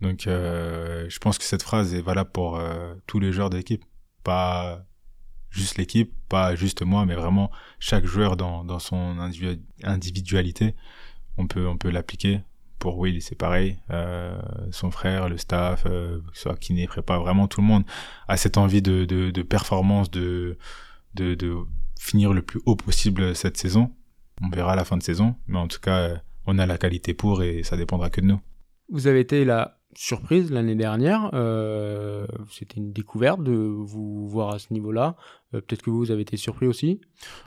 Donc, 0.00 0.26
euh, 0.26 1.06
je 1.08 1.18
pense 1.18 1.38
que 1.38 1.44
cette 1.44 1.62
phrase 1.62 1.94
est 1.94 2.00
valable 2.00 2.30
pour 2.30 2.60
tous 3.06 3.20
les 3.20 3.32
joueurs 3.32 3.50
de 3.50 3.56
l'équipe. 3.56 3.84
Pas 4.24 4.84
juste 5.50 5.78
l'équipe, 5.78 6.12
pas 6.28 6.54
juste 6.54 6.82
moi, 6.82 7.04
mais 7.06 7.14
vraiment 7.14 7.50
chaque 7.78 8.06
joueur 8.06 8.36
dans, 8.36 8.64
dans 8.64 8.78
son 8.78 9.18
individualité. 9.82 10.74
On 11.36 11.46
peut, 11.46 11.66
on 11.66 11.76
peut 11.76 11.90
l'appliquer 11.90 12.40
pour 12.80 12.98
Will, 12.98 13.22
c'est 13.22 13.36
pareil. 13.36 13.78
Euh, 13.90 14.40
son 14.72 14.90
frère, 14.90 15.28
le 15.28 15.36
staff, 15.36 15.84
euh, 15.86 16.20
soit 16.32 16.56
kiné, 16.56 16.88
prépa, 16.88 17.18
vraiment 17.18 17.46
tout 17.46 17.60
le 17.60 17.66
monde 17.66 17.84
a 18.26 18.36
cette 18.36 18.56
envie 18.58 18.82
de, 18.82 19.04
de, 19.04 19.30
de 19.30 19.42
performance, 19.42 20.10
de, 20.10 20.58
de, 21.14 21.34
de, 21.34 21.54
finir 22.00 22.32
le 22.32 22.42
plus 22.42 22.60
haut 22.66 22.76
possible 22.76 23.36
cette 23.36 23.56
saison. 23.56 23.92
On 24.42 24.48
verra 24.48 24.72
à 24.72 24.76
la 24.76 24.84
fin 24.84 24.96
de 24.96 25.02
saison, 25.02 25.36
mais 25.46 25.58
en 25.58 25.68
tout 25.68 25.80
cas, 25.80 26.20
on 26.46 26.58
a 26.58 26.66
la 26.66 26.78
qualité 26.78 27.14
pour 27.14 27.42
et 27.42 27.62
ça 27.62 27.76
dépendra 27.76 28.08
que 28.08 28.20
de 28.20 28.26
nous. 28.26 28.40
Vous 28.88 29.06
avez 29.06 29.20
été 29.20 29.44
la 29.44 29.78
surprise 29.94 30.50
l'année 30.50 30.74
dernière. 30.74 31.30
Euh, 31.34 32.26
C'était 32.50 32.78
une 32.78 32.92
découverte 32.92 33.42
de 33.42 33.52
vous 33.52 34.28
voir 34.28 34.54
à 34.54 34.58
ce 34.58 34.72
niveau-là. 34.72 35.16
Euh, 35.54 35.60
peut-être 35.60 35.82
que 35.82 35.90
vous 35.90 36.10
avez 36.10 36.22
été 36.22 36.36
surpris 36.36 36.66
aussi. 36.66 37.00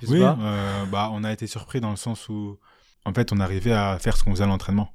Oui, 0.08 0.22
euh, 0.22 0.86
bah 0.86 1.10
on 1.12 1.24
a 1.24 1.34
été 1.34 1.48
surpris 1.48 1.82
dans 1.82 1.90
le 1.90 1.96
sens 1.96 2.30
où, 2.30 2.60
en 3.06 3.14
fait, 3.14 3.34
on 3.34 3.40
arrivait 3.40 3.74
à 3.74 3.98
faire 4.00 4.16
ce 4.16 4.24
qu'on 4.24 4.32
faisait 4.32 4.44
à 4.44 4.48
l'entraînement 4.48 4.94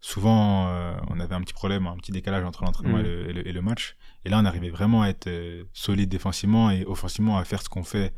souvent 0.00 0.68
euh, 0.68 0.96
on 1.08 1.18
avait 1.20 1.34
un 1.34 1.40
petit 1.40 1.54
problème, 1.54 1.86
un 1.86 1.96
petit 1.96 2.12
décalage 2.12 2.44
entre 2.44 2.64
l'entraînement 2.64 2.98
et, 2.98 3.02
mm. 3.02 3.52
le, 3.52 3.62
match. 3.62 3.96
Et 4.24 4.28
là, 4.28 4.38
on 4.40 4.44
arrivait 4.44 4.70
vraiment 4.70 5.02
à 5.02 5.08
être 5.08 5.26
euh, 5.26 5.64
solide 5.72 6.08
défensivement 6.08 6.70
et 6.70 6.84
offensivement 6.84 7.38
à 7.38 7.44
faire 7.44 7.62
ce 7.62 7.68
qu'on 7.68 7.84
fait 7.84 8.14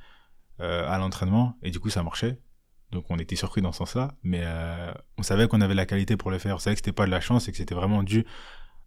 euh, 0.60 0.88
à 0.88 0.98
l'entraînement. 0.98 1.56
Et 1.62 1.70
du 1.70 1.80
coup, 1.80 1.90
ça 1.90 2.02
marchait. 2.02 2.38
Donc 2.92 3.04
on 3.08 3.18
était 3.18 3.36
surpris 3.36 3.62
dans 3.62 3.72
ce 3.72 3.78
sens-là, 3.78 4.16
mais 4.24 4.42
on 5.16 5.22
savait 5.22 5.46
qu'on 5.46 5.60
avait 5.60 5.76
la 5.76 5.86
qualité 5.86 6.16
pour 6.16 6.32
le 6.32 6.38
faire. 6.38 6.56
On 6.56 6.58
savait 6.58 6.74
que 6.74 6.80
c'était 6.80 6.90
pas 6.90 7.06
de 7.06 7.12
la 7.12 7.20
chance 7.20 7.46
et 7.46 7.52
que 7.52 7.56
c'était 7.56 7.76
vraiment 7.76 8.02
dû 8.02 8.26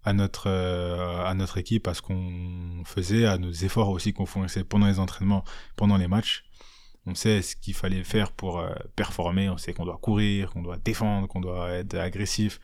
à 0.03 0.11
notre 0.11 0.49
à 0.49 1.33
notre 1.35 1.57
équipe, 1.57 1.87
à 1.87 1.93
ce 1.93 2.01
qu'on 2.01 2.83
faisait, 2.83 3.25
à 3.25 3.37
nos 3.37 3.53
efforts 3.53 3.87
aussi 3.87 4.11
qu'on 4.11 4.25
fournissait 4.25 4.65
pendant 4.65 4.87
les 4.87 4.99
entraînements, 4.99 5.45
pendant 5.77 5.95
les 5.95 6.09
matchs 6.09 6.43
on 7.05 7.15
sait 7.15 7.41
ce 7.41 7.55
qu'il 7.55 7.73
fallait 7.73 8.03
faire 8.03 8.31
pour 8.31 8.59
euh, 8.59 8.73
performer, 8.95 9.49
on 9.49 9.57
sait 9.57 9.73
qu'on 9.73 9.85
doit 9.85 9.97
courir, 9.97 10.51
qu'on 10.51 10.61
doit 10.61 10.77
défendre, 10.77 11.27
qu'on 11.27 11.41
doit 11.41 11.71
être 11.71 11.95
agressif. 11.95 12.59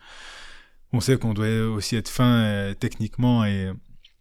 On 0.92 1.00
sait 1.00 1.18
qu'on 1.18 1.34
doit 1.34 1.66
aussi 1.68 1.96
être 1.96 2.08
fin 2.08 2.42
euh, 2.42 2.74
techniquement 2.74 3.44
et, 3.44 3.70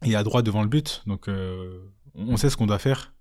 et 0.03 0.15
à 0.15 0.23
droit 0.23 0.41
devant 0.41 0.61
le 0.61 0.67
but. 0.67 1.03
Donc 1.07 1.27
euh, 1.27 1.79
on 2.15 2.37
sait 2.37 2.49
ce 2.49 2.57
qu'on 2.57 2.67
doit 2.67 2.79
faire. 2.79 3.13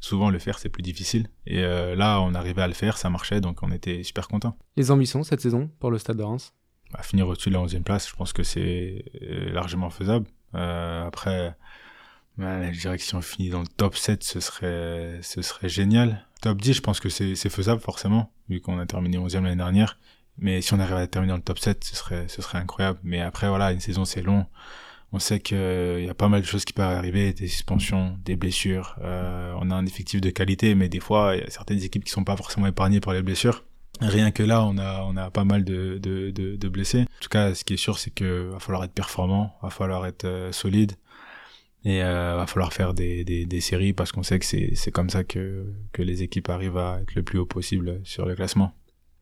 Souvent 0.00 0.30
le 0.30 0.38
faire 0.38 0.58
c'est 0.58 0.68
plus 0.68 0.82
difficile. 0.82 1.28
Et 1.46 1.60
là 1.60 2.20
on 2.20 2.34
arrivait 2.34 2.62
à 2.62 2.68
le 2.68 2.74
faire, 2.74 2.96
ça 2.98 3.10
marchait, 3.10 3.40
donc 3.40 3.62
on 3.62 3.72
était 3.72 4.02
super 4.02 4.28
contents. 4.28 4.56
Les 4.76 4.90
ambitions 4.90 5.22
cette 5.22 5.40
saison 5.40 5.70
pour 5.80 5.90
le 5.90 5.98
Stade 5.98 6.16
de 6.16 6.22
Reims? 6.22 6.52
Bah, 6.92 7.02
Finir 7.02 7.28
au-dessus 7.28 7.50
de 7.50 7.54
la 7.54 7.60
11e 7.60 7.82
place, 7.82 8.08
je 8.08 8.16
pense 8.16 8.32
que 8.32 8.42
c'est 8.42 9.04
largement 9.52 9.90
faisable. 9.90 10.26
après 10.52 11.54
Ouais, 12.38 12.70
je 12.72 12.80
dirais 12.80 12.96
que 12.96 13.02
si 13.02 13.16
on 13.16 13.20
finit 13.20 13.50
dans 13.50 13.62
le 13.62 13.66
top 13.66 13.96
7, 13.96 14.22
ce 14.22 14.38
serait, 14.38 15.18
ce 15.22 15.42
serait 15.42 15.68
génial. 15.68 16.24
Top 16.40 16.60
10, 16.60 16.74
je 16.74 16.80
pense 16.80 17.00
que 17.00 17.08
c'est 17.08 17.34
faisable 17.48 17.80
forcément, 17.80 18.32
vu 18.48 18.60
qu'on 18.60 18.78
a 18.78 18.86
terminé 18.86 19.18
11e 19.18 19.42
l'année 19.42 19.56
dernière. 19.56 19.98
Mais 20.36 20.60
si 20.60 20.72
on 20.72 20.78
arrive 20.78 20.94
à 20.94 21.06
terminer 21.08 21.32
dans 21.32 21.38
le 21.38 21.42
top 21.42 21.58
7, 21.58 21.82
ce 21.82 21.96
serait, 21.96 22.28
ce 22.28 22.40
serait 22.40 22.58
incroyable. 22.58 23.00
Mais 23.02 23.20
après, 23.20 23.48
voilà, 23.48 23.72
une 23.72 23.80
saison, 23.80 24.04
c'est 24.04 24.22
long. 24.22 24.46
On 25.12 25.18
sait 25.18 25.40
qu'il 25.40 25.56
y 26.04 26.08
a 26.08 26.14
pas 26.14 26.28
mal 26.28 26.42
de 26.42 26.46
choses 26.46 26.66
qui 26.66 26.74
peuvent 26.74 26.84
arriver, 26.84 27.32
des 27.32 27.48
suspensions, 27.48 28.18
des 28.24 28.36
blessures. 28.36 28.96
Euh, 29.00 29.54
on 29.58 29.70
a 29.70 29.74
un 29.74 29.86
effectif 29.86 30.20
de 30.20 30.28
qualité, 30.28 30.74
mais 30.74 30.90
des 30.90 31.00
fois, 31.00 31.34
il 31.34 31.40
y 31.40 31.44
a 31.44 31.50
certaines 31.50 31.82
équipes 31.82 32.04
qui 32.04 32.10
sont 32.10 32.24
pas 32.24 32.36
forcément 32.36 32.66
épargnées 32.66 33.00
par 33.00 33.14
les 33.14 33.22
blessures. 33.22 33.64
Rien 34.00 34.30
que 34.30 34.42
là, 34.42 34.64
on 34.64 34.76
a, 34.76 35.30
pas 35.30 35.44
mal 35.44 35.64
de, 35.64 36.68
blessés. 36.68 37.00
En 37.00 37.22
tout 37.22 37.30
cas, 37.30 37.54
ce 37.54 37.64
qui 37.64 37.74
est 37.74 37.78
sûr, 37.78 37.98
c'est 37.98 38.10
que 38.10 38.50
va 38.50 38.58
falloir 38.58 38.84
être 38.84 38.92
performant, 38.92 39.56
va 39.62 39.70
falloir 39.70 40.06
être 40.06 40.26
euh, 40.26 40.52
solide. 40.52 40.92
Et 41.84 42.02
euh, 42.02 42.34
va 42.36 42.46
falloir 42.46 42.72
faire 42.72 42.92
des 42.92 43.60
séries 43.60 43.92
parce 43.92 44.12
qu'on 44.12 44.24
sait 44.24 44.38
que 44.38 44.44
c'est 44.44 44.90
comme 44.90 45.08
ça 45.08 45.24
que, 45.24 45.72
que 45.92 46.02
les 46.02 46.22
équipes 46.22 46.50
arrivent 46.50 46.76
à 46.76 46.98
être 47.00 47.14
le 47.14 47.22
plus 47.22 47.38
haut 47.38 47.46
possible 47.46 48.00
sur 48.04 48.26
le 48.26 48.34
classement. 48.34 48.74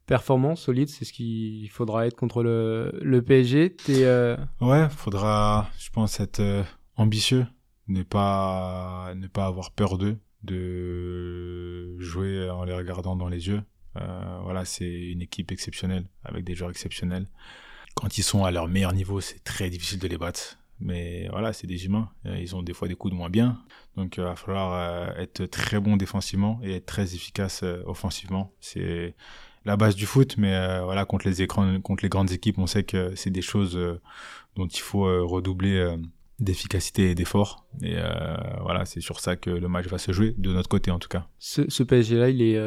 Performance 0.06 0.60
solide, 0.60 0.88
c'est 0.88 1.04
ce 1.04 1.12
qu'il 1.12 1.68
faudra 1.68 2.06
être 2.06 2.14
contre 2.14 2.44
le, 2.44 3.20
PSG. 3.22 3.76
Es, 3.88 4.04
euh... 4.04 4.36
Ouais, 4.60 4.88
faudra, 4.88 5.68
je 5.80 5.90
pense, 5.90 6.20
être 6.20 6.38
euh, 6.38 6.62
ambitieux, 6.94 7.44
ne 7.88 8.04
pas, 8.04 9.12
ne 9.16 9.26
pas 9.26 9.46
avoir 9.46 9.72
peur 9.72 9.98
d'eux, 9.98 10.16
de 10.44 11.98
jouer 11.98 12.48
en 12.48 12.62
les 12.62 12.72
regardant 12.72 13.16
dans 13.16 13.28
les 13.28 13.48
yeux. 13.48 13.62
Euh, 13.96 14.38
voilà, 14.44 14.64
c'est 14.64 14.88
une 14.88 15.22
équipe 15.22 15.50
exceptionnelle 15.50 16.04
avec 16.24 16.44
des 16.44 16.54
joueurs 16.54 16.70
exceptionnels. 16.70 17.26
Quand 17.96 18.16
ils 18.16 18.22
sont 18.22 18.44
à 18.44 18.52
leur 18.52 18.68
meilleur 18.68 18.92
niveau, 18.92 19.20
c'est 19.20 19.42
très 19.42 19.70
difficile 19.70 19.98
de 19.98 20.06
les 20.06 20.18
battre. 20.18 20.56
Mais 20.78 21.26
voilà, 21.30 21.52
c'est 21.52 21.66
des 21.66 21.84
humains. 21.86 22.10
Euh, 22.26 22.38
ils 22.38 22.54
ont 22.54 22.62
des 22.62 22.74
fois 22.74 22.86
des 22.86 22.94
coups 22.94 23.12
de 23.12 23.18
moins 23.18 23.30
bien. 23.30 23.60
Donc, 23.96 24.18
il 24.18 24.22
va 24.22 24.36
falloir 24.36 25.18
être 25.18 25.46
très 25.46 25.80
bon 25.80 25.96
défensivement 25.96 26.60
et 26.62 26.74
être 26.74 26.86
très 26.86 27.16
efficace 27.16 27.64
offensivement. 27.86 28.52
C'est 28.60 29.16
la 29.66 29.76
base 29.76 29.96
du 29.96 30.06
foot, 30.06 30.36
mais 30.38 30.80
voilà, 30.84 31.04
contre 31.04 31.26
les 31.26 31.42
écrans, 31.42 31.80
contre 31.80 32.02
les 32.04 32.08
grandes 32.08 32.30
équipes, 32.30 32.58
on 32.58 32.66
sait 32.66 32.84
que 32.84 33.14
c'est 33.16 33.30
des 33.30 33.42
choses 33.42 33.78
dont 34.54 34.66
il 34.66 34.80
faut 34.80 35.26
redoubler 35.26 35.96
d'efficacité 36.38 37.10
et 37.10 37.14
d'effort. 37.14 37.66
Et 37.82 37.96
voilà, 38.62 38.84
c'est 38.86 39.00
sur 39.00 39.20
ça 39.20 39.36
que 39.36 39.50
le 39.50 39.68
match 39.68 39.86
va 39.88 39.98
se 39.98 40.12
jouer, 40.12 40.34
de 40.38 40.52
notre 40.52 40.68
côté 40.68 40.90
en 40.90 40.98
tout 40.98 41.08
cas. 41.08 41.26
Ce, 41.38 41.68
ce 41.68 41.82
PSG-là, 41.82 42.30
il 42.30 42.40
est 42.40 42.58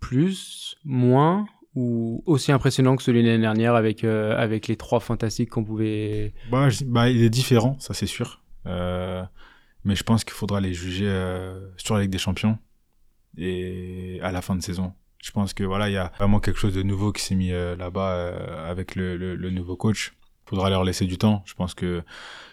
plus, 0.00 0.76
moins 0.84 1.46
ou 1.74 2.22
aussi 2.26 2.50
impressionnant 2.50 2.96
que 2.96 3.02
celui 3.02 3.22
de 3.22 3.28
l'année 3.28 3.42
dernière 3.42 3.74
avec, 3.74 4.02
euh, 4.02 4.36
avec 4.36 4.66
les 4.66 4.76
trois 4.76 4.98
fantastiques 4.98 5.50
qu'on 5.50 5.62
pouvait... 5.62 6.32
Bah, 6.50 6.68
bah, 6.86 7.08
il 7.08 7.22
est 7.22 7.30
différent, 7.30 7.76
ça 7.78 7.94
c'est 7.94 8.06
sûr. 8.06 8.42
mais 8.64 9.94
je 9.94 10.02
pense 10.02 10.24
qu'il 10.24 10.34
faudra 10.34 10.60
les 10.60 10.72
juger 10.72 11.08
sur 11.76 11.94
la 11.94 12.02
Ligue 12.02 12.10
des 12.10 12.18
Champions 12.18 12.58
et 13.36 14.18
à 14.22 14.32
la 14.32 14.42
fin 14.42 14.56
de 14.56 14.62
saison. 14.62 14.92
Je 15.22 15.30
pense 15.32 15.52
que 15.52 15.64
voilà, 15.64 15.88
il 15.88 15.92
y 15.92 15.96
a 15.96 16.12
vraiment 16.18 16.40
quelque 16.40 16.58
chose 16.58 16.74
de 16.74 16.82
nouveau 16.82 17.12
qui 17.12 17.22
s'est 17.22 17.34
mis 17.34 17.50
là-bas 17.50 18.66
avec 18.68 18.94
le, 18.94 19.16
le, 19.16 19.34
le, 19.34 19.50
nouveau 19.50 19.76
coach. 19.76 20.14
Faudra 20.46 20.70
leur 20.70 20.84
laisser 20.84 21.06
du 21.06 21.18
temps. 21.18 21.42
Je 21.44 21.54
pense 21.54 21.74
que 21.74 22.02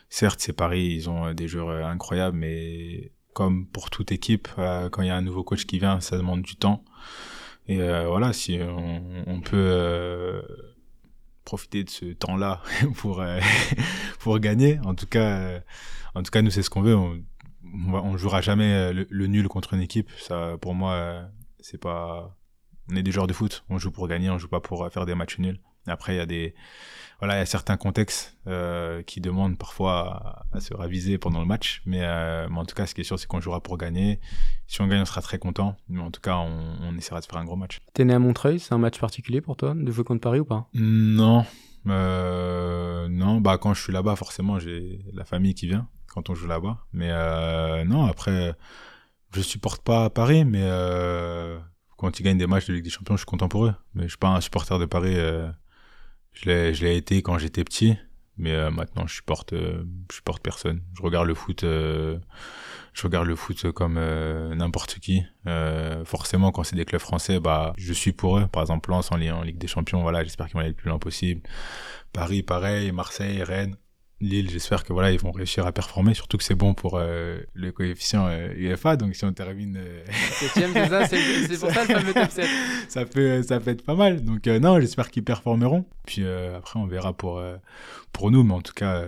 certes, 0.10 0.40
c'est 0.40 0.54
Paris, 0.54 0.88
ils 0.96 1.10
ont 1.10 1.34
des 1.34 1.48
joueurs 1.48 1.86
incroyables, 1.86 2.38
mais 2.38 3.12
comme 3.34 3.68
pour 3.68 3.90
toute 3.92 4.12
équipe, 4.12 4.48
quand 4.56 5.02
il 5.02 5.08
y 5.08 5.12
a 5.12 5.16
un 5.16 5.22
nouveau 5.22 5.44
coach 5.44 5.66
qui 5.66 5.78
vient, 5.78 6.00
ça 6.00 6.18
demande 6.18 6.42
du 6.42 6.56
temps. 6.56 6.84
Et 7.68 7.82
euh, 7.82 8.08
voilà, 8.08 8.32
si 8.34 8.60
on, 8.62 9.42
peut 9.42 9.56
euh, 9.56 10.42
profiter 11.46 11.84
de 11.84 11.90
ce 11.90 12.06
temps-là 12.06 12.62
pour 12.98 13.22
euh, 13.22 13.40
pour 14.20 14.40
gagner, 14.40 14.80
en 14.86 14.94
tout 14.94 15.08
cas, 15.08 15.62
en 16.14 16.22
tout 16.22 16.32
cas, 16.32 16.42
nous 16.42 16.52
c'est 16.52 16.62
ce 16.62 16.70
qu'on 16.70 16.82
veut. 16.82 16.96
On, 16.96 17.24
on, 17.94 18.18
jouera 18.18 18.42
jamais 18.42 18.94
le, 18.94 19.28
nul 19.28 19.48
contre 19.48 19.74
une 19.74 19.82
équipe. 19.82 20.12
Ça, 20.20 20.58
pour 20.62 20.76
moi, 20.76 21.28
c'est 21.60 21.80
pas. 21.80 22.38
On 22.92 22.96
est 22.96 23.04
des 23.04 23.12
joueurs 23.12 23.28
de 23.28 23.34
foot. 23.34 23.66
On 23.70 23.78
joue 23.78 23.92
pour 23.92 24.08
gagner. 24.08 24.30
On 24.30 24.38
joue 24.38 24.48
pas 24.48 24.60
pour 24.60 24.90
faire 24.92 25.06
des 25.06 25.16
matchs 25.16 25.40
nuls. 25.40 25.60
Après, 25.88 26.16
il 26.16 26.18
y 26.18 26.22
a 26.22 26.26
des 26.26 26.56
voilà, 27.20 27.36
il 27.36 27.40
y 27.40 27.42
a 27.42 27.46
certains 27.46 27.78
contextes 27.78 28.38
euh, 28.48 29.02
qui 29.04 29.22
demandent 29.22 29.58
parfois 29.58 30.46
à, 30.52 30.60
se 30.60 30.74
raviser 30.74 31.18
pendant 31.18 31.40
le 31.40 31.46
match, 31.46 31.82
mais, 31.86 32.02
euh, 32.04 32.48
mais, 32.50 32.60
en 32.60 32.66
tout 32.66 32.76
cas, 32.76 32.86
ce 32.86 32.94
qui 32.94 33.02
est 33.02 33.06
sûr, 33.06 33.18
c'est 33.18 33.28
qu'on 33.28 33.40
jouera 33.40 33.62
pour 33.62 33.78
gagner. 33.78 34.20
Si 34.68 34.82
on 34.82 34.88
gagne, 34.88 35.02
on 35.02 35.06
sera 35.06 35.22
très 35.22 35.40
content, 35.40 35.78
mais 35.88 36.02
en 36.02 36.12
tout 36.12 36.20
cas, 36.20 36.36
on, 36.36 36.76
on 36.82 36.98
essaiera 36.98 37.22
de 37.22 37.26
faire 37.26 37.38
un 37.38 37.46
gros 37.46 37.56
match. 37.56 37.80
T'es 37.94 38.04
né 38.04 38.14
à 38.14 38.20
Montreuil, 38.20 38.60
c'est 38.60 38.74
un 38.74 38.78
match 38.78 39.00
particulier 39.00 39.40
pour 39.40 39.56
toi 39.56 39.74
de 39.74 39.92
jouer 39.92 40.04
contre 40.04 40.22
Paris 40.22 40.42
ou 40.42 40.46
pas? 40.46 40.68
Non, 40.74 41.46
euh, 41.88 43.08
non. 43.08 43.40
Bah 43.40 43.58
quand 43.58 43.74
je 43.74 43.82
suis 43.82 43.94
là-bas, 43.94 44.16
forcément, 44.16 44.60
j'ai 44.60 45.00
la 45.14 45.24
famille 45.24 45.54
qui 45.54 45.68
vient 45.68 45.88
quand 46.08 46.30
on 46.30 46.36
joue 46.36 46.48
là-bas, 46.48 46.80
mais 46.92 47.10
euh, 47.12 47.86
non. 47.86 48.06
Après, 48.06 48.54
je 49.34 49.42
supporte 49.42 49.84
pas 49.84 50.10
Paris, 50.10 50.44
mais 50.44 50.64
euh, 50.64 51.58
quand 51.98 52.20
ils 52.20 52.24
gagnent 52.24 52.38
des 52.38 52.48
matchs 52.48 52.68
de 52.68 52.74
Ligue 52.74 52.84
des 52.84 52.90
Champions, 52.90 53.16
je 53.16 53.22
suis 53.22 53.26
content 53.26 53.48
pour 53.48 53.66
eux. 53.66 53.76
Mais 53.94 54.04
je 54.04 54.10
suis 54.10 54.18
pas 54.18 54.30
un 54.30 54.42
supporter 54.42 54.80
de 54.80 54.86
Paris. 54.86 55.16
Euh, 55.16 55.50
je 56.36 56.50
l'ai, 56.50 56.98
été 56.98 57.22
quand 57.22 57.38
j'étais 57.38 57.64
petit, 57.64 57.98
mais 58.38 58.52
euh, 58.52 58.70
maintenant 58.70 59.08
je 59.08 59.16
supporte, 59.16 59.54
euh, 59.54 59.86
je 60.12 60.18
supporte 60.18 60.44
personne. 60.44 60.82
Je 60.96 61.02
regarde 61.02 61.28
le 61.28 61.34
foot, 61.34 61.64
euh, 61.64 62.20
je 62.94 63.04
regarde 63.04 63.28
le 63.28 63.36
foot 63.36 63.72
comme 63.72 64.00
n'importe 64.56 65.00
qui. 65.00 65.24
forcément, 66.06 66.52
quand 66.52 66.64
c'est 66.64 66.76
des 66.76 66.86
clubs 66.86 67.02
français, 67.02 67.40
bah, 67.40 67.74
je 67.78 67.94
suis 67.94 68.12
pour 68.12 68.38
eux. 68.38 68.48
Par 68.48 68.62
exemple, 68.64 68.90
Lens 68.90 69.12
en, 69.12 69.22
en 69.22 69.42
Ligue 69.42 69.58
des 69.58 69.68
Champions, 69.68 70.02
voilà, 70.02 70.24
j'espère 70.24 70.48
qu'ils 70.48 70.56
vont 70.56 70.60
aller 70.60 70.70
le 70.70 70.76
plus 70.76 70.90
loin 70.90 71.00
possible. 71.00 71.42
Paris, 72.14 72.44
pareil, 72.44 72.92
Marseille, 72.92 73.44
Rennes. 73.44 73.78
Lille, 74.26 74.50
j'espère 74.50 74.84
que 74.84 74.92
voilà, 74.92 75.12
ils 75.12 75.20
vont 75.20 75.32
réussir 75.32 75.68
à 75.68 75.72
performer, 75.72 76.16
surtout 76.16 76.38
que 76.38 76.44
c'est 76.44 76.56
bon 76.56 76.74
pour 76.74 76.98
euh, 76.98 77.38
le 77.54 77.72
coefficient 77.72 78.26
euh, 78.28 78.50
UFA. 78.56 78.98
Donc 78.98 79.16
si 79.16 79.24
on 79.24 79.34
termine 79.34 79.78
euh... 79.78 80.04
c'est 80.08 80.50
ça, 80.50 81.06
c'est 81.06 81.60
pour 81.60 81.72
ça 81.72 81.86
le 81.86 81.94
fameux 81.94 82.14
top 82.14 82.32
7. 82.32 82.50
ça 82.90 83.06
peut 83.06 83.44
ça 83.44 83.60
peut 83.60 83.70
être 83.70 83.84
pas 83.84 83.94
mal. 83.94 84.24
Donc 84.24 84.48
euh, 84.48 84.60
non, 84.60 84.80
j'espère 84.80 85.12
qu'ils 85.12 85.24
performeront. 85.24 85.86
Puis 86.06 86.24
euh, 86.24 86.58
après 86.58 86.80
on 86.80 86.88
verra 86.88 87.14
pour 87.14 87.42
pour 88.12 88.32
nous, 88.32 88.44
mais 88.44 88.56
en 88.56 88.62
tout 88.62 88.74
cas 88.74 89.06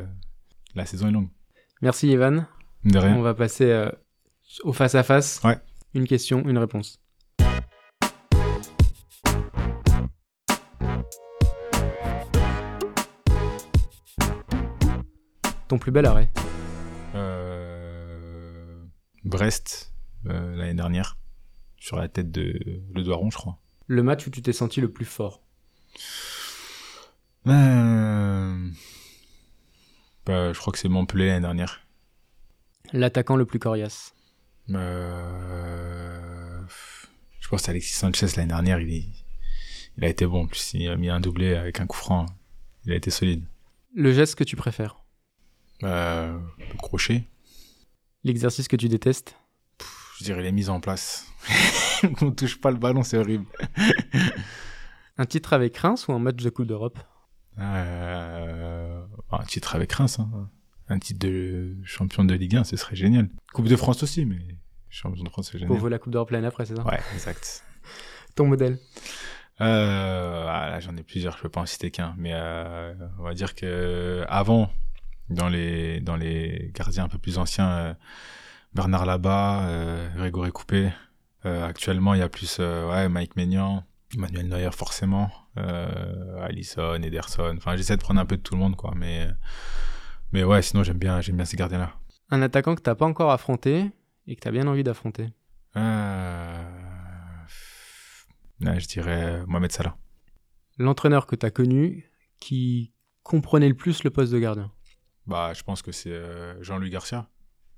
la 0.76 0.86
saison 0.86 1.08
est 1.08 1.12
longue. 1.12 1.30
Merci 1.82 2.12
Evan. 2.12 2.46
De 2.86 3.00
rien. 3.00 3.16
On 3.16 3.22
va 3.22 3.34
passer 3.34 3.90
au 4.64 4.72
face 4.72 4.94
à 4.94 5.02
face. 5.02 5.42
Ouais. 5.44 5.58
Une 5.96 6.08
question, 6.08 6.48
une 6.48 6.60
réponse. 6.60 7.00
Ton 15.68 15.78
plus 15.78 15.92
bel 15.92 16.06
arrêt 16.06 16.30
euh... 17.16 18.86
Brest, 19.26 19.92
euh, 20.28 20.56
l'année 20.56 20.76
dernière, 20.76 21.18
sur 21.78 21.98
la 21.98 22.08
tête 22.08 22.32
de 22.32 22.58
Le 22.94 23.04
Doiron, 23.04 23.30
je 23.30 23.38
crois. 23.38 23.60
Le 23.88 24.02
match 24.02 24.26
où 24.28 24.30
tu 24.30 24.42
t'es 24.42 24.54
senti 24.54 24.80
le 24.80 24.90
plus 24.90 25.04
fort 25.04 25.42
euh... 27.48 28.70
bah, 30.26 30.54
Je 30.54 30.60
crois 30.60 30.72
que 30.72 30.80
c'est 30.80 30.88
Montpellier 30.88 31.28
l'année 31.28 31.42
dernière. 31.42 31.82
L'attaquant 32.94 33.36
le 33.36 33.46
plus 33.46 33.60
coriace. 33.60 34.16
Je 34.70 34.76
pense 37.50 37.68
Alexis 37.68 37.96
Sanchez 37.96 38.28
l'année 38.38 38.48
dernière, 38.48 38.80
il, 38.80 38.94
est... 38.94 39.06
il 39.98 40.06
a 40.06 40.08
été 40.08 40.26
bon. 40.26 40.44
En 40.44 40.48
plus, 40.48 40.74
il 40.76 40.88
a 40.90 40.96
mis 40.96 41.10
un 41.10 41.20
doublé 41.20 41.56
avec 41.56 41.82
un 41.82 41.88
coup 41.88 41.98
franc. 41.98 42.26
Il 42.86 42.94
a 42.94 42.96
été 42.96 43.10
solide. 43.10 43.44
Le 43.94 44.14
geste 44.14 44.36
que 44.36 44.46
tu 44.46 44.56
préfères 44.56 45.04
euh, 45.84 46.38
le 46.58 46.78
crochet. 46.78 47.24
L'exercice 48.24 48.68
que 48.68 48.76
tu 48.76 48.90
détestes 48.90 49.36
Je 50.20 50.24
dirais 50.24 50.42
les 50.42 50.52
mises 50.52 50.70
en 50.70 50.80
place. 50.80 51.28
On 52.22 52.32
touche 52.32 52.60
pas 52.60 52.72
le 52.72 52.78
ballon, 52.78 53.04
c'est 53.04 53.18
horrible. 53.18 53.46
un 55.18 55.26
titre 55.26 55.54
avec 55.54 55.78
Reims 55.78 56.08
ou 56.08 56.14
un 56.14 56.20
match 56.20 56.44
de 56.44 56.50
Coupe 56.50 56.68
d'Europe 56.68 57.00
euh, 57.60 59.04
Un 59.32 59.44
titre 59.46 59.76
avec 59.76 59.92
Reims. 59.94 60.20
Hein. 60.20 60.50
Un 60.90 61.00
titre 61.00 61.20
de 61.20 61.76
champion 61.84 62.24
de 62.24 62.34
Ligue 62.34 62.56
1, 62.56 62.64
ce 62.64 62.78
serait 62.78 62.96
génial. 62.96 63.30
Coupe 63.54 63.68
de 63.68 63.76
France 63.76 64.04
aussi, 64.04 64.26
mais 64.26 64.40
champion 64.90 65.24
de 65.24 65.30
France, 65.30 65.50
c'est 65.52 65.58
génial. 65.58 65.70
Pour 65.70 65.78
vous 65.78 65.90
la 65.90 66.00
Coupe 66.00 66.14
d'Europe 66.14 66.32
l'année 66.32 66.48
après, 66.48 66.66
c'est 66.66 66.76
ça 66.76 66.84
Ouais, 66.84 67.00
exact. 67.14 67.64
Ton 68.36 68.48
modèle 68.48 68.78
euh, 69.62 70.46
ah, 70.48 70.80
J'en 70.80 70.96
ai 70.96 71.04
plusieurs, 71.04 71.38
je 71.38 71.44
peux 71.44 71.50
pas 71.50 71.62
en 71.62 71.66
citer 71.66 71.92
qu'un. 71.92 72.16
Mais 72.18 72.32
euh, 72.34 72.94
on 73.20 73.24
va 73.24 73.34
dire 73.34 73.56
que 73.56 74.24
avant 74.28 74.70
dans 75.30 75.50
les 75.50 76.00
dans 76.02 76.16
les 76.16 76.72
gardiens 76.74 77.06
un 77.06 77.10
peu 77.10 77.18
plus 77.18 77.38
anciens 77.38 77.70
euh, 77.70 77.94
Bernard 78.74 79.06
Labat 79.06 79.68
euh, 79.68 80.16
Grégory 80.16 80.52
Coupé. 80.52 80.92
Euh, 81.46 81.66
actuellement 81.66 82.14
il 82.14 82.20
y 82.20 82.24
a 82.24 82.30
plus 82.30 82.58
euh, 82.60 82.90
ouais 82.90 83.10
Mike 83.10 83.36
Maignan 83.36 83.84
Emmanuel 84.16 84.48
Neuer 84.48 84.72
forcément 84.72 85.30
Allison 86.42 87.02
Ederson. 87.02 87.56
Enfin 87.58 87.76
j'essaie 87.76 87.98
de 87.98 88.02
prendre 88.02 88.20
un 88.20 88.26
peu 88.26 88.38
de 88.38 88.42
tout 88.42 88.54
le 88.54 88.60
monde 88.60 88.76
quoi 88.76 88.94
mais 88.96 89.28
mais 90.32 90.44
ouais 90.44 90.62
sinon 90.62 90.84
j'aime 90.84 91.00
bien 91.00 91.20
j'aime 91.22 91.36
bien 91.36 91.46
ces 91.46 91.58
gardiens 91.58 91.80
là 91.80 91.94
un 92.30 92.42
attaquant 92.42 92.76
que 92.76 92.82
t'as 92.82 92.96
pas 92.96 93.06
encore 93.06 93.32
affronté 93.32 93.90
et 94.28 94.36
que 94.36 94.42
t'as 94.42 94.52
bien 94.52 94.68
envie 94.68 94.84
d'affronter. 94.84 95.30
Ouais, 98.62 98.80
je 98.80 98.88
dirais 98.88 99.44
Mohamed 99.48 99.72
Salah. 99.72 99.96
L'entraîneur 100.78 101.28
que 101.28 101.36
t'as 101.36 101.52
connu 101.52 102.12
qui 102.40 102.92
comprenait 103.24 103.70
le 103.70 103.76
plus 103.76 104.04
le 104.04 104.10
poste 104.10 104.32
de 104.34 104.40
gardien 104.40 104.72
bah, 105.28 105.54
je 105.54 105.62
pense 105.64 105.82
que 105.82 105.92
c'est 105.92 106.12
euh, 106.12 106.62
Jean-Louis 106.64 106.90
Garcia. 106.90 107.30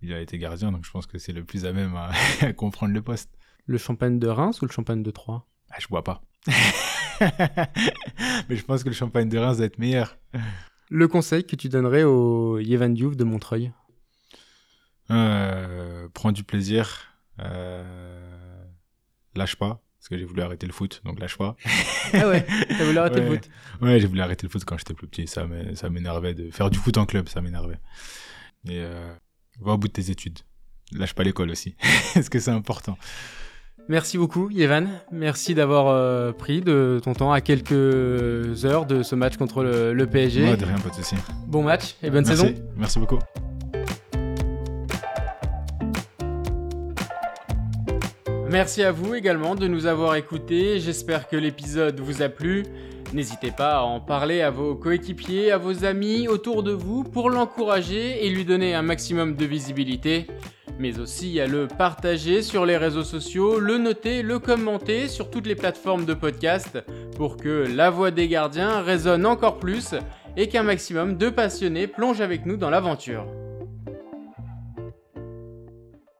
Il 0.01 0.13
a 0.13 0.21
été 0.21 0.37
gardien, 0.37 0.71
donc 0.71 0.85
je 0.85 0.91
pense 0.91 1.07
que 1.07 1.17
c'est 1.17 1.33
le 1.33 1.43
plus 1.43 1.65
à 1.65 1.73
même 1.73 1.95
à, 1.95 2.11
comprendre 2.55 2.93
le 2.93 3.01
poste. 3.01 3.29
Le 3.65 3.77
champagne 3.77 4.17
de 4.19 4.27
Reims 4.27 4.61
ou 4.61 4.65
le 4.65 4.71
champagne 4.71 5.03
de 5.03 5.11
Troyes? 5.11 5.45
Ah, 5.71 5.75
Je 5.79 5.87
bois 5.87 6.03
pas. 6.03 6.21
Mais 8.49 8.55
je 8.55 8.63
pense 8.63 8.83
que 8.83 8.89
le 8.89 8.95
champagne 8.95 9.27
de 9.27 9.37
Reims 9.37 9.57
va 9.57 9.65
être 9.65 9.77
meilleur. 9.77 10.17
Le 10.89 11.07
conseil 11.07 11.43
que 11.43 11.55
tu 11.55 11.67
donnerais 11.69 12.03
au 12.03 12.59
Yevan 12.59 12.93
Diouf 12.93 13.17
de 13.17 13.23
Montreuil? 13.23 13.73
Euh, 15.11 16.07
Prends 16.13 16.31
du 16.31 16.43
plaisir. 16.43 17.13
Euh, 17.39 18.63
lâche 19.35 19.55
pas 19.55 19.81
parce 19.99 20.07
que 20.07 20.17
j'ai 20.17 20.23
voulu 20.23 20.41
arrêter 20.41 20.65
le 20.65 20.71
foot, 20.71 21.01
donc 21.03 21.19
lâche 21.19 21.37
pas. 21.37 21.57
ah 22.13 22.27
ouais, 22.29 22.45
t'as 22.69 22.85
voulu 22.85 22.97
arrêter 22.97 23.19
ouais. 23.19 23.29
le 23.29 23.35
foot 23.35 23.49
Ouais, 23.81 23.99
j'ai 23.99 24.07
voulu 24.07 24.21
arrêter 24.21 24.47
le 24.47 24.51
foot 24.51 24.63
quand 24.63 24.77
j'étais 24.77 24.93
plus 24.93 25.07
petit, 25.07 25.27
ça 25.27 25.45
m'énervait 25.89 26.33
de 26.33 26.49
faire 26.51 26.69
du 26.69 26.79
foot 26.79 26.97
en 26.97 27.05
club, 27.05 27.27
ça 27.27 27.41
m'énervait. 27.41 27.79
Et 28.65 28.79
euh, 28.79 29.13
va 29.59 29.73
au 29.73 29.77
bout 29.77 29.89
de 29.89 29.93
tes 29.93 30.09
études. 30.09 30.39
Lâche 30.93 31.13
pas 31.13 31.23
l'école 31.23 31.51
aussi, 31.51 31.75
parce 32.13 32.29
que 32.29 32.39
c'est 32.39 32.51
important. 32.51 32.97
Merci 33.89 34.17
beaucoup, 34.17 34.49
Yévan. 34.51 34.85
Merci 35.11 35.55
d'avoir 35.55 35.87
euh, 35.87 36.31
pris 36.31 36.61
de 36.61 37.01
ton 37.03 37.13
temps 37.13 37.31
à 37.31 37.41
quelques 37.41 37.73
heures 38.63 38.85
de 38.85 39.03
ce 39.03 39.15
match 39.15 39.35
contre 39.35 39.63
le, 39.63 39.93
le 39.93 40.05
PSG. 40.05 40.43
Ouais, 40.43 40.57
de 40.57 40.65
rien, 40.65 40.77
pas 40.77 40.89
de 40.89 40.95
soucis. 40.95 41.15
Bon 41.47 41.63
match 41.63 41.95
et 42.03 42.09
bonne 42.09 42.23
Merci. 42.25 42.41
saison. 42.41 42.53
Merci 42.77 42.99
beaucoup. 42.99 43.19
Merci 48.49 48.81
à 48.81 48.91
vous 48.91 49.13
également 49.13 49.53
de 49.53 49.67
nous 49.67 49.85
avoir 49.85 50.15
écoutés. 50.15 50.79
J'espère 50.79 51.27
que 51.27 51.35
l'épisode 51.35 51.99
vous 51.99 52.23
a 52.23 52.29
plu. 52.29 52.65
N'hésitez 53.13 53.51
pas 53.51 53.77
à 53.77 53.81
en 53.81 53.99
parler 53.99 54.41
à 54.41 54.49
vos 54.49 54.73
coéquipiers, 54.73 55.51
à 55.51 55.59
vos 55.59 55.85
amis 55.85 56.27
autour 56.27 56.63
de 56.63 56.71
vous 56.71 57.03
pour 57.03 57.29
l'encourager 57.29 58.25
et 58.25 58.29
lui 58.31 58.45
donner 58.45 58.73
un 58.73 58.81
maximum 58.81 59.35
de 59.35 59.45
visibilité. 59.45 60.25
Mais 60.79 60.97
aussi 60.97 61.39
à 61.39 61.45
le 61.45 61.67
partager 61.67 62.41
sur 62.41 62.65
les 62.65 62.77
réseaux 62.77 63.03
sociaux, 63.03 63.59
le 63.59 63.77
noter, 63.77 64.23
le 64.23 64.39
commenter 64.39 65.09
sur 65.09 65.29
toutes 65.29 65.45
les 65.45 65.55
plateformes 65.55 66.05
de 66.05 66.15
podcast 66.15 66.79
pour 67.17 67.37
que 67.37 67.67
la 67.71 67.91
voix 67.91 68.09
des 68.09 68.27
gardiens 68.27 68.81
résonne 68.81 69.27
encore 69.27 69.59
plus 69.59 69.93
et 70.37 70.49
qu'un 70.49 70.63
maximum 70.63 71.17
de 71.17 71.29
passionnés 71.29 71.85
plongent 71.85 72.21
avec 72.21 72.47
nous 72.47 72.57
dans 72.57 72.71
l'aventure. 72.71 73.27